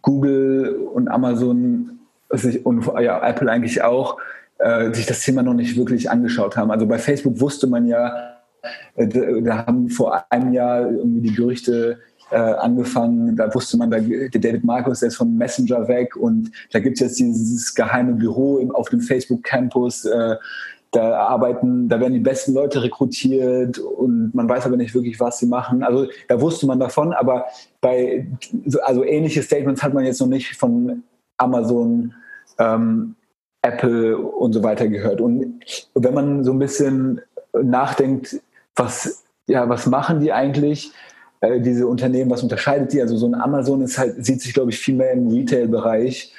Google 0.00 0.76
und 0.94 1.08
Amazon 1.08 1.98
sich, 2.30 2.64
und 2.64 2.86
ja, 3.00 3.20
Apple 3.26 3.50
eigentlich 3.50 3.82
auch 3.82 4.18
äh, 4.58 4.94
sich 4.94 5.06
das 5.06 5.22
Thema 5.22 5.42
noch 5.42 5.54
nicht 5.54 5.76
wirklich 5.76 6.08
angeschaut 6.10 6.56
haben. 6.56 6.70
Also 6.70 6.86
bei 6.86 6.98
Facebook 6.98 7.40
wusste 7.40 7.66
man 7.66 7.86
ja, 7.86 8.36
äh, 8.94 9.08
da 9.42 9.66
haben 9.66 9.88
vor 9.88 10.24
einem 10.30 10.52
Jahr 10.52 10.88
irgendwie 10.88 11.20
die 11.20 11.34
Gerüchte 11.34 11.98
äh, 12.30 12.36
angefangen. 12.36 13.36
Da 13.36 13.52
wusste 13.54 13.76
man, 13.76 13.90
da, 13.90 13.98
der 13.98 14.28
David 14.28 14.64
Markus, 14.64 15.02
ist 15.02 15.16
von 15.16 15.36
Messenger 15.36 15.88
weg 15.88 16.16
und 16.16 16.50
da 16.72 16.78
gibt 16.80 16.96
es 16.96 17.00
jetzt 17.00 17.18
dieses 17.18 17.74
geheime 17.74 18.12
Büro 18.14 18.58
im, 18.58 18.74
auf 18.74 18.88
dem 18.88 19.00
Facebook-Campus. 19.00 20.04
Äh, 20.04 20.36
da 20.92 21.18
arbeiten, 21.18 21.88
da 21.88 22.00
werden 22.00 22.14
die 22.14 22.20
besten 22.20 22.52
Leute 22.52 22.82
rekrutiert 22.82 23.78
und 23.78 24.34
man 24.34 24.48
weiß 24.48 24.66
aber 24.66 24.76
nicht 24.76 24.92
wirklich, 24.92 25.20
was 25.20 25.38
sie 25.38 25.46
machen. 25.46 25.84
Also 25.84 26.08
da 26.26 26.40
wusste 26.40 26.66
man 26.66 26.80
davon, 26.80 27.12
aber 27.12 27.46
bei 27.80 28.26
also 28.82 29.04
ähnliche 29.04 29.42
Statements 29.42 29.84
hat 29.84 29.94
man 29.94 30.04
jetzt 30.04 30.20
noch 30.20 30.26
nicht 30.26 30.56
von 30.56 31.04
Amazon, 31.36 32.12
ähm, 32.58 33.14
Apple 33.62 34.18
und 34.18 34.52
so 34.52 34.62
weiter 34.62 34.88
gehört. 34.88 35.20
Und 35.20 35.60
wenn 35.94 36.14
man 36.14 36.44
so 36.44 36.52
ein 36.52 36.58
bisschen 36.58 37.20
nachdenkt, 37.52 38.40
was, 38.74 39.24
ja, 39.46 39.68
was 39.68 39.86
machen 39.86 40.20
die 40.20 40.32
eigentlich? 40.32 40.92
Äh, 41.40 41.60
diese 41.60 41.86
Unternehmen, 41.86 42.30
was 42.30 42.42
unterscheidet 42.42 42.92
die? 42.92 43.00
Also 43.00 43.16
so 43.16 43.26
ein 43.26 43.34
Amazon 43.34 43.82
ist 43.82 43.98
halt, 43.98 44.24
sieht 44.24 44.40
sich, 44.42 44.54
glaube 44.54 44.70
ich, 44.70 44.78
viel 44.78 44.94
mehr 44.94 45.12
im 45.12 45.28
Retail-Bereich 45.28 46.32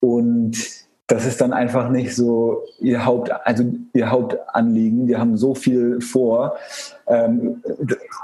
und 0.00 0.56
das 1.10 1.26
ist 1.26 1.40
dann 1.40 1.52
einfach 1.52 1.90
nicht 1.90 2.14
so 2.14 2.62
ihr 2.78 3.04
Haupt, 3.04 3.32
also 3.44 3.64
ihr 3.92 4.10
Hauptanliegen. 4.12 5.08
Die 5.08 5.16
haben 5.16 5.36
so 5.36 5.56
viel 5.56 6.00
vor. 6.00 6.56
Ähm, 7.08 7.60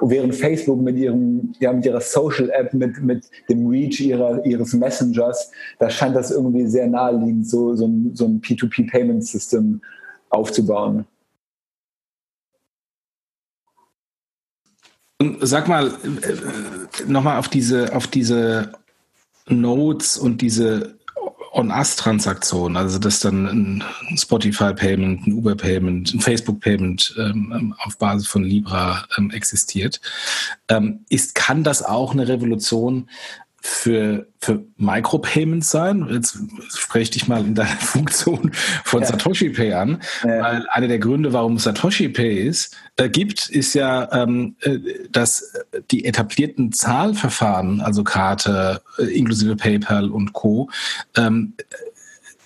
während 0.00 0.36
Facebook 0.36 0.80
mit 0.80 0.96
ihrem, 0.96 1.52
ja, 1.58 1.72
mit 1.72 1.84
ihrer 1.84 2.00
Social 2.00 2.48
App, 2.50 2.72
mit, 2.74 3.02
mit 3.02 3.28
dem 3.48 3.66
Reach 3.66 4.00
ihrer, 4.00 4.44
ihres 4.46 4.72
Messengers, 4.72 5.50
da 5.80 5.90
scheint 5.90 6.14
das 6.14 6.30
irgendwie 6.30 6.66
sehr 6.68 6.86
naheliegend, 6.86 7.48
so, 7.48 7.74
so 7.74 7.88
ein, 7.88 8.12
so 8.14 8.26
ein 8.26 8.40
P2P 8.40 8.88
Payment 8.88 9.24
Aufzubauen. 15.18 15.46
Sag 15.46 15.68
mal, 15.68 15.88
äh, 15.88 17.04
nochmal 17.06 17.38
auf 17.38 17.48
diese, 17.48 17.94
auf 17.94 18.06
diese 18.06 18.72
Notes 19.48 20.18
und 20.18 20.40
diese 20.40 20.96
On-Us-Transaktionen, 21.52 22.76
also 22.76 22.98
dass 22.98 23.20
dann 23.20 23.46
ein 23.46 23.84
Spotify-Payment, 24.18 25.26
ein 25.26 25.32
Uber-Payment, 25.32 26.12
ein 26.12 26.20
Facebook-Payment 26.20 27.14
ähm, 27.18 27.74
auf 27.78 27.96
Basis 27.96 28.28
von 28.28 28.44
Libra 28.44 29.06
ähm, 29.16 29.30
existiert, 29.30 30.00
ähm, 30.68 31.06
ist, 31.08 31.34
kann 31.34 31.64
das 31.64 31.82
auch 31.82 32.12
eine 32.12 32.28
Revolution 32.28 33.08
für, 33.66 34.28
für 34.38 34.64
Micropayments 34.76 35.70
sein. 35.70 36.06
Jetzt 36.08 36.38
spreche 36.68 37.02
ich 37.02 37.10
dich 37.10 37.28
mal 37.28 37.40
in 37.40 37.54
deiner 37.54 37.68
Funktion 37.80 38.52
von 38.84 39.02
ja. 39.02 39.08
Satoshi 39.08 39.50
Pay 39.50 39.72
an, 39.72 40.02
ja. 40.22 40.42
weil 40.42 40.66
einer 40.70 40.88
der 40.88 41.00
Gründe, 41.00 41.32
warum 41.32 41.58
Satoshi 41.58 42.08
Pay 42.08 42.46
ist, 42.46 42.76
äh, 42.96 43.08
gibt, 43.08 43.48
ist 43.48 43.74
ja, 43.74 44.10
ähm, 44.12 44.54
äh, 44.60 44.78
dass 45.10 45.52
die 45.90 46.04
etablierten 46.04 46.72
Zahlverfahren, 46.72 47.80
also 47.80 48.04
Karte, 48.04 48.82
äh, 48.98 49.04
inklusive 49.04 49.56
PayPal 49.56 50.10
und 50.10 50.32
Co., 50.32 50.70
ähm, 51.16 51.54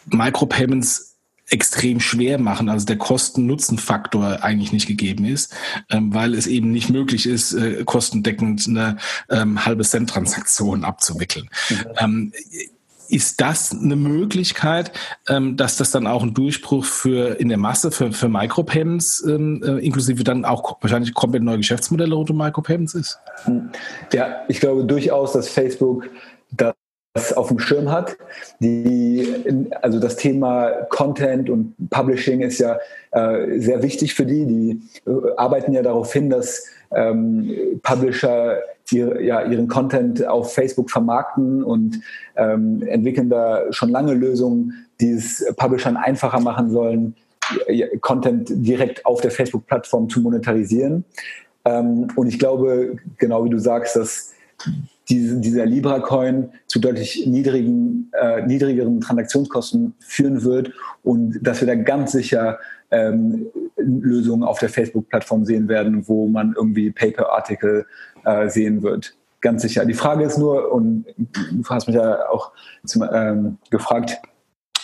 Micropayments 0.06 1.09
extrem 1.50 2.00
schwer 2.00 2.38
machen, 2.38 2.68
also 2.68 2.86
der 2.86 2.98
Kosten-Nutzen-Faktor 2.98 4.42
eigentlich 4.42 4.72
nicht 4.72 4.86
gegeben 4.86 5.24
ist, 5.24 5.54
ähm, 5.90 6.14
weil 6.14 6.34
es 6.34 6.46
eben 6.46 6.70
nicht 6.70 6.90
möglich 6.90 7.26
ist, 7.26 7.52
äh, 7.52 7.84
kostendeckend 7.84 8.66
eine 8.68 8.96
ähm, 9.28 9.64
halbe 9.64 9.84
Cent-Transaktion 9.84 10.84
abzuwickeln. 10.84 11.50
Mhm. 11.68 11.76
Ähm, 11.98 12.32
ist 13.10 13.40
das 13.40 13.72
eine 13.72 13.96
Möglichkeit, 13.96 14.92
ähm, 15.28 15.56
dass 15.56 15.76
das 15.76 15.90
dann 15.90 16.06
auch 16.06 16.22
ein 16.22 16.32
Durchbruch 16.32 16.84
für 16.84 17.40
in 17.40 17.48
der 17.48 17.58
Masse 17.58 17.90
für, 17.90 18.12
für 18.12 18.28
Micropayments, 18.28 19.24
ähm, 19.26 19.62
äh, 19.64 19.84
inklusive 19.84 20.22
dann 20.22 20.44
auch 20.44 20.78
wahrscheinlich 20.80 21.12
komplett 21.12 21.42
neue 21.42 21.58
Geschäftsmodelle 21.58 22.14
rund 22.14 22.30
um 22.30 22.36
Micropayments 22.36 22.94
ist? 22.94 23.18
Ja, 24.12 24.42
ich 24.48 24.60
glaube 24.60 24.84
durchaus, 24.84 25.32
dass 25.32 25.48
Facebook 25.48 26.08
das 26.52 26.74
das 27.12 27.32
auf 27.32 27.48
dem 27.48 27.58
Schirm 27.58 27.90
hat. 27.90 28.16
Die, 28.60 29.68
also 29.82 29.98
das 29.98 30.16
Thema 30.16 30.70
Content 30.90 31.50
und 31.50 31.74
Publishing 31.90 32.40
ist 32.40 32.58
ja 32.58 32.78
äh, 33.10 33.58
sehr 33.58 33.82
wichtig 33.82 34.14
für 34.14 34.24
die. 34.24 34.46
Die 34.46 34.82
äh, 35.06 35.34
arbeiten 35.36 35.72
ja 35.72 35.82
darauf 35.82 36.12
hin, 36.12 36.30
dass 36.30 36.66
ähm, 36.92 37.80
Publisher 37.82 38.58
ihr, 38.90 39.20
ja, 39.22 39.42
ihren 39.44 39.68
Content 39.68 40.26
auf 40.26 40.54
Facebook 40.54 40.90
vermarkten 40.90 41.62
und 41.62 42.00
ähm, 42.36 42.82
entwickeln 42.86 43.28
da 43.28 43.72
schon 43.72 43.90
lange 43.90 44.14
Lösungen, 44.14 44.86
die 45.00 45.12
es 45.12 45.44
Publishern 45.56 45.96
einfacher 45.96 46.40
machen 46.40 46.70
sollen, 46.70 47.14
Content 48.00 48.48
direkt 48.48 49.04
auf 49.04 49.20
der 49.20 49.32
Facebook-Plattform 49.32 50.08
zu 50.08 50.20
monetarisieren. 50.20 51.04
Ähm, 51.64 52.08
und 52.14 52.28
ich 52.28 52.38
glaube, 52.38 52.96
genau 53.18 53.44
wie 53.44 53.50
du 53.50 53.58
sagst, 53.58 53.96
dass 53.96 54.32
diese, 55.10 55.40
dieser 55.40 55.66
Libra-Coin 55.66 56.50
zu 56.66 56.78
deutlich 56.78 57.26
niedrigen, 57.26 58.10
äh, 58.12 58.42
niedrigeren 58.46 59.00
Transaktionskosten 59.00 59.94
führen 59.98 60.44
wird 60.44 60.72
und 61.02 61.38
dass 61.42 61.60
wir 61.60 61.66
da 61.66 61.74
ganz 61.74 62.12
sicher 62.12 62.58
ähm, 62.90 63.46
Lösungen 63.76 64.44
auf 64.44 64.58
der 64.58 64.68
Facebook-Plattform 64.68 65.44
sehen 65.44 65.68
werden, 65.68 66.08
wo 66.08 66.26
man 66.26 66.54
irgendwie 66.56 66.90
Paper-Artikel 66.90 67.86
äh, 68.24 68.48
sehen 68.48 68.82
wird. 68.82 69.14
Ganz 69.40 69.62
sicher. 69.62 69.84
Die 69.84 69.94
Frage 69.94 70.24
ist 70.24 70.38
nur, 70.38 70.72
und 70.72 71.06
du 71.16 71.64
hast 71.68 71.86
mich 71.86 71.96
ja 71.96 72.28
auch 72.30 72.52
zum, 72.84 73.04
ähm, 73.12 73.58
gefragt, 73.70 74.18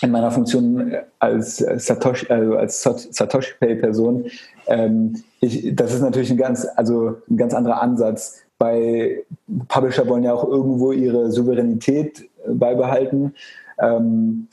in 0.02 0.10
meiner 0.10 0.30
Funktion 0.30 0.94
als 1.18 1.56
Satoshi, 1.56 2.26
also 2.28 2.56
als 2.56 2.82
Satoshi 2.82 3.54
Pay 3.58 3.76
Person, 3.76 4.26
ähm, 4.66 5.22
ich, 5.40 5.74
das 5.74 5.94
ist 5.94 6.02
natürlich 6.02 6.30
ein 6.30 6.36
ganz, 6.36 6.66
also 6.76 7.16
ein 7.30 7.36
ganz 7.36 7.54
anderer 7.54 7.80
Ansatz 7.80 8.45
bei 8.58 9.24
Publisher 9.68 10.08
wollen 10.08 10.24
ja 10.24 10.32
auch 10.32 10.48
irgendwo 10.48 10.92
ihre 10.92 11.30
Souveränität 11.30 12.22
äh, 12.44 12.52
beibehalten. 12.52 13.34
Ähm, 13.78 14.48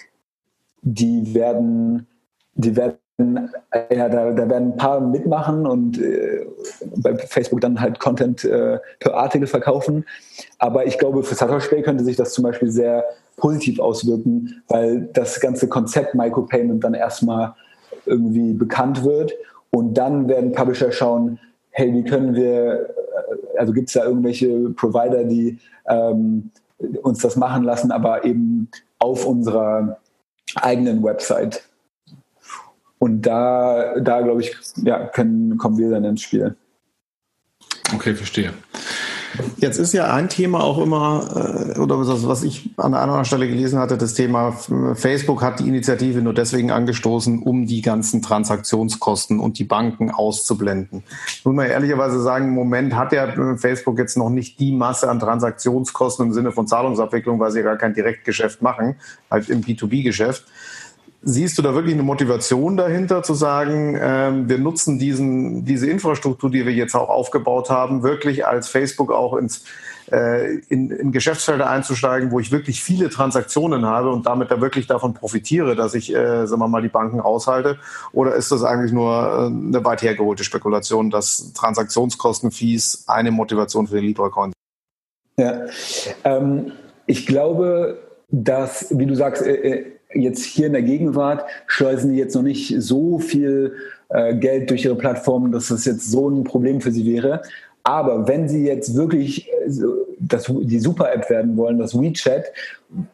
die 0.82 1.34
werden, 1.34 2.08
die 2.56 2.76
werden, 2.76 2.97
ja, 3.89 4.10
da, 4.10 4.32
da 4.32 4.49
werden 4.49 4.74
ein 4.74 4.76
paar 4.76 4.99
mitmachen 4.99 5.66
und 5.66 6.01
äh, 6.01 6.45
bei 6.97 7.16
Facebook 7.18 7.62
dann 7.62 7.80
halt 7.80 7.99
Content 7.99 8.43
äh, 8.43 8.80
per 8.99 9.14
Artikel 9.14 9.47
verkaufen. 9.47 10.06
Aber 10.60 10.86
ich 10.86 10.97
glaube, 10.97 11.24
für 11.24 11.36
Satoshi 11.36 11.70
Pay 11.70 11.84
könnte 11.84 12.04
sich 12.04 12.18
das 12.18 12.34
zum 12.34 12.43
Beispiel 12.43 12.70
sehr 12.70 13.06
positiv 13.38 13.80
auswirken, 13.80 14.62
weil 14.68 15.10
das 15.14 15.39
ganze 15.39 15.70
Konzept 15.70 16.16
Micropayment 16.16 16.84
dann 16.84 16.93
erstmal 16.93 17.54
irgendwie 18.06 18.54
bekannt 18.54 19.06
wird. 19.06 19.34
Und 19.72 19.97
dann 19.97 20.28
werden 20.28 20.51
Publisher 20.51 20.91
schauen, 20.91 21.39
hey, 21.72 21.93
wie 21.93 22.04
können 22.04 22.36
wir 22.36 22.93
also 23.58 23.74
gibt 23.74 23.89
es 23.89 23.93
da 23.93 24.04
irgendwelche 24.06 24.70
Provider, 24.72 25.24
die 25.24 25.60
ähm, 25.88 26.51
uns 27.01 27.20
das 27.20 27.36
machen 27.36 27.64
lassen, 27.64 27.91
aber 27.91 28.26
eben 28.26 28.70
auf 28.99 29.26
unserer 29.26 29.99
eigenen 30.56 31.04
Website. 31.04 31.64
Und 32.99 33.22
da, 33.24 33.99
da 33.99 34.22
glaube 34.22 34.41
ich, 34.41 34.56
ja, 34.78 35.08
können, 35.08 35.58
kommen 35.58 35.78
wir 35.78 35.89
dann 35.89 36.06
ins 36.06 36.22
Spiel. 36.22 36.56
Okay, 37.93 38.16
verstehe. 38.16 38.54
Jetzt 39.57 39.77
ist 39.77 39.93
ja 39.93 40.13
ein 40.13 40.29
Thema 40.29 40.63
auch 40.63 40.77
immer, 40.77 41.73
äh, 41.75 41.79
oder 41.79 41.97
was 41.99 42.43
ich 42.43 42.69
an 42.77 42.91
der 42.91 43.01
anderen 43.01 43.25
Stelle 43.25 43.47
gelesen 43.47 43.79
hatte, 43.79 43.97
das 43.97 44.13
Thema, 44.13 44.51
Facebook 44.95 45.41
hat 45.41 45.59
die 45.59 45.67
Initiative 45.67 46.21
nur 46.21 46.34
deswegen 46.34 46.71
angestoßen, 46.71 47.41
um 47.41 47.65
die 47.65 47.81
ganzen 47.81 48.21
Transaktionskosten 48.21 49.39
und 49.39 49.59
die 49.59 49.63
Banken 49.63 50.11
auszublenden. 50.11 51.03
Muss 51.43 51.55
man 51.55 51.67
ehrlicherweise 51.67 52.21
sagen, 52.21 52.49
im 52.49 52.53
Moment 52.53 52.95
hat 52.95 53.13
ja 53.13 53.57
Facebook 53.57 53.97
jetzt 53.97 54.17
noch 54.17 54.29
nicht 54.29 54.59
die 54.59 54.71
Masse 54.71 55.09
an 55.09 55.19
Transaktionskosten 55.19 56.27
im 56.27 56.34
Sinne 56.34 56.51
von 56.51 56.67
Zahlungsabwicklung, 56.67 57.39
weil 57.39 57.51
sie 57.51 57.63
gar 57.63 57.77
kein 57.77 57.93
Direktgeschäft 57.93 58.61
machen, 58.61 58.95
halt 59.29 59.49
im 59.49 59.61
B2B-Geschäft. 59.61 60.45
Siehst 61.26 61.57
du 61.57 61.61
da 61.61 61.74
wirklich 61.74 61.93
eine 61.93 62.03
Motivation 62.03 62.76
dahinter 62.76 63.24
zu 63.24 63.34
sagen, 63.34 63.97
ähm, 64.01 64.49
wir 64.49 64.57
nutzen 64.57 64.99
diesen, 64.99 65.63
diese 65.63 65.89
Infrastruktur, 65.89 66.51
die 66.51 66.65
wir 66.65 66.74
jetzt 66.74 66.95
auch 66.95 67.07
aufgebaut 67.07 67.69
haben, 67.69 68.03
wirklich 68.03 68.45
als 68.45 68.67
Facebook 68.67 69.09
auch 69.09 69.38
ins, 69.38 69.63
äh, 70.11 70.55
in, 70.67 70.91
in 70.91 71.13
Geschäftsfelder 71.13 71.69
einzusteigen, 71.69 72.32
wo 72.32 72.41
ich 72.41 72.51
wirklich 72.51 72.84
viele 72.84 73.09
Transaktionen 73.09 73.86
habe 73.86 74.11
und 74.11 74.26
damit 74.26 74.51
da 74.51 74.59
wirklich 74.59 74.86
davon 74.86 75.13
profitiere, 75.13 75.78
dass 75.78 75.93
ich, 75.93 76.13
äh, 76.13 76.45
sagen 76.45 76.61
wir 76.61 76.67
mal, 76.67 76.82
die 76.82 76.89
Banken 76.89 77.21
aushalte? 77.21 77.78
Oder 78.11 78.36
ist 78.36 78.51
das 78.51 78.61
eigentlich 78.63 78.91
nur 78.91 79.13
äh, 79.13 79.45
eine 79.45 79.86
weit 79.86 80.01
hergeholte 80.01 80.43
Spekulation, 80.43 81.09
dass 81.09 81.53
Transaktionskosten, 81.53 82.51
Fees 82.51 83.05
eine 83.07 83.32
Motivation 83.32 83.88
für 83.88 83.95
den 83.95 84.05
Libra-Coin 84.05 84.51
Ja, 85.38 85.67
ähm, 86.26 86.74
ich 87.05 87.26
glaube, 87.26 87.97
dass, 88.30 88.88
wie 88.89 89.05
du 89.05 89.15
sagst, 89.15 89.41
äh, 89.41 89.53
äh 89.53 89.93
jetzt 90.14 90.43
hier 90.43 90.68
in 90.68 90.74
der 90.74 90.82
Gegenwart 90.82 91.45
schleusen 91.68 92.11
die 92.11 92.20
jetzt 92.20 92.36
noch 92.36 92.41
nicht 92.41 92.76
so 92.80 93.20
viel 93.20 93.76
äh, 94.09 94.36
Geld 94.36 94.70
durch 94.70 94.86
ihre 94.86 94.95
Plattformen, 94.95 95.51
dass 95.51 95.70
das 95.70 95.86
jetzt 95.86 96.09
so 96.09 96.30
ein 96.30 96.43
Problem 96.43 96.82
für 96.82 96.91
sie 96.91 97.05
wäre. 97.05 97.41
Aber 97.84 98.28
wenn 98.28 98.47
sie 98.47 98.66
jetzt 98.66 98.95
wirklich 98.95 99.49
äh, 99.49 99.70
das, 100.20 100.45
die 100.49 100.80
Super-App 100.80 101.30
werden 101.30 101.57
wollen, 101.57 101.80
das 101.80 101.99
WeChat, 101.99 102.45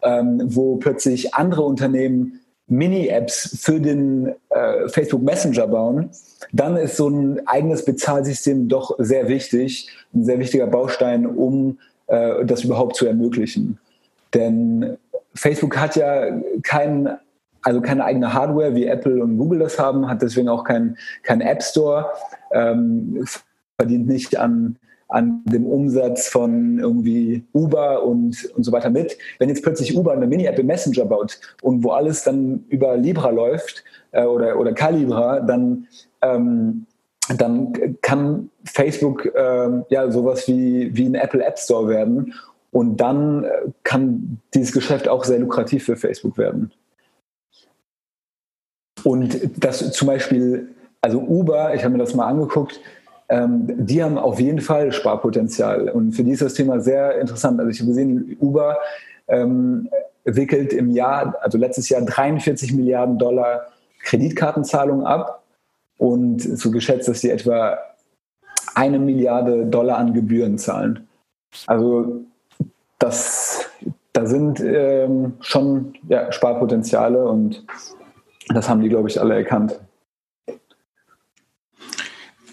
ähm, 0.04 0.41
wo 0.45 0.76
plötzlich 0.76 1.34
andere 1.34 1.64
Unternehmen 1.64 2.39
Mini-Apps 2.68 3.58
für 3.60 3.80
den 3.80 4.36
äh, 4.50 4.88
Facebook 4.89 5.24
Messenger 5.24 5.68
bauen, 5.68 6.10
dann 6.52 6.78
ist 6.78 6.97
so 6.97 7.10
ein 7.10 7.41
eigenes 7.47 7.84
Bezahlsystem 7.84 8.68
doch 8.68 8.95
sehr 9.00 9.28
wichtig, 9.28 9.89
ein 10.14 10.24
sehr 10.24 10.39
wichtiger 10.39 10.68
Baustein, 10.68 11.26
um 11.26 11.80
äh, 12.08 12.45
das 12.45 12.64
überhaupt 12.64 12.95
zu 12.95 13.08
ermöglichen. 13.08 13.80
Denn 14.36 14.97
Facebook 15.36 15.78
hat 15.78 15.96
ja 15.96 16.40
kein, 16.64 17.18
also 17.62 17.82
keine 17.82 18.06
eigene 18.06 18.34
Hardware, 18.34 18.76
wie 18.76 18.86
Apple 18.86 19.22
und 19.22 19.38
Google 19.38 19.60
das 19.60 19.80
haben, 19.80 20.08
hat 20.08 20.22
deswegen 20.22 20.50
auch 20.50 20.64
keinen 20.64 20.98
kein 21.24 21.42
App 21.42 21.64
Store, 21.64 22.10
ähm, 22.52 23.26
verdient 23.78 24.08
nicht 24.08 24.38
an, 24.38 24.78
an 25.08 25.42
dem 25.46 25.66
Umsatz 25.66 26.28
von 26.28 26.80
irgendwie 26.80 27.44
Uber 27.54 28.04
und, 28.04 28.52
und 28.56 28.64
so 28.64 28.72
weiter 28.72 28.90
mit. 28.90 29.18
Wenn 29.40 29.50
jetzt 29.50 29.64
plötzlich 29.64 29.98
Uber 29.98 30.14
eine 30.14 30.28
Mini-App 30.28 30.60
im 30.60 30.68
Messenger 30.68 31.06
baut 31.06 31.40
und 31.62 31.84
wo 31.84 31.92
alles 31.92 32.24
dann 32.24 32.66
über 32.70 32.96
Libra 32.98 33.30
läuft 33.30 33.84
äh, 34.12 34.24
oder, 34.24 34.60
oder 34.60 34.74
Calibra, 34.74 35.40
dann 35.40 35.88
ähm, 36.22 36.86
dann 37.38 37.98
kann 38.02 38.50
Facebook 38.64 39.26
äh, 39.36 39.70
ja 39.90 40.10
sowas 40.10 40.48
wie, 40.48 40.96
wie 40.96 41.06
ein 41.06 41.16
Apple 41.16 41.44
App 41.44 41.60
Store 41.60 41.88
werden 41.88 42.34
und 42.72 42.97
dann 42.97 43.43
äh, 43.43 43.49
kann 43.84 44.39
dieses 44.53 44.72
Geschäft 44.72 45.07
auch 45.07 45.24
sehr 45.24 45.39
lukrativ 45.39 45.86
für 45.86 45.95
Facebook 45.95 46.38
werden. 46.38 46.72
Und 49.03 49.39
das 49.57 49.91
zum 49.91 50.07
Beispiel, 50.07 50.70
also 51.01 51.20
Uber, 51.20 51.74
ich 51.74 51.84
habe 51.84 51.93
mir 51.93 51.99
das 51.99 52.13
mal 52.13 52.28
angeguckt, 52.28 52.80
ähm, 53.30 53.86
die 53.86 54.03
haben 54.03 54.17
auf 54.17 54.39
jeden 54.39 54.59
Fall 54.59 54.91
Sparpotenzial. 54.91 55.89
Und 55.89 56.13
für 56.13 56.24
die 56.24 56.32
ist 56.32 56.41
das 56.41 56.55
Thema 56.55 56.82
sehr 56.82 57.20
interessant. 57.20 57.59
Also 57.59 57.72
ich 57.72 57.80
habe 57.80 57.89
gesehen, 57.89 58.38
Uber 58.39 58.78
ähm, 59.28 59.89
wickelt 60.26 60.74
im 60.74 60.91
Jahr, 60.91 61.36
also 61.41 61.57
letztes 61.57 61.89
Jahr 61.89 62.01
43 62.01 62.74
Milliarden 62.74 63.17
Dollar 63.17 63.67
Kreditkartenzahlungen 64.03 65.05
ab 65.05 65.43
und 65.97 66.41
so 66.41 66.72
geschätzt, 66.72 67.07
dass 67.07 67.22
sie 67.22 67.30
etwa 67.30 67.78
eine 68.76 68.99
Milliarde 68.99 69.65
Dollar 69.65 69.97
an 69.97 70.13
Gebühren 70.13 70.57
zahlen. 70.57 71.07
Also 71.67 72.22
das, 73.00 73.70
da 74.14 74.26
sind 74.26 74.60
ähm, 74.60 75.34
schon 75.39 75.93
ja, 76.08 76.32
Sparpotenziale 76.32 77.26
und 77.26 77.66
das 78.50 78.70
haben 78.70 78.82
die, 78.82 78.89
glaube 78.89 79.10
ich, 79.10 79.20
alle 79.20 79.36
erkannt. 79.36 79.80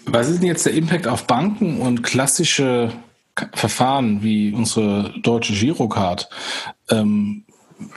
Was 0.05 0.29
ist 0.29 0.41
denn 0.41 0.47
jetzt 0.47 0.65
der 0.65 0.73
Impact 0.73 1.07
auf 1.07 1.27
Banken 1.27 1.81
und 1.81 2.01
klassische 2.01 2.91
Verfahren 3.53 4.23
wie 4.23 4.53
unsere 4.53 5.13
deutsche 5.21 5.53
Girocard? 5.53 6.29
Ähm, 6.89 7.43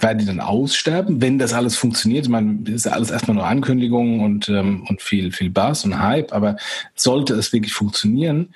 werden 0.01 0.19
die 0.19 0.27
dann 0.27 0.41
aussterben, 0.41 1.23
wenn 1.23 1.39
das 1.39 1.55
alles 1.55 1.77
funktioniert? 1.77 2.27
Ich 2.27 2.31
meine, 2.31 2.57
das 2.63 2.75
ist 2.75 2.87
ja 2.87 2.93
alles 2.93 3.11
erstmal 3.11 3.37
nur 3.37 3.47
Ankündigungen 3.47 4.21
und, 4.21 4.49
ähm, 4.49 4.85
und 4.89 5.01
viel, 5.01 5.33
viel 5.33 5.51
Bass 5.51 5.85
und 5.85 5.99
Hype, 5.99 6.33
aber 6.33 6.57
sollte 6.95 7.35
es 7.35 7.53
wirklich 7.53 7.73
funktionieren, 7.73 8.53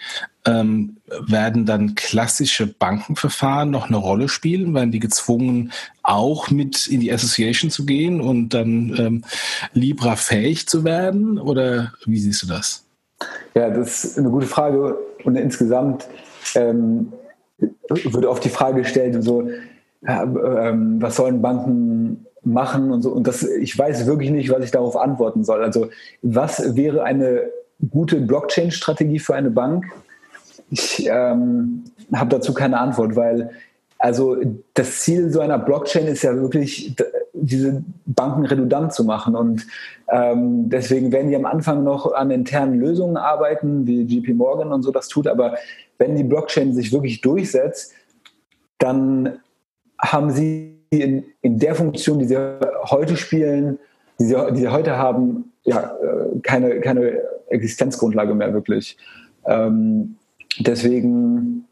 ähm, 0.47 0.97
werden 1.26 1.66
dann 1.66 1.95
klassische 1.95 2.66
Bankenverfahren 2.66 3.70
noch 3.70 3.88
eine 3.88 3.97
Rolle 3.97 4.28
spielen? 4.28 4.74
Werden 4.74 4.92
die 4.92 5.01
gezwungen, 5.01 5.72
auch 6.03 6.51
mit 6.51 6.86
in 6.86 7.01
die 7.01 7.12
Association 7.12 7.70
zu 7.70 7.86
gehen 7.86 8.20
und 8.20 8.51
dann 8.51 8.95
ähm, 8.99 9.24
Libra 9.72 10.16
fähig 10.16 10.68
zu 10.68 10.84
werden? 10.84 11.38
Oder 11.38 11.92
wie 12.05 12.18
siehst 12.18 12.42
du 12.42 12.47
das? 12.47 12.84
Ja, 13.55 13.70
das 13.70 14.05
ist 14.05 14.18
eine 14.18 14.30
gute 14.30 14.47
Frage. 14.47 14.97
Und 15.24 15.36
insgesamt 15.36 16.07
ähm, 16.55 17.12
würde 17.88 18.28
oft 18.28 18.45
die 18.45 18.51
Frage 18.51 18.82
gestellt, 18.82 19.22
so, 19.22 19.49
ja, 20.07 20.22
ähm, 20.22 21.01
was 21.01 21.16
sollen 21.16 21.40
Banken 21.40 22.26
machen 22.42 22.90
und 22.90 23.03
so. 23.03 23.11
Und 23.11 23.26
das, 23.26 23.42
ich 23.42 23.76
weiß 23.76 24.07
wirklich 24.07 24.30
nicht, 24.30 24.51
was 24.51 24.64
ich 24.64 24.70
darauf 24.70 24.97
antworten 24.97 25.45
soll. 25.45 25.62
Also, 25.62 25.88
was 26.22 26.76
wäre 26.76 27.05
eine 27.05 27.45
gute 27.90 28.20
Blockchain-Strategie 28.20 29.18
für 29.18 29.34
eine 29.34 29.51
Bank? 29.51 29.86
Ich 30.70 31.06
ähm, 31.08 31.84
habe 32.12 32.30
dazu 32.30 32.54
keine 32.54 32.78
Antwort, 32.78 33.16
weil 33.16 33.50
also 33.98 34.36
das 34.74 35.00
Ziel 35.00 35.30
so 35.30 35.40
einer 35.40 35.58
Blockchain 35.58 36.06
ist 36.06 36.22
ja 36.22 36.34
wirklich, 36.34 36.94
diese 37.32 37.82
Banken 38.04 38.44
redundant 38.44 38.92
zu 38.92 39.02
machen. 39.02 39.34
Und 39.34 39.66
ähm, 40.08 40.68
deswegen 40.68 41.10
werden 41.10 41.30
die 41.30 41.36
am 41.36 41.46
Anfang 41.46 41.84
noch 41.84 42.12
an 42.12 42.30
internen 42.30 42.78
Lösungen 42.80 43.16
arbeiten, 43.16 43.86
wie 43.86 44.02
JP 44.02 44.34
Morgan 44.34 44.72
und 44.72 44.82
so 44.82 44.90
das 44.90 45.08
tut. 45.08 45.26
Aber 45.26 45.56
wenn 45.96 46.16
die 46.16 46.24
Blockchain 46.24 46.74
sich 46.74 46.92
wirklich 46.92 47.22
durchsetzt, 47.22 47.92
dann 48.78 49.38
haben 49.98 50.30
sie 50.30 50.76
in, 50.90 51.24
in 51.40 51.58
der 51.58 51.74
Funktion, 51.74 52.18
die 52.18 52.26
sie 52.26 52.36
heute 52.90 53.16
spielen, 53.16 53.78
die 54.20 54.24
sie, 54.24 54.36
die 54.52 54.60
sie 54.60 54.68
heute 54.68 54.98
haben, 54.98 55.52
ja, 55.64 55.96
äh, 56.02 56.40
keine, 56.42 56.80
keine 56.80 57.22
Existenzgrundlage 57.48 58.34
mehr 58.34 58.52
wirklich. 58.52 58.98
Ähm, 59.46 60.16
deswegen, 60.59 61.64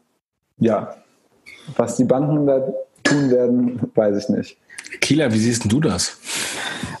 ja, 0.57 0.95
was 1.75 1.97
die 1.97 2.03
Banken 2.03 2.45
da 2.45 2.61
tun 3.03 3.31
werden, 3.31 3.81
weiß 3.95 4.17
ich 4.17 4.29
nicht. 4.29 4.57
Kieler, 5.01 5.33
wie 5.33 5.39
siehst 5.39 5.71
du 5.71 5.79
das? 5.79 6.17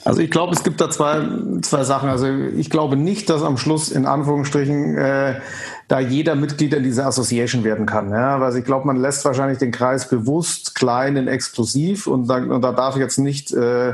Also 0.05 0.19
ich 0.21 0.31
glaube, 0.31 0.53
es 0.53 0.63
gibt 0.63 0.81
da 0.81 0.89
zwei, 0.89 1.21
zwei 1.61 1.83
Sachen. 1.83 2.09
Also 2.09 2.27
ich 2.27 2.69
glaube 2.69 2.97
nicht, 2.97 3.29
dass 3.29 3.41
am 3.41 3.57
Schluss 3.57 3.89
in 3.89 4.05
Anführungsstrichen 4.05 4.97
äh, 4.97 5.39
da 5.87 5.99
jeder 5.99 6.35
Mitglied 6.35 6.73
in 6.73 6.83
dieser 6.83 7.05
Association 7.05 7.63
werden 7.63 7.85
kann. 7.85 8.09
Ja? 8.09 8.37
Also 8.37 8.57
ich 8.57 8.65
glaube, 8.65 8.85
man 8.85 8.97
lässt 8.97 9.23
wahrscheinlich 9.23 9.59
den 9.59 9.71
Kreis 9.71 10.09
bewusst 10.09 10.75
klein 10.75 11.17
und 11.17 11.27
exklusiv 11.27 12.07
und, 12.07 12.27
da, 12.27 12.37
und 12.37 12.61
da 12.61 12.73
darf 12.73 12.97
jetzt 12.97 13.17
nicht 13.17 13.53
äh, 13.53 13.93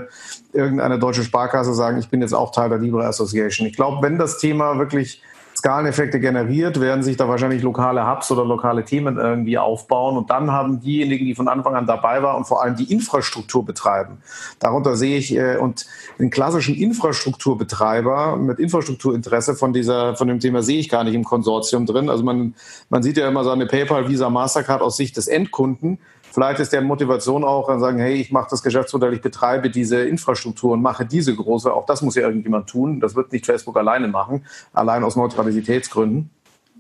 irgendeine 0.52 0.98
deutsche 0.98 1.24
Sparkasse 1.24 1.74
sagen, 1.74 2.00
ich 2.00 2.10
bin 2.10 2.22
jetzt 2.22 2.34
auch 2.34 2.52
Teil 2.52 2.70
der 2.70 2.80
Libre 2.80 3.06
Association. 3.06 3.68
Ich 3.68 3.76
glaube, 3.76 4.02
wenn 4.02 4.18
das 4.18 4.40
Thema 4.40 4.80
wirklich 4.80 5.22
Skaleneffekte 5.60 6.22
generiert, 6.22 6.80
werden 6.80 7.04
sich 7.04 7.18
da 7.18 7.28
wahrscheinlich 7.28 7.62
lokale 7.64 8.10
Hubs 8.10 8.32
oder 8.32 8.46
lokale 8.46 8.86
Themen 8.86 9.18
irgendwie 9.18 9.58
aufbauen. 9.58 10.16
Und 10.16 10.30
dann 10.30 10.52
haben 10.52 10.80
diejenigen, 10.80 11.26
die 11.26 11.36
von 11.36 11.50
Anfang 11.50 11.76
an 11.76 11.86
dabei 11.86 12.24
waren 12.24 12.38
und 12.38 12.46
vor 12.46 12.64
allem 12.64 12.78
die 12.78 12.90
Infrastruktur 12.90 13.66
betreiben. 13.66 14.20
Darunter 14.60 14.96
sehe 14.96 15.18
ich 15.18 15.36
äh, 15.36 15.58
und 15.58 15.86
den 16.18 16.30
klassischen 16.30 16.76
Infrastrukturbetreiber 16.76 18.38
mit 18.38 18.58
Infrastrukturinteresse 18.58 19.54
von 19.54 19.74
dieser, 19.74 20.16
von 20.16 20.30
dem 20.30 20.40
Thema 20.40 20.64
sehe 20.64 20.80
ich 20.80 20.88
gar 20.88 21.04
nicht 21.04 21.14
im 21.14 21.26
Konsortium 21.26 21.86
drin. 21.86 22.10
Also 22.10 22.24
man, 22.24 22.56
man 22.88 23.04
sieht 23.04 23.18
ja 23.18 23.28
immer 23.28 23.44
so 23.44 23.52
eine 23.52 23.66
PayPal, 23.66 24.08
Visa, 24.08 24.30
Mastercard 24.30 24.82
aus 24.82 24.96
Sicht 24.96 25.18
des 25.18 25.28
Endkunden. 25.28 26.00
Vielleicht 26.32 26.60
ist 26.60 26.74
der 26.74 26.82
Motivation 26.82 27.44
auch, 27.44 27.68
dann 27.68 27.80
sagen, 27.80 28.00
hey, 28.00 28.16
ich 28.16 28.32
mache 28.32 28.48
das 28.52 28.62
Geschäftsmodell, 28.62 29.14
ich 29.14 29.22
betreibe 29.22 29.70
diese 29.70 30.02
Infrastruktur 30.04 30.74
und 30.74 30.82
mache 30.82 31.06
diese 31.06 31.36
große. 31.36 31.74
Auch 31.74 31.86
das 31.86 32.02
muss 32.02 32.16
ja 32.16 32.24
irgendjemand 32.24 32.70
tun. 32.70 33.00
Das 33.00 33.16
wird 33.16 33.32
nicht 33.32 33.46
Facebook 33.46 33.78
alleine 33.78 34.08
machen, 34.08 34.46
allein 34.74 35.04
aus 35.04 35.16
Neutralitätsgründen. 35.16 36.30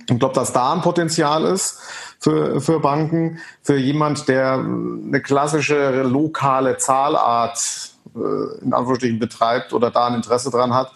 Ich 0.07 0.17
glaube, 0.17 0.33
dass 0.33 0.53
da 0.53 0.73
ein 0.73 0.81
Potenzial 0.81 1.45
ist 1.45 1.81
für, 2.19 2.61
für 2.61 2.79
Banken, 2.79 3.39
für 3.61 3.77
jemand, 3.77 4.27
der 4.27 4.53
eine 4.53 5.21
klassische 5.21 6.03
lokale 6.03 6.77
Zahlart 6.77 7.91
äh, 8.15 8.63
in 8.63 8.73
Anführungsstrichen 8.73 9.19
betreibt 9.19 9.73
oder 9.73 9.91
da 9.91 10.07
ein 10.07 10.15
Interesse 10.15 10.49
dran 10.49 10.73
hat, 10.73 10.91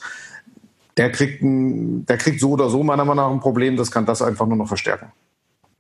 der 0.98 1.12
kriegt, 1.12 1.42
ein, 1.42 2.06
der 2.06 2.18
kriegt 2.18 2.40
so 2.40 2.52
oder 2.52 2.70
so 2.70 2.84
meiner 2.84 3.06
Meinung 3.06 3.26
nach 3.26 3.32
ein 3.32 3.40
Problem. 3.40 3.78
Das 3.78 3.92
kann 3.92 4.06
das 4.06 4.22
einfach 4.22 4.46
nur 4.46 4.58
noch 4.58 4.68
verstärken. 4.68 5.12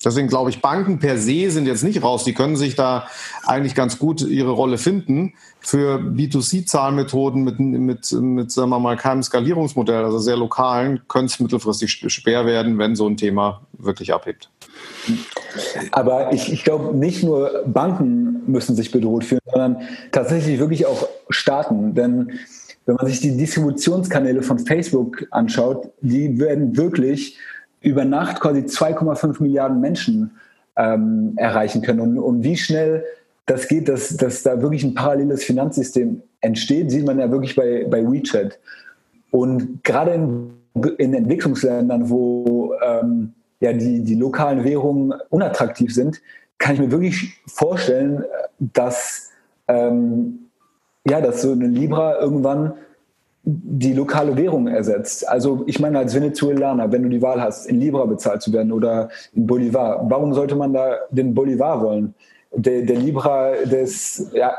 Deswegen 0.03 0.27
glaube 0.27 0.49
ich, 0.49 0.61
Banken 0.61 0.99
per 0.99 1.17
se 1.17 1.49
sind 1.49 1.65
jetzt 1.65 1.83
nicht 1.83 2.03
raus. 2.03 2.23
Die 2.23 2.33
können 2.33 2.55
sich 2.55 2.75
da 2.75 3.07
eigentlich 3.45 3.75
ganz 3.75 3.99
gut 3.99 4.21
ihre 4.21 4.51
Rolle 4.51 4.77
finden. 4.77 5.33
Für 5.59 5.97
B2C-Zahlmethoden 5.97 7.43
mit, 7.43 7.59
mit, 7.59 8.11
mit, 8.11 8.51
sagen 8.51 8.69
wir 8.69 8.79
mal, 8.79 8.97
keinem 8.97 9.23
Skalierungsmodell, 9.23 10.03
also 10.03 10.19
sehr 10.19 10.35
lokalen, 10.35 11.01
könnte 11.07 11.33
es 11.33 11.39
mittelfristig 11.39 11.91
schwer 11.91 12.45
werden, 12.45 12.77
wenn 12.77 12.95
so 12.95 13.07
ein 13.07 13.15
Thema 13.15 13.61
wirklich 13.73 14.13
abhebt. 14.13 14.49
Aber 15.91 16.33
ich, 16.33 16.51
ich 16.51 16.63
glaube, 16.63 16.95
nicht 16.95 17.23
nur 17.23 17.63
Banken 17.65 18.41
müssen 18.45 18.75
sich 18.75 18.91
bedroht 18.91 19.23
fühlen, 19.23 19.41
sondern 19.45 19.77
tatsächlich 20.11 20.59
wirklich 20.59 20.85
auch 20.85 21.07
Staaten. 21.29 21.93
Denn 21.93 22.39
wenn 22.85 22.95
man 22.95 23.07
sich 23.07 23.21
die 23.21 23.37
Distributionskanäle 23.37 24.43
von 24.43 24.59
Facebook 24.59 25.25
anschaut, 25.31 25.89
die 26.01 26.39
werden 26.39 26.75
wirklich 26.75 27.37
über 27.83 28.05
Nacht 28.05 28.39
quasi 28.39 28.61
2,5 28.61 29.43
Milliarden 29.43 29.79
Menschen 29.79 30.31
ähm, 30.75 31.33
erreichen 31.35 31.81
können. 31.81 31.99
Und, 31.99 32.17
und 32.17 32.43
wie 32.43 32.57
schnell 32.57 33.03
das 33.45 33.67
geht, 33.67 33.89
dass, 33.89 34.15
dass 34.17 34.41
da 34.41 34.61
wirklich 34.61 34.83
ein 34.83 34.93
paralleles 34.93 35.43
Finanzsystem 35.43 36.23
entsteht, 36.41 36.89
sieht 36.89 37.05
man 37.05 37.19
ja 37.19 37.29
wirklich 37.29 37.55
bei, 37.55 37.85
bei 37.89 38.03
WeChat. 38.03 38.57
Und 39.31 39.83
gerade 39.83 40.13
in, 40.13 40.53
in 40.97 41.13
Entwicklungsländern, 41.13 42.09
wo 42.09 42.73
ähm, 42.83 43.33
ja, 43.59 43.73
die, 43.73 44.01
die 44.03 44.15
lokalen 44.15 44.63
Währungen 44.63 45.13
unattraktiv 45.29 45.93
sind, 45.93 46.21
kann 46.57 46.75
ich 46.75 46.79
mir 46.79 46.91
wirklich 46.91 47.41
vorstellen, 47.47 48.23
dass, 48.59 49.31
ähm, 49.67 50.49
ja, 51.05 51.19
dass 51.19 51.41
so 51.41 51.51
eine 51.51 51.67
Libra 51.67 52.19
irgendwann 52.19 52.73
die 53.45 53.93
lokale 53.93 54.37
Währung 54.37 54.67
ersetzt. 54.67 55.27
Also 55.27 55.63
ich 55.67 55.79
meine 55.79 55.99
als 55.99 56.15
Venezuelaner, 56.15 56.91
wenn 56.91 57.03
du 57.03 57.09
die 57.09 57.21
Wahl 57.21 57.41
hast, 57.41 57.65
in 57.65 57.79
Libra 57.79 58.05
bezahlt 58.05 58.41
zu 58.41 58.53
werden 58.53 58.71
oder 58.71 59.09
in 59.33 59.45
Bolivar, 59.45 60.05
warum 60.09 60.33
sollte 60.33 60.55
man 60.55 60.73
da 60.73 60.95
den 61.11 61.33
Bolivar 61.33 61.81
wollen? 61.81 62.13
Der, 62.55 62.83
der 62.83 62.97
Libra, 62.97 63.51
der 63.65 63.81
ist 63.81 64.31
ja, 64.33 64.53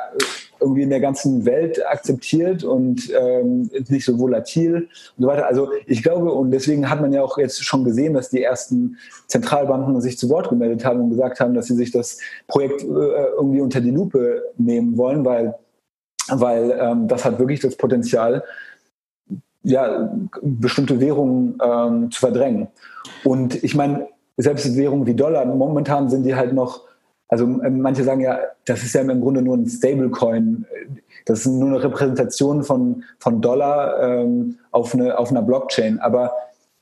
irgendwie 0.65 0.83
in 0.83 0.91
der 0.91 1.01
ganzen 1.01 1.45
Welt 1.45 1.85
akzeptiert 1.87 2.65
und 2.65 3.13
ähm, 3.15 3.71
nicht 3.89 4.05
so 4.05 4.19
volatil 4.19 4.89
und 5.17 5.23
so 5.23 5.27
weiter. 5.27 5.47
Also 5.47 5.69
ich 5.87 6.03
glaube, 6.03 6.33
und 6.33 6.51
deswegen 6.51 6.89
hat 6.89 7.01
man 7.01 7.13
ja 7.13 7.23
auch 7.23 7.37
jetzt 7.39 7.63
schon 7.65 7.85
gesehen, 7.85 8.15
dass 8.15 8.31
die 8.31 8.43
ersten 8.43 8.97
Zentralbanken 9.27 10.01
sich 10.01 10.19
zu 10.19 10.29
Wort 10.31 10.49
gemeldet 10.49 10.85
haben 10.85 11.01
und 11.01 11.11
gesagt 11.11 11.41
haben, 11.41 11.55
dass 11.55 11.67
sie 11.67 11.75
sich 11.75 11.91
das 11.91 12.19
Projekt 12.47 12.83
äh, 12.83 12.87
irgendwie 12.87 13.61
unter 13.61 13.81
die 13.81 13.91
Lupe 13.91 14.43
nehmen 14.57 14.97
wollen, 14.97 15.25
weil, 15.25 15.55
weil 16.29 16.79
ähm, 16.81 17.09
das 17.09 17.25
hat 17.25 17.39
wirklich 17.39 17.61
das 17.61 17.77
Potenzial, 17.77 18.43
ja, 19.65 20.11
bestimmte 20.43 21.01
Währungen 21.01 21.59
ähm, 21.63 22.11
zu 22.11 22.21
verdrängen. 22.21 22.69
Und 23.25 23.63
ich 23.65 23.75
meine, 23.75 24.09
selbst 24.37 24.77
Währungen 24.77 25.07
wie 25.07 25.15
Dollar, 25.15 25.45
momentan 25.47 26.09
sind 26.09 26.25
die 26.25 26.35
halt 26.35 26.53
noch, 26.53 26.83
also 27.29 27.45
ähm, 27.45 27.81
manche 27.81 28.05
sagen 28.05 28.21
ja, 28.21 28.39
das 28.65 28.83
ist 28.83 28.95
ja 28.95 29.01
im 29.01 29.21
Grunde 29.21 29.43
nur 29.43 29.57
ein 29.57 29.67
Stablecoin. 29.67 30.67
Das 31.25 31.41
ist 31.41 31.47
nur 31.47 31.69
eine 31.69 31.83
Repräsentation 31.83 32.63
von, 32.63 33.05
von 33.19 33.41
Dollar 33.41 34.01
ähm, 34.03 34.59
auf, 34.71 34.95
eine, 34.95 35.19
auf 35.19 35.31
einer 35.31 35.43
Blockchain. 35.43 35.99
Aber 36.01 36.33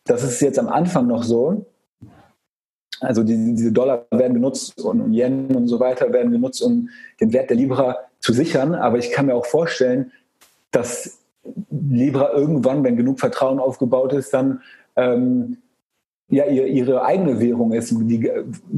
das 0.05 0.24
ist 0.24 0.41
jetzt 0.41 0.59
am 0.59 0.68
Anfang 0.68 1.07
noch 1.07 1.22
so. 1.22 1.64
Also 3.01 3.22
die, 3.22 3.55
diese 3.55 3.72
Dollar 3.72 4.07
werden 4.11 4.35
genutzt 4.35 4.80
und 4.80 5.12
Yen 5.12 5.55
und 5.55 5.68
so 5.68 5.78
weiter 5.80 6.12
werden 6.12 6.33
genutzt, 6.33 6.62
um 6.62 6.89
den 7.20 7.33
Wert 7.33 7.51
der 7.51 7.57
Libra 7.57 7.99
zu 8.20 8.33
sichern. 8.33 8.74
Aber 8.74 8.99
ich 8.99 9.11
kann 9.12 9.26
mir 9.26 9.35
auch 9.35 9.47
vorstellen, 9.47 10.12
dass 10.70 11.22
Libra 11.70 12.32
irgendwann, 12.32 12.84
wenn 12.84 12.97
genug 12.97 13.20
Vertrauen 13.20 13.59
aufgebaut 13.59 14.12
ist, 14.12 14.32
dann 14.32 14.61
ähm, 14.97 15.59
ja 16.28 16.47
ihre, 16.47 16.66
ihre 16.66 17.05
eigene 17.05 17.40
Währung 17.40 17.72
ist, 17.72 17.90
die 17.90 18.30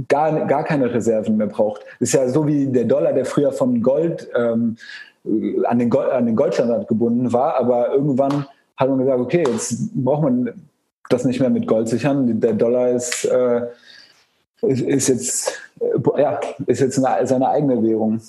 gar, 0.08 0.46
gar 0.46 0.64
keine 0.64 0.92
Reserven 0.92 1.36
mehr 1.36 1.46
braucht. 1.46 1.82
Ist 2.00 2.14
ja 2.14 2.28
so 2.28 2.46
wie 2.46 2.66
der 2.66 2.84
Dollar, 2.84 3.12
der 3.12 3.24
früher 3.24 3.52
von 3.52 3.82
Gold 3.82 4.28
ähm, 4.34 4.76
an, 5.64 5.78
den 5.78 5.90
Gold, 5.90 6.10
an 6.10 6.26
den 6.26 6.36
Goldstandard 6.36 6.88
gebunden 6.88 7.32
war, 7.32 7.56
aber 7.58 7.92
irgendwann 7.92 8.46
hat 8.76 8.88
man 8.88 8.98
gesagt, 8.98 9.20
okay, 9.20 9.44
jetzt 9.46 9.94
braucht 9.94 10.22
man 10.22 10.52
das 11.08 11.24
nicht 11.24 11.40
mehr 11.40 11.50
mit 11.50 11.66
Gold 11.66 11.88
sichern. 11.88 12.40
Der 12.40 12.54
Dollar 12.54 12.90
ist, 12.90 13.24
äh, 13.24 13.62
ist, 14.62 14.80
ist, 14.80 15.08
jetzt, 15.08 15.62
äh, 15.80 16.20
ja, 16.20 16.40
ist 16.66 16.80
jetzt 16.80 17.04
eine, 17.04 17.26
seine 17.26 17.48
eigene 17.48 17.82
Währung. 17.82 18.20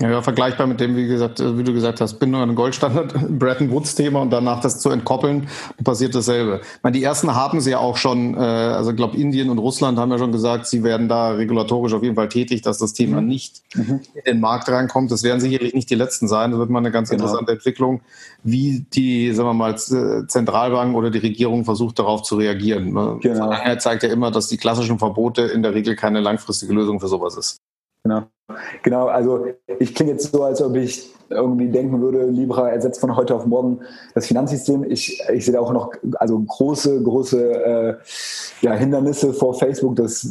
Ja, 0.00 0.22
vergleichbar 0.22 0.66
mit 0.66 0.80
dem, 0.80 0.96
wie 0.96 1.06
gesagt, 1.06 1.40
äh, 1.40 1.58
wie 1.58 1.62
du 1.62 1.74
gesagt 1.74 2.00
hast, 2.00 2.14
bin 2.14 2.30
nur 2.30 2.42
ein 2.42 2.54
Goldstandard, 2.54 3.14
Bretton 3.38 3.70
Woods 3.70 3.94
Thema 3.94 4.22
und 4.22 4.30
danach 4.30 4.60
das 4.60 4.80
zu 4.80 4.88
entkoppeln, 4.88 5.48
passiert 5.84 6.14
dasselbe. 6.14 6.60
Ich 6.62 6.82
meine, 6.82 6.96
die 6.96 7.04
ersten 7.04 7.34
haben 7.34 7.60
sie 7.60 7.72
ja 7.72 7.78
auch 7.78 7.98
schon, 7.98 8.34
äh, 8.34 8.38
also 8.38 8.90
ich 8.90 8.96
glaube, 8.96 9.18
Indien 9.18 9.50
und 9.50 9.58
Russland 9.58 9.98
haben 9.98 10.10
ja 10.10 10.18
schon 10.18 10.32
gesagt, 10.32 10.66
sie 10.66 10.82
werden 10.82 11.08
da 11.08 11.32
regulatorisch 11.32 11.92
auf 11.92 12.02
jeden 12.02 12.14
Fall 12.14 12.30
tätig, 12.30 12.62
dass 12.62 12.78
das 12.78 12.94
Thema 12.94 13.20
mhm. 13.20 13.28
nicht 13.28 13.62
mhm. 13.74 14.00
in 14.14 14.22
den 14.24 14.40
Markt 14.40 14.70
reinkommt. 14.70 15.10
Das 15.10 15.22
werden 15.22 15.40
sicherlich 15.40 15.74
nicht 15.74 15.90
die 15.90 15.96
letzten 15.96 16.28
sein. 16.28 16.50
Das 16.52 16.58
wird 16.58 16.70
mal 16.70 16.78
eine 16.78 16.90
ganz 16.90 17.10
genau. 17.10 17.24
interessante 17.24 17.52
Entwicklung, 17.52 18.00
wie 18.42 18.86
die, 18.94 19.32
sagen 19.34 19.50
wir 19.50 19.54
mal, 19.54 19.76
Zentralbank 19.76 20.96
oder 20.96 21.10
die 21.10 21.18
Regierung 21.18 21.66
versucht, 21.66 21.98
darauf 21.98 22.22
zu 22.22 22.36
reagieren. 22.36 22.94
Ne? 22.94 23.18
Genau. 23.20 23.36
Vergangenheit 23.36 23.82
zeigt 23.82 24.02
ja 24.02 24.08
immer, 24.08 24.30
dass 24.30 24.48
die 24.48 24.56
klassischen 24.56 24.98
Verbote 24.98 25.42
in 25.42 25.62
der 25.62 25.74
Regel 25.74 25.94
keine 25.94 26.20
langfristige 26.20 26.72
Lösung 26.72 27.00
für 27.00 27.08
sowas 27.08 27.36
ist. 27.36 27.60
Genau. 28.02 28.22
Genau, 28.82 29.06
also 29.06 29.46
ich 29.78 29.94
klinge 29.94 30.12
jetzt 30.12 30.32
so, 30.32 30.42
als 30.42 30.60
ob 30.60 30.74
ich 30.76 31.08
irgendwie 31.28 31.68
denken 31.68 32.00
würde, 32.00 32.26
Libra 32.26 32.70
ersetzt 32.70 33.00
von 33.00 33.14
heute 33.14 33.34
auf 33.34 33.46
morgen 33.46 33.80
das 34.14 34.26
Finanzsystem. 34.26 34.84
Ich, 34.90 35.22
ich 35.32 35.44
sehe 35.44 35.54
da 35.54 35.60
auch 35.60 35.72
noch 35.72 35.92
also 36.14 36.38
große, 36.40 37.02
große 37.02 37.52
äh, 37.52 37.94
ja, 38.62 38.72
Hindernisse 38.72 39.32
vor 39.32 39.54
Facebook. 39.54 39.96
Das 39.96 40.26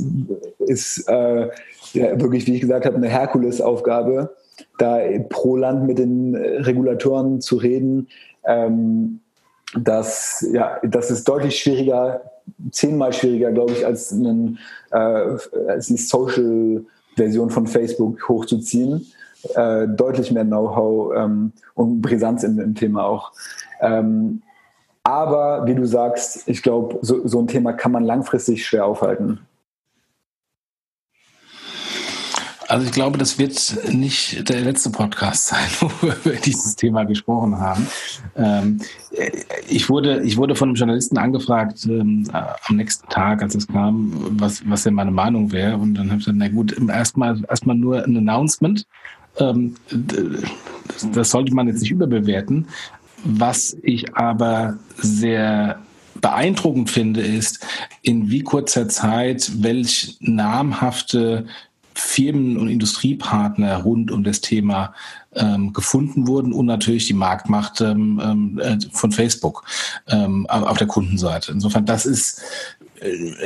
ist 0.60 1.08
äh, 1.08 1.50
ja, 1.94 2.20
wirklich, 2.20 2.46
wie 2.48 2.56
ich 2.56 2.62
gesagt 2.62 2.86
habe, 2.86 2.98
eine 2.98 3.08
Herkulesaufgabe, 3.08 4.36
da 4.78 5.00
pro 5.30 5.56
Land 5.56 5.88
mit 5.88 6.00
den 6.00 6.36
Regulatoren 6.36 7.40
zu 7.40 7.56
reden. 7.56 8.10
Ähm, 8.44 9.22
das, 9.78 10.46
ja, 10.52 10.80
das 10.84 11.12
ist 11.12 11.28
deutlich 11.30 11.60
schwieriger, 11.60 12.22
zehnmal 12.72 13.14
schwieriger, 13.14 13.52
glaube 13.52 13.72
ich, 13.74 13.86
als 13.86 14.12
ein, 14.12 14.58
äh, 14.92 14.98
als 14.98 15.90
ein 15.90 15.98
Social 15.98 16.84
Version 17.20 17.50
von 17.50 17.68
Facebook 17.68 18.28
hochzuziehen. 18.28 19.06
Äh, 19.56 19.88
deutlich 19.88 20.32
mehr 20.32 20.44
Know-how 20.44 21.14
ähm, 21.16 21.54
und 21.76 22.02
Brisanz 22.02 22.44
in 22.44 22.58
dem 22.58 22.76
Thema 22.76 23.06
auch. 23.06 23.32
Ähm, 23.80 24.42
aber 25.04 25.66
wie 25.66 25.76
du 25.76 25.86
sagst, 25.86 26.48
ich 26.48 26.62
glaube, 26.62 27.00
so, 27.02 27.26
so 27.26 27.40
ein 27.40 27.48
Thema 27.48 27.74
kann 27.74 27.92
man 27.92 28.04
langfristig 28.04 28.66
schwer 28.66 28.86
aufhalten. 28.86 29.40
Also 32.70 32.86
ich 32.86 32.92
glaube, 32.92 33.18
das 33.18 33.40
wird 33.40 33.80
nicht 33.92 34.48
der 34.48 34.62
letzte 34.62 34.92
Podcast 34.92 35.48
sein, 35.48 35.68
wo 35.80 35.90
wir 36.02 36.16
über 36.24 36.36
dieses 36.36 36.76
Thema 36.76 37.04
gesprochen 37.04 37.60
haben. 37.60 37.88
Ähm, 38.36 38.80
ich, 39.68 39.90
wurde, 39.90 40.22
ich 40.22 40.38
wurde 40.38 40.54
von 40.54 40.70
einem 40.70 40.76
Journalisten 40.76 41.18
angefragt 41.18 41.88
ähm, 41.88 42.30
am 42.32 42.76
nächsten 42.76 43.10
Tag, 43.10 43.42
als 43.42 43.56
es 43.56 43.68
kam, 43.68 44.14
was, 44.40 44.62
was 44.70 44.84
denn 44.84 44.94
meine 44.94 45.10
Meinung 45.10 45.52
wäre. 45.52 45.78
Und 45.78 45.96
dann 45.96 46.10
habe 46.12 46.20
ich 46.20 46.26
gesagt, 46.26 46.38
na 46.38 46.48
gut, 46.48 46.78
erstmal 46.90 47.44
erstmal 47.50 47.76
nur 47.76 48.04
ein 48.04 48.16
Announcement. 48.16 48.86
Ähm, 49.40 49.76
das, 51.12 51.32
sollte 51.32 51.56
man 51.56 51.68
jetzt 51.68 51.82
nicht 51.82 51.92
überbewerten. 51.92 52.68
Was 53.24 53.76
ich 53.82 54.16
aber 54.16 54.78
sehr 54.96 55.80
beeindruckend 56.22 56.92
finde, 56.92 57.22
ist, 57.22 57.66
in 58.04 58.30
wie 58.30 58.44
kurzer 58.44 58.88
Zeit 58.90 59.64
welch 59.64 60.18
namhafte 60.20 61.48
Firmen 62.00 62.58
und 62.58 62.70
Industriepartner 62.70 63.78
rund 63.78 64.12
um 64.12 64.24
das 64.24 64.42
Thema 64.42 64.94
ähm, 65.36 65.74
gefunden 65.74 66.28
wurden 66.28 66.54
und 66.54 66.66
natürlich 66.66 67.08
die 67.08 67.14
Marktmacht 67.14 67.82
ähm, 67.82 68.20
ähm 68.24 68.60
äh, 68.60 68.78
von 68.92 69.12
Facebook 69.12 69.64
ähm, 70.08 70.48
auf 70.48 70.78
der 70.78 70.88
Kundenseite. 70.88 71.52
Insofern, 71.52 71.86
das 71.86 72.06
ist 72.06 72.42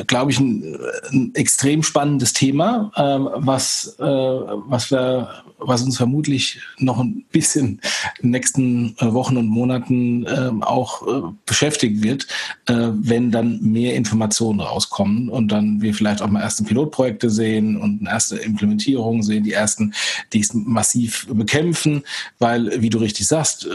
glaube 0.08 0.32
ich, 0.32 0.40
ein, 0.40 0.78
ein, 1.12 1.32
extrem 1.36 1.84
spannendes 1.84 2.34
Thema, 2.34 2.92
äh, 2.96 3.02
was, 3.46 3.96
äh, 4.00 4.04
was, 4.04 4.92
wir, 4.92 5.30
was 5.58 5.84
uns 5.84 5.98
vermutlich 5.98 6.60
noch 6.78 7.00
ein 7.00 7.26
bisschen 7.32 7.82
in 8.20 8.24
den 8.24 8.32
nächsten 8.32 8.96
äh, 9.00 9.14
Wochen 9.14 9.38
und 9.38 9.48
Monaten 9.48 10.26
ähm, 10.28 10.64
auch 10.64 11.08
äh, 11.08 11.22
beschäftigen 11.46 12.04
wird, 12.04 12.28
äh, 12.68 12.90
wenn 12.94 13.32
dann 13.32 13.62
mehr 13.62 13.96
Informationen 13.96 14.60
rauskommen 14.60 15.30
und 15.30 15.50
dann 15.52 15.82
wir 15.82 15.94
vielleicht 15.94 16.22
auch 16.22 16.28
mal 16.28 16.42
erste 16.42 16.64
Pilotprojekte 16.64 17.30
sehen 17.30 17.78
und 17.78 18.06
erste 18.08 18.38
Implementierungen 18.38 19.24
sehen, 19.24 19.44
die 19.44 19.54
ersten, 19.54 19.94
die 20.34 20.40
es 20.40 20.54
massiv 20.54 21.28
bekämpfen, 21.30 22.04
weil, 22.40 22.82
wie 22.82 22.90
du 22.90 22.98
richtig 22.98 23.28
sagst, 23.28 23.68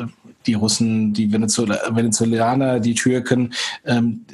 die 0.48 0.54
Russen, 0.54 1.12
die 1.12 1.32
Venezuelaner, 1.32 2.80
die 2.80 2.94
Türken, 2.94 3.54
ähm, 3.84 4.24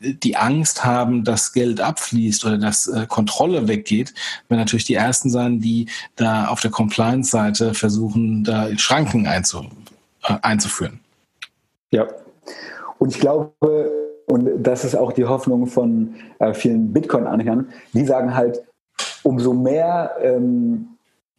die 0.00 0.36
Angst 0.36 0.84
haben, 0.84 1.22
dass 1.22 1.52
Geld 1.52 1.80
abfließt 1.80 2.44
oder 2.44 2.58
dass 2.58 2.88
äh, 2.88 3.06
Kontrolle 3.06 3.68
weggeht, 3.68 4.14
werden 4.48 4.60
natürlich 4.60 4.86
die 4.86 4.94
Ersten 4.94 5.30
sein, 5.30 5.60
die 5.60 5.86
da 6.16 6.48
auf 6.48 6.60
der 6.60 6.70
Compliance-Seite 6.70 7.74
versuchen, 7.74 8.42
da 8.42 8.76
Schranken 8.76 9.26
einzu, 9.26 9.66
äh, 10.24 10.34
einzuführen. 10.42 11.00
Ja, 11.90 12.08
und 12.98 13.14
ich 13.14 13.20
glaube, 13.20 13.90
und 14.26 14.62
das 14.62 14.84
ist 14.84 14.94
auch 14.94 15.12
die 15.12 15.24
Hoffnung 15.24 15.66
von 15.66 16.14
äh, 16.38 16.52
vielen 16.52 16.92
Bitcoin-Anhängern, 16.92 17.68
die 17.92 18.04
sagen 18.04 18.34
halt, 18.34 18.62
umso 19.22 19.52
mehr 19.52 20.16
ähm, 20.22 20.97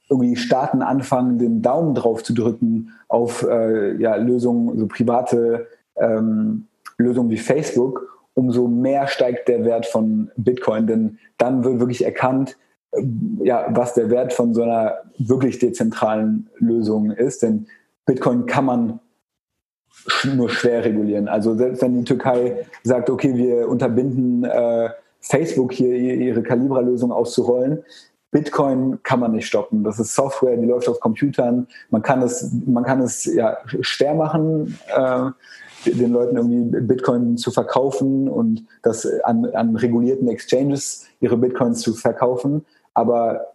irgendwie 0.09 0.35
Staaten 0.35 0.81
anfangen, 0.81 1.37
den 1.37 1.61
Daumen 1.61 1.93
drauf 1.93 2.23
zu 2.23 2.33
drücken 2.33 2.91
auf 3.07 3.43
äh, 3.43 3.95
ja, 4.01 4.15
Lösungen, 4.15 4.77
so 4.77 4.87
private 4.87 5.67
ähm, 5.95 6.67
Lösungen 6.97 7.29
wie 7.29 7.37
Facebook, 7.37 8.19
umso 8.33 8.67
mehr 8.67 9.07
steigt 9.07 9.47
der 9.47 9.63
Wert 9.65 9.85
von 9.85 10.31
Bitcoin. 10.35 10.87
Denn 10.87 11.19
dann 11.37 11.63
wird 11.63 11.79
wirklich 11.79 12.03
erkannt, 12.03 12.57
äh, 12.91 13.03
ja, 13.43 13.67
was 13.69 13.93
der 13.93 14.09
Wert 14.09 14.33
von 14.33 14.53
so 14.53 14.63
einer 14.63 14.95
wirklich 15.17 15.59
dezentralen 15.59 16.49
Lösung 16.57 17.11
ist. 17.11 17.43
Denn 17.43 17.67
Bitcoin 18.05 18.47
kann 18.47 18.65
man 18.65 18.99
nur 20.33 20.49
schwer 20.49 20.83
regulieren. 20.83 21.27
Also 21.27 21.55
selbst 21.55 21.81
wenn 21.81 21.97
die 21.97 22.03
Türkei 22.03 22.65
sagt, 22.83 23.09
okay, 23.09 23.35
wir 23.35 23.67
unterbinden 23.69 24.43
äh, 24.43 24.89
Facebook 25.19 25.73
hier 25.73 25.95
ihre 25.95 26.41
Calibra-Lösung 26.41 27.11
auszurollen, 27.11 27.83
Bitcoin 28.31 28.99
kann 29.03 29.19
man 29.19 29.31
nicht 29.31 29.47
stoppen. 29.47 29.83
Das 29.83 29.99
ist 29.99 30.13
Software, 30.13 30.55
die 30.57 30.65
läuft 30.65 30.87
auf 30.87 30.99
Computern. 30.99 31.67
Man 31.89 32.01
kann 32.01 32.21
es, 32.21 32.51
man 32.65 32.83
kann 32.83 33.01
es 33.01 33.25
ja 33.25 33.57
schwer 33.81 34.13
machen, 34.13 34.77
äh, 34.95 35.31
den 35.85 36.11
Leuten 36.11 36.35
irgendwie 36.35 36.81
Bitcoin 36.81 37.37
zu 37.37 37.51
verkaufen 37.51 38.27
und 38.27 38.65
das 38.83 39.07
an, 39.23 39.45
an 39.45 39.75
regulierten 39.75 40.27
Exchanges 40.27 41.07
ihre 41.21 41.37
Bitcoins 41.37 41.81
zu 41.81 41.93
verkaufen. 41.93 42.65
Aber 42.93 43.47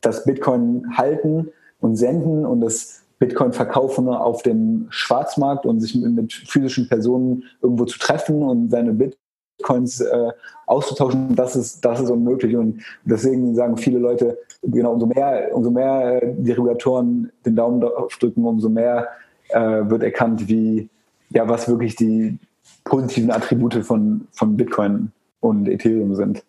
das 0.00 0.24
Bitcoin 0.24 0.96
halten 0.96 1.48
und 1.80 1.96
senden 1.96 2.46
und 2.46 2.60
das 2.60 3.02
Bitcoin 3.18 3.52
verkaufen 3.52 4.08
auf 4.08 4.42
dem 4.42 4.86
Schwarzmarkt 4.90 5.66
und 5.66 5.80
sich 5.80 5.94
mit 5.94 6.32
physischen 6.32 6.88
Personen 6.88 7.44
irgendwo 7.60 7.84
zu 7.84 7.98
treffen 7.98 8.42
und 8.42 8.70
seine 8.70 8.92
Bit 8.92 9.18
Coins 9.62 10.00
äh, 10.00 10.30
auszutauschen, 10.66 11.34
das 11.34 11.56
ist, 11.56 11.84
das 11.84 12.00
ist 12.00 12.10
unmöglich. 12.10 12.56
Und 12.56 12.82
deswegen 13.04 13.54
sagen 13.54 13.76
viele 13.76 13.98
Leute, 13.98 14.38
genau, 14.62 14.92
umso 14.92 15.06
mehr, 15.06 15.50
umso 15.52 15.70
mehr 15.70 16.22
äh, 16.22 16.34
die 16.38 16.52
Regulatoren 16.52 17.30
den 17.44 17.56
Daumen 17.56 17.80
drauf 17.80 18.16
drücken, 18.16 18.44
umso 18.44 18.68
mehr 18.68 19.08
äh, 19.48 19.60
wird 19.60 20.02
erkannt, 20.02 20.48
wie, 20.48 20.88
ja, 21.30 21.48
was 21.48 21.68
wirklich 21.68 21.96
die 21.96 22.38
positiven 22.84 23.30
Attribute 23.30 23.74
von, 23.84 24.26
von 24.32 24.56
Bitcoin 24.56 25.12
und 25.40 25.68
Ethereum 25.68 26.14
sind. 26.14 26.42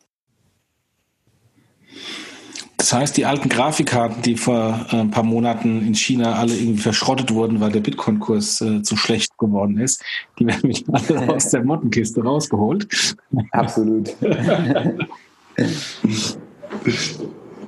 Das 2.81 2.93
heißt, 2.93 3.15
die 3.15 3.27
alten 3.27 3.47
Grafikkarten, 3.47 4.23
die 4.23 4.35
vor 4.35 4.87
äh, 4.91 4.95
ein 5.01 5.11
paar 5.11 5.21
Monaten 5.21 5.85
in 5.85 5.93
China 5.93 6.33
alle 6.33 6.55
irgendwie 6.55 6.81
verschrottet 6.81 7.31
wurden, 7.31 7.59
weil 7.59 7.71
der 7.71 7.81
Bitcoin-Kurs 7.81 8.59
äh, 8.61 8.81
zu 8.81 8.95
schlecht 8.97 9.37
geworden 9.37 9.77
ist, 9.77 10.03
die 10.39 10.47
werden 10.47 10.67
mich 10.67 10.83
alle 10.91 11.29
aus 11.35 11.49
der 11.49 11.63
Mottenkiste 11.63 12.23
rausgeholt. 12.23 12.87
Absolut. 13.51 14.15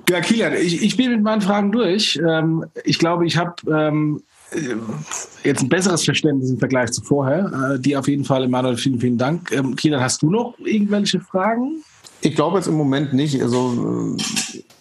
ja, 0.09 0.21
Kilian, 0.21 0.53
ich, 0.53 0.81
ich 0.81 0.97
bin 0.97 1.11
mit 1.11 1.21
meinen 1.21 1.41
Fragen 1.41 1.71
durch. 1.71 2.19
Ähm, 2.27 2.65
ich 2.83 2.97
glaube, 2.97 3.27
ich 3.27 3.37
habe 3.37 3.53
ähm, 3.71 4.23
jetzt 5.43 5.61
ein 5.61 5.69
besseres 5.69 6.03
Verständnis 6.05 6.49
im 6.49 6.57
Vergleich 6.57 6.91
zu 6.91 7.03
vorher. 7.03 7.75
Äh, 7.75 7.79
die 7.79 7.95
auf 7.95 8.07
jeden 8.07 8.25
Fall, 8.25 8.45
Emanuel, 8.45 8.77
vielen, 8.77 8.99
vielen 8.99 9.19
Dank. 9.19 9.51
Ähm, 9.51 9.75
Kieran, 9.75 10.01
hast 10.01 10.23
du 10.23 10.31
noch 10.31 10.57
irgendwelche 10.57 11.19
Fragen? 11.19 11.83
Ich 12.21 12.33
glaube 12.33 12.57
jetzt 12.57 12.67
im 12.67 12.77
Moment 12.77 13.13
nicht. 13.13 13.39
Also 13.43 14.17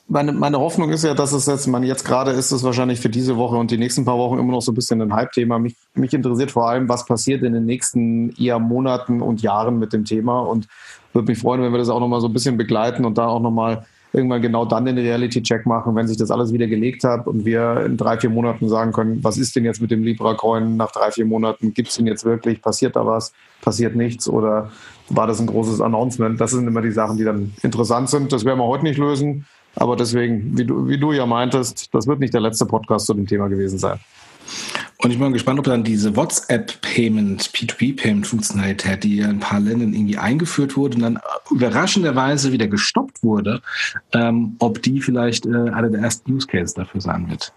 meine, 0.08 0.32
meine 0.32 0.58
Hoffnung 0.58 0.90
ist 0.90 1.04
ja, 1.04 1.14
dass 1.14 1.32
es 1.32 1.46
jetzt, 1.46 1.66
man 1.66 1.82
jetzt 1.82 2.04
gerade 2.04 2.32
ist 2.32 2.52
es 2.52 2.62
wahrscheinlich 2.62 3.00
für 3.00 3.08
diese 3.08 3.36
Woche 3.36 3.56
und 3.56 3.70
die 3.70 3.78
nächsten 3.78 4.04
paar 4.04 4.18
Wochen 4.18 4.38
immer 4.38 4.52
noch 4.52 4.62
so 4.62 4.72
ein 4.72 4.74
bisschen 4.74 5.00
ein 5.00 5.14
Hype-Thema. 5.14 5.58
Mich, 5.58 5.76
mich 5.94 6.12
interessiert 6.12 6.50
vor 6.50 6.68
allem, 6.68 6.88
was 6.88 7.06
passiert 7.06 7.42
in 7.42 7.52
den 7.52 7.64
nächsten 7.64 8.30
eher 8.36 8.58
Monaten 8.58 9.22
und 9.22 9.42
Jahren 9.42 9.78
mit 9.78 9.92
dem 9.92 10.04
Thema 10.04 10.40
und 10.40 10.68
würde 11.12 11.30
mich 11.30 11.38
freuen, 11.38 11.62
wenn 11.62 11.72
wir 11.72 11.78
das 11.78 11.88
auch 11.88 12.00
nochmal 12.00 12.20
so 12.20 12.28
ein 12.28 12.32
bisschen 12.32 12.56
begleiten 12.56 13.04
und 13.04 13.18
da 13.18 13.26
auch 13.26 13.40
nochmal 13.40 13.86
irgendwann 14.12 14.42
genau 14.42 14.64
dann 14.66 14.84
den 14.84 14.98
Reality-Check 14.98 15.64
machen, 15.64 15.94
wenn 15.96 16.06
sich 16.06 16.18
das 16.18 16.30
alles 16.30 16.52
wieder 16.52 16.66
gelegt 16.66 17.04
hat 17.04 17.26
und 17.26 17.44
wir 17.44 17.82
in 17.86 17.96
drei, 17.96 18.18
vier 18.18 18.28
Monaten 18.28 18.68
sagen 18.68 18.92
können, 18.92 19.24
was 19.24 19.38
ist 19.38 19.56
denn 19.56 19.64
jetzt 19.64 19.80
mit 19.80 19.90
dem 19.90 20.02
Libra-Coin 20.02 20.76
nach 20.76 20.92
drei, 20.92 21.10
vier 21.10 21.24
Monaten? 21.24 21.72
Gibt 21.72 21.88
es 21.88 21.96
den 21.96 22.06
jetzt 22.06 22.24
wirklich? 22.24 22.60
Passiert 22.60 22.96
da 22.96 23.06
was? 23.06 23.32
Passiert 23.62 23.96
nichts? 23.96 24.28
Oder 24.28 24.70
war 25.08 25.26
das 25.26 25.40
ein 25.40 25.46
großes 25.46 25.80
Announcement? 25.80 26.38
Das 26.40 26.50
sind 26.50 26.66
immer 26.66 26.82
die 26.82 26.90
Sachen, 26.90 27.16
die 27.16 27.24
dann 27.24 27.54
interessant 27.62 28.10
sind. 28.10 28.32
Das 28.32 28.44
werden 28.44 28.58
wir 28.58 28.66
heute 28.66 28.84
nicht 28.84 28.98
lösen. 28.98 29.46
Aber 29.76 29.96
deswegen, 29.96 30.56
wie 30.56 30.64
du, 30.64 30.86
wie 30.88 30.98
du 30.98 31.12
ja 31.12 31.26
meintest, 31.26 31.94
das 31.94 32.06
wird 32.06 32.20
nicht 32.20 32.34
der 32.34 32.40
letzte 32.40 32.66
Podcast 32.66 33.06
zu 33.06 33.14
dem 33.14 33.26
Thema 33.26 33.48
gewesen 33.48 33.78
sein. 33.78 33.98
Und 34.98 35.10
ich 35.10 35.18
bin 35.18 35.32
gespannt, 35.32 35.58
ob 35.58 35.64
dann 35.64 35.82
diese 35.82 36.14
WhatsApp-Payment, 36.14 37.42
P2P-Payment-Funktionalität, 37.50 39.02
die 39.02 39.16
ja 39.16 39.24
in 39.24 39.36
ein 39.36 39.40
paar 39.40 39.58
Ländern 39.58 39.94
irgendwie 39.94 40.16
eingeführt 40.16 40.76
wurde 40.76 40.96
und 40.96 41.02
dann 41.02 41.18
überraschenderweise 41.50 42.52
wieder 42.52 42.68
gestoppt 42.68 43.22
wurde, 43.24 43.62
ähm, 44.12 44.56
ob 44.60 44.80
die 44.82 45.00
vielleicht 45.00 45.46
äh, 45.46 45.70
einer 45.70 45.90
der 45.90 46.02
ersten 46.02 46.32
Use 46.32 46.46
Cases 46.46 46.74
dafür 46.74 47.00
sein 47.00 47.28
wird. 47.28 47.52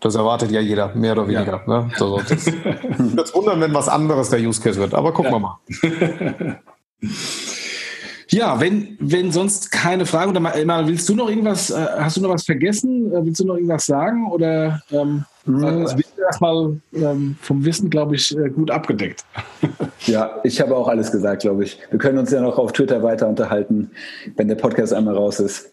Das 0.00 0.14
erwartet 0.14 0.50
ja 0.50 0.60
jeder, 0.60 0.94
mehr 0.94 1.12
oder 1.12 1.26
weniger. 1.26 1.62
Ja. 1.66 1.82
Ne? 1.82 1.90
So, 1.96 2.18
das 2.28 2.46
wird 2.46 3.34
wundern, 3.34 3.60
wenn 3.60 3.74
was 3.74 3.88
anderes 3.88 4.30
der 4.30 4.40
Use 4.40 4.60
Case 4.62 4.78
wird, 4.78 4.94
aber 4.94 5.12
gucken 5.12 5.32
ja. 5.32 5.38
wir 5.38 5.40
mal. 5.40 6.60
Ja, 8.32 8.58
wenn, 8.60 8.96
wenn 8.98 9.30
sonst 9.30 9.70
keine 9.70 10.06
Fragen 10.06 10.30
oder 10.30 10.40
mal, 10.40 10.88
willst 10.88 11.06
du 11.08 11.14
noch 11.14 11.28
irgendwas, 11.28 11.70
äh, 11.70 11.86
hast 11.98 12.16
du 12.16 12.22
noch 12.22 12.30
was 12.30 12.44
vergessen? 12.44 13.12
Äh, 13.12 13.26
willst 13.26 13.40
du 13.40 13.44
noch 13.44 13.56
irgendwas 13.56 13.84
sagen? 13.84 14.30
Oder 14.30 14.80
ähm, 14.90 15.24
mhm. 15.44 15.64
also 15.64 15.96
bist 15.96 16.14
du 16.16 16.22
erstmal 16.22 16.80
ähm, 16.94 17.36
vom 17.42 17.62
Wissen, 17.62 17.90
glaube 17.90 18.14
ich, 18.14 18.34
äh, 18.36 18.48
gut 18.48 18.70
abgedeckt. 18.70 19.24
Ja, 20.06 20.40
ich 20.42 20.60
habe 20.60 20.76
auch 20.76 20.88
alles 20.88 21.12
gesagt, 21.12 21.42
glaube 21.42 21.62
ich. 21.62 21.78
Wir 21.90 21.98
können 22.00 22.18
uns 22.18 22.32
ja 22.32 22.40
noch 22.40 22.58
auf 22.58 22.72
Twitter 22.72 23.04
weiter 23.04 23.28
unterhalten, 23.28 23.92
wenn 24.34 24.48
der 24.48 24.56
Podcast 24.56 24.92
einmal 24.92 25.14
raus 25.14 25.38
ist. 25.38 25.72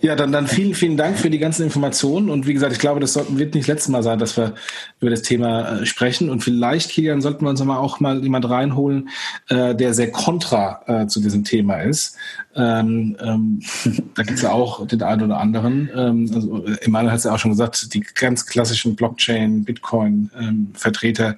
Ja, 0.00 0.14
dann, 0.14 0.30
dann 0.30 0.46
vielen, 0.46 0.74
vielen 0.74 0.96
Dank 0.96 1.18
für 1.18 1.28
die 1.28 1.40
ganzen 1.40 1.64
Informationen. 1.64 2.30
Und 2.30 2.46
wie 2.46 2.54
gesagt, 2.54 2.72
ich 2.72 2.78
glaube, 2.78 3.00
das 3.00 3.16
wird 3.16 3.54
nicht 3.54 3.56
das 3.56 3.66
letzte 3.66 3.90
Mal 3.90 4.04
sein, 4.04 4.20
dass 4.20 4.36
wir 4.36 4.54
über 5.00 5.10
das 5.10 5.22
Thema 5.22 5.80
äh, 5.80 5.86
sprechen. 5.86 6.30
Und 6.30 6.44
vielleicht, 6.44 6.90
Kilian, 6.90 7.20
sollten 7.20 7.44
wir 7.44 7.50
uns 7.50 7.62
mal 7.64 7.78
auch 7.78 7.98
mal 7.98 8.22
jemand 8.22 8.48
reinholen, 8.48 9.08
äh, 9.48 9.74
der 9.74 9.94
sehr 9.94 10.12
kontra 10.12 10.82
äh, 10.86 11.06
zu 11.08 11.20
diesem 11.20 11.42
Thema 11.42 11.82
ist. 11.82 12.16
Ähm, 12.58 13.16
ähm, 13.20 13.62
da 14.14 14.22
gibt 14.24 14.38
es 14.38 14.42
ja 14.42 14.50
auch 14.50 14.84
den 14.86 15.02
einen 15.02 15.22
oder 15.22 15.38
anderen. 15.38 15.88
Ähm, 15.94 16.30
also 16.34 16.64
Emanuel 16.80 17.12
hat 17.12 17.18
es 17.18 17.24
ja 17.24 17.32
auch 17.32 17.38
schon 17.38 17.52
gesagt, 17.52 17.94
die 17.94 18.00
ganz 18.00 18.44
klassischen 18.44 18.96
Blockchain, 18.96 19.64
Bitcoin-Vertreter 19.64 21.36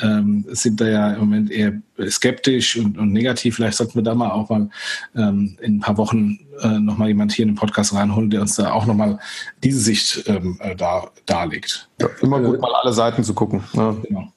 ähm, 0.00 0.44
sind 0.48 0.80
da 0.80 0.88
ja 0.88 1.10
im 1.12 1.20
Moment 1.20 1.50
eher 1.50 1.74
skeptisch 2.08 2.76
und, 2.76 2.96
und 2.96 3.12
negativ. 3.12 3.56
Vielleicht 3.56 3.76
sollten 3.76 3.94
wir 3.96 4.02
da 4.02 4.14
mal 4.14 4.30
auch 4.30 4.48
mal 4.48 4.70
ähm, 5.14 5.58
in 5.60 5.76
ein 5.76 5.80
paar 5.80 5.98
Wochen 5.98 6.38
äh, 6.62 6.78
nochmal 6.78 7.08
jemand 7.08 7.32
hier 7.32 7.44
in 7.44 7.50
den 7.50 7.56
Podcast 7.56 7.94
reinholen, 7.94 8.30
der 8.30 8.40
uns 8.40 8.56
da 8.56 8.72
auch 8.72 8.86
nochmal 8.86 9.18
diese 9.62 9.78
Sicht 9.78 10.24
ähm, 10.26 10.58
äh, 10.60 10.74
da, 10.74 11.10
darlegt. 11.26 11.88
Ja, 12.00 12.08
immer 12.22 12.40
gut, 12.40 12.60
mal 12.60 12.74
alle 12.82 12.94
Seiten 12.94 13.22
zu 13.24 13.34
gucken. 13.34 13.62
Ja. 13.74 13.94
Genau. 14.08 14.32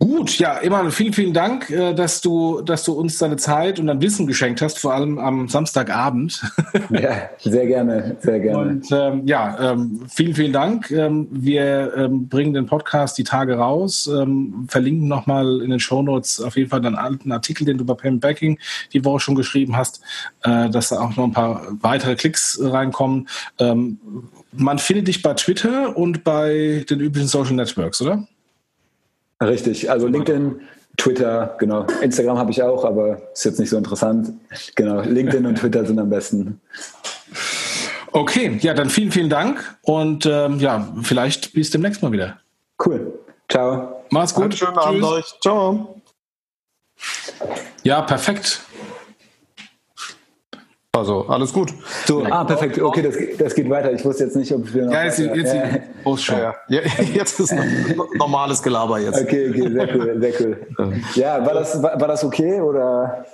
Gut, 0.00 0.38
ja, 0.38 0.56
Emanuel, 0.60 0.92
vielen, 0.92 1.12
vielen 1.12 1.34
Dank, 1.34 1.68
äh, 1.68 1.92
dass 1.92 2.22
du, 2.22 2.62
dass 2.62 2.84
du 2.84 2.94
uns 2.94 3.18
deine 3.18 3.36
Zeit 3.36 3.78
und 3.78 3.86
dein 3.86 4.00
Wissen 4.00 4.26
geschenkt 4.26 4.62
hast, 4.62 4.78
vor 4.78 4.94
allem 4.94 5.18
am 5.18 5.48
Samstagabend. 5.48 6.42
Ja, 6.90 7.30
sehr 7.38 7.66
gerne, 7.66 8.16
sehr 8.20 8.40
gerne. 8.40 8.58
Und 8.58 8.86
ähm, 8.90 9.26
ja, 9.26 9.72
ähm, 9.72 10.06
vielen, 10.08 10.34
vielen 10.34 10.52
Dank. 10.52 10.90
Ähm, 10.90 11.28
wir 11.30 11.92
ähm, 11.96 12.28
bringen 12.28 12.54
den 12.54 12.66
Podcast 12.66 13.18
die 13.18 13.24
Tage 13.24 13.56
raus, 13.56 14.08
ähm, 14.12 14.66
verlinken 14.68 15.08
nochmal 15.08 15.60
in 15.62 15.70
den 15.70 15.80
Shownotes 15.80 16.40
auf 16.40 16.56
jeden 16.56 16.70
Fall 16.70 16.80
deinen 16.80 16.96
alten 16.96 17.30
Artikel, 17.32 17.64
den 17.64 17.78
du 17.78 17.84
bei 17.84 17.94
Payment 17.94 18.22
Backing 18.22 18.58
die 18.92 19.04
Woche 19.04 19.20
schon 19.20 19.34
geschrieben 19.34 19.76
hast, 19.76 20.00
äh, 20.42 20.68
dass 20.70 20.88
da 20.88 21.00
auch 21.00 21.16
noch 21.16 21.24
ein 21.24 21.32
paar 21.32 21.66
weitere 21.80 22.16
Klicks 22.16 22.58
reinkommen. 22.60 23.28
Ähm, 23.58 23.98
man 24.52 24.78
findet 24.78 25.08
dich 25.08 25.22
bei 25.22 25.34
Twitter 25.34 25.96
und 25.96 26.24
bei 26.24 26.84
den 26.88 27.00
üblichen 27.00 27.28
Social 27.28 27.54
Networks, 27.54 28.00
oder? 28.02 28.26
Richtig, 29.40 29.90
also 29.90 30.06
LinkedIn, 30.06 30.60
Twitter, 30.96 31.56
genau. 31.58 31.86
Instagram 32.02 32.38
habe 32.38 32.50
ich 32.50 32.62
auch, 32.62 32.84
aber 32.84 33.22
ist 33.32 33.44
jetzt 33.44 33.58
nicht 33.58 33.70
so 33.70 33.78
interessant. 33.78 34.32
Genau, 34.74 35.00
LinkedIn 35.00 35.46
und 35.46 35.56
Twitter 35.56 35.84
sind 35.84 35.98
am 35.98 36.10
besten. 36.10 36.60
Okay, 38.12 38.58
ja, 38.60 38.74
dann 38.74 38.90
vielen, 38.90 39.12
vielen 39.12 39.30
Dank 39.30 39.78
und 39.82 40.26
ähm, 40.26 40.58
ja, 40.58 40.92
vielleicht 41.02 41.52
bis 41.54 41.70
demnächst 41.70 42.02
mal 42.02 42.12
wieder. 42.12 42.40
Cool. 42.84 43.18
Ciao. 43.48 44.04
Mach's 44.10 44.34
gut. 44.34 44.54
Schönen 44.54 44.76
Abend 44.76 45.04
euch. 45.04 45.26
Ciao. 45.40 46.00
Ja, 47.82 48.02
perfekt. 48.02 48.60
Also, 50.92 51.24
alles 51.28 51.52
gut. 51.52 51.72
So, 52.04 52.24
ah, 52.24 52.42
perfekt. 52.42 52.80
Okay, 52.80 53.02
das, 53.02 53.14
das 53.38 53.54
geht 53.54 53.70
weiter. 53.70 53.92
Ich 53.92 54.04
wusste 54.04 54.24
jetzt 54.24 54.34
nicht, 54.34 54.52
ob 54.52 54.74
wir 54.74 54.86
noch. 54.86 54.92
Ja, 54.92 55.04
jetzt, 55.04 55.20
jetzt, 55.20 55.54
äh, 55.54 55.80
ja, 56.04 56.54
ja. 56.68 56.80
jetzt 57.14 57.38
ist 57.38 57.54
normales 58.16 58.60
Gelaber 58.60 58.98
jetzt. 58.98 59.22
Okay, 59.22 59.50
okay, 59.50 59.70
sehr 59.70 59.94
cool, 59.94 60.20
sehr 60.20 60.32
cool. 60.40 61.00
Ja, 61.14 61.46
war 61.46 61.54
das, 61.54 61.80
war, 61.80 62.00
war 62.00 62.08
das 62.08 62.24
okay 62.24 62.60
oder? 62.60 63.24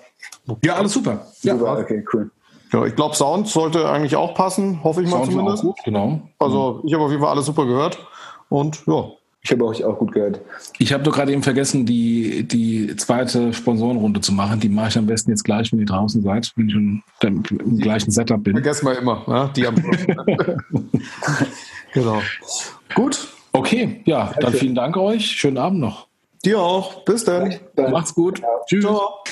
Ja, 0.63 0.75
alles 0.75 0.93
super. 0.93 1.27
Super, 1.33 1.65
ja. 1.65 1.79
okay, 1.79 2.05
cool. 2.13 2.31
Ja, 2.75 2.85
ich 2.85 2.95
glaube, 2.95 3.17
Sound 3.17 3.49
sollte 3.49 3.89
eigentlich 3.89 4.17
auch 4.17 4.35
passen, 4.35 4.85
hoffe 4.85 5.03
ich 5.03 5.09
mal 5.09 5.19
Sound 5.19 5.31
zumindest. 5.33 5.59
Auch 5.61 5.69
gut, 5.69 5.79
genau. 5.83 6.21
Also, 6.39 6.83
ich 6.85 6.93
habe 6.93 7.05
auf 7.05 7.11
jeden 7.11 7.23
Fall 7.23 7.31
alles 7.31 7.47
super 7.47 7.65
gehört 7.65 7.99
und 8.51 8.87
ja, 8.87 9.05
ich 9.47 9.53
habe 9.53 9.65
euch 9.65 9.85
auch 9.85 9.97
gut 9.99 10.11
gehört. 10.11 10.41
Ich 10.79 10.93
habe 10.93 11.05
doch 11.05 11.15
gerade 11.15 11.31
eben 11.33 11.45
vergessen, 11.45 11.87
die, 11.87 12.43
die 12.43 12.97
zweite 12.97 13.53
Sponsorenrunde 13.53 14.21
zu 14.21 14.33
machen. 14.33 14.59
Die 14.59 14.69
mache 14.69 14.89
ich 14.89 14.99
am 14.99 15.07
besten 15.07 15.31
jetzt 15.31 15.45
gleich, 15.45 15.71
wenn 15.71 15.79
ihr 15.79 15.87
draußen 15.87 16.21
seid, 16.21 16.51
wenn 16.57 16.67
ich 16.67 16.73
schon 16.75 17.05
im 17.23 17.79
gleichen 17.79 18.11
Setup 18.11 18.43
bin. 18.43 18.55
Vergessen 18.55 18.87
wir 18.87 18.99
immer, 18.99 19.23
ne? 19.29 19.51
die 19.55 19.69
am 19.69 19.77
Genau. 21.95 22.21
Gut. 22.97 23.29
Okay, 23.53 24.01
ja, 24.05 24.35
dann 24.41 24.53
vielen 24.53 24.75
Dank 24.75 24.97
euch. 24.97 25.27
Schönen 25.27 25.59
Abend 25.59 25.79
noch. 25.79 26.09
Dir 26.45 26.61
auch. 26.61 27.05
Bis 27.05 27.23
dann. 27.25 27.55
Macht's 27.77 28.15
gut. 28.15 28.41
Ja. 28.41 28.49
Tschüss. 28.67 28.85
Ciao. 28.85 29.23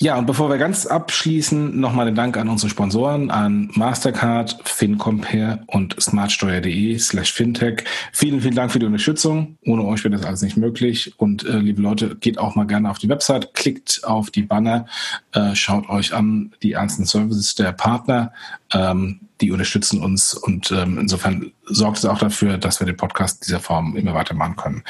Ja, 0.00 0.16
und 0.16 0.26
bevor 0.26 0.48
wir 0.48 0.58
ganz 0.58 0.86
abschließen, 0.86 1.80
nochmal 1.80 2.06
den 2.06 2.14
Dank 2.14 2.36
an 2.36 2.48
unsere 2.48 2.70
Sponsoren, 2.70 3.32
an 3.32 3.68
Mastercard, 3.74 4.56
FinCompare 4.62 5.64
und 5.66 6.00
smartsteuer.de 6.00 6.96
slash 6.98 7.32
fintech. 7.32 7.82
Vielen, 8.12 8.40
vielen 8.40 8.54
Dank 8.54 8.70
für 8.70 8.78
die 8.78 8.86
Unterstützung. 8.86 9.58
Ohne 9.66 9.84
euch 9.84 10.04
wäre 10.04 10.16
das 10.16 10.24
alles 10.24 10.42
nicht 10.42 10.56
möglich. 10.56 11.14
Und 11.16 11.44
äh, 11.44 11.58
liebe 11.58 11.82
Leute, 11.82 12.14
geht 12.14 12.38
auch 12.38 12.54
mal 12.54 12.68
gerne 12.68 12.88
auf 12.88 12.98
die 12.98 13.08
Website, 13.08 13.54
klickt 13.54 14.02
auf 14.04 14.30
die 14.30 14.42
Banner, 14.42 14.86
äh, 15.32 15.56
schaut 15.56 15.88
euch 15.88 16.14
an 16.14 16.52
die 16.62 16.74
ernsten 16.74 17.04
Services 17.04 17.56
der 17.56 17.72
Partner. 17.72 18.32
Ähm, 18.72 19.18
die 19.40 19.50
unterstützen 19.50 20.02
uns 20.02 20.34
und 20.34 20.70
ähm, 20.72 20.98
insofern 20.98 21.52
sorgt 21.64 21.98
es 21.98 22.04
auch 22.04 22.18
dafür, 22.18 22.58
dass 22.58 22.80
wir 22.80 22.86
den 22.86 22.96
Podcast 22.96 23.46
dieser 23.46 23.60
Form 23.60 23.96
immer 23.96 24.14
weitermachen 24.14 24.56
können. 24.56 24.82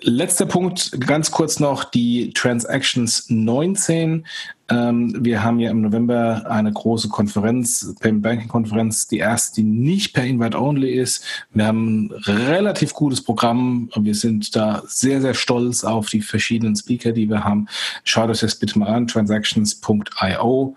Letzter 0.00 0.46
Punkt, 0.46 0.92
ganz 1.00 1.32
kurz 1.32 1.58
noch 1.58 1.82
die 1.82 2.32
Transactions 2.32 3.28
19. 3.30 4.24
Ähm, 4.70 5.24
wir 5.24 5.42
haben 5.42 5.58
ja 5.58 5.72
im 5.72 5.80
November 5.80 6.44
eine 6.48 6.72
große 6.72 7.08
Konferenz, 7.08 7.96
Payment 7.98 8.22
Banking 8.22 8.48
Konferenz, 8.48 9.08
die 9.08 9.18
erste, 9.18 9.56
die 9.56 9.66
nicht 9.66 10.12
per 10.12 10.24
Invite 10.24 10.56
Only 10.56 10.92
ist. 10.92 11.24
Wir 11.52 11.66
haben 11.66 12.06
ein 12.06 12.10
relativ 12.26 12.94
gutes 12.94 13.22
Programm. 13.24 13.90
Wir 13.96 14.14
sind 14.14 14.54
da 14.54 14.82
sehr, 14.86 15.20
sehr 15.20 15.34
stolz 15.34 15.82
auf 15.82 16.10
die 16.10 16.20
verschiedenen 16.20 16.76
Speaker, 16.76 17.10
die 17.10 17.28
wir 17.28 17.42
haben. 17.42 17.66
Schaut 18.04 18.30
euch 18.30 18.40
das 18.40 18.54
bitte 18.54 18.78
mal 18.78 18.88
an, 18.88 19.08
transactions.io. 19.08 20.76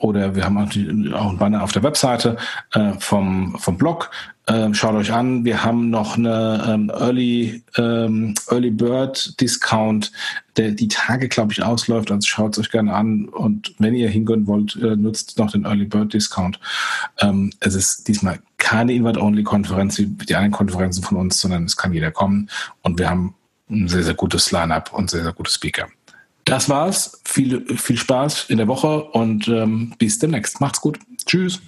Oder 0.00 0.34
wir 0.34 0.44
haben 0.44 0.56
auch, 0.56 1.30
ein 1.30 1.38
Banner 1.38 1.62
auf 1.62 1.72
der 1.72 1.82
Webseite 1.82 2.36
äh, 2.72 2.92
vom, 2.98 3.54
vom 3.58 3.76
Blog. 3.76 4.10
Ähm, 4.46 4.72
schaut 4.72 4.94
euch 4.94 5.12
an, 5.12 5.44
wir 5.44 5.62
haben 5.62 5.90
noch 5.90 6.16
eine 6.16 6.64
ähm, 6.66 6.90
Early, 6.90 7.62
ähm, 7.76 8.34
Early 8.48 8.70
Bird 8.70 9.38
Discount, 9.40 10.10
der 10.56 10.70
die 10.70 10.88
Tage, 10.88 11.28
glaube 11.28 11.52
ich, 11.52 11.62
ausläuft. 11.62 12.10
Also 12.10 12.26
schaut 12.26 12.54
es 12.54 12.64
euch 12.64 12.70
gerne 12.70 12.94
an. 12.94 13.26
Und 13.28 13.74
wenn 13.78 13.94
ihr 13.94 14.08
hingehen 14.08 14.46
wollt, 14.46 14.74
äh, 14.76 14.96
nutzt 14.96 15.38
noch 15.38 15.52
den 15.52 15.66
Early 15.66 15.84
Bird 15.84 16.14
Discount. 16.14 16.58
Ähm, 17.20 17.52
es 17.60 17.74
ist 17.74 18.08
diesmal 18.08 18.40
keine 18.56 18.94
Invite-Only-Konferenz 18.94 19.98
wie 19.98 20.06
die 20.06 20.34
anderen 20.34 20.52
Konferenzen 20.52 21.02
von 21.02 21.18
uns, 21.18 21.38
sondern 21.38 21.64
es 21.64 21.76
kann 21.76 21.92
jeder 21.92 22.10
kommen. 22.10 22.48
Und 22.82 22.98
wir 22.98 23.10
haben 23.10 23.34
ein 23.70 23.86
sehr, 23.86 24.02
sehr 24.02 24.14
gutes 24.14 24.50
Line-up 24.50 24.92
und 24.94 25.10
sehr, 25.10 25.22
sehr 25.22 25.32
gute 25.34 25.50
Speaker. 25.50 25.88
Das 26.50 26.68
war's. 26.68 27.20
Viel, 27.24 27.64
viel 27.76 27.96
Spaß 27.96 28.46
in 28.48 28.56
der 28.56 28.66
Woche 28.66 29.04
und 29.04 29.46
ähm, 29.46 29.94
bis 29.98 30.18
demnächst. 30.18 30.60
Macht's 30.60 30.80
gut. 30.80 30.98
Tschüss. 31.24 31.60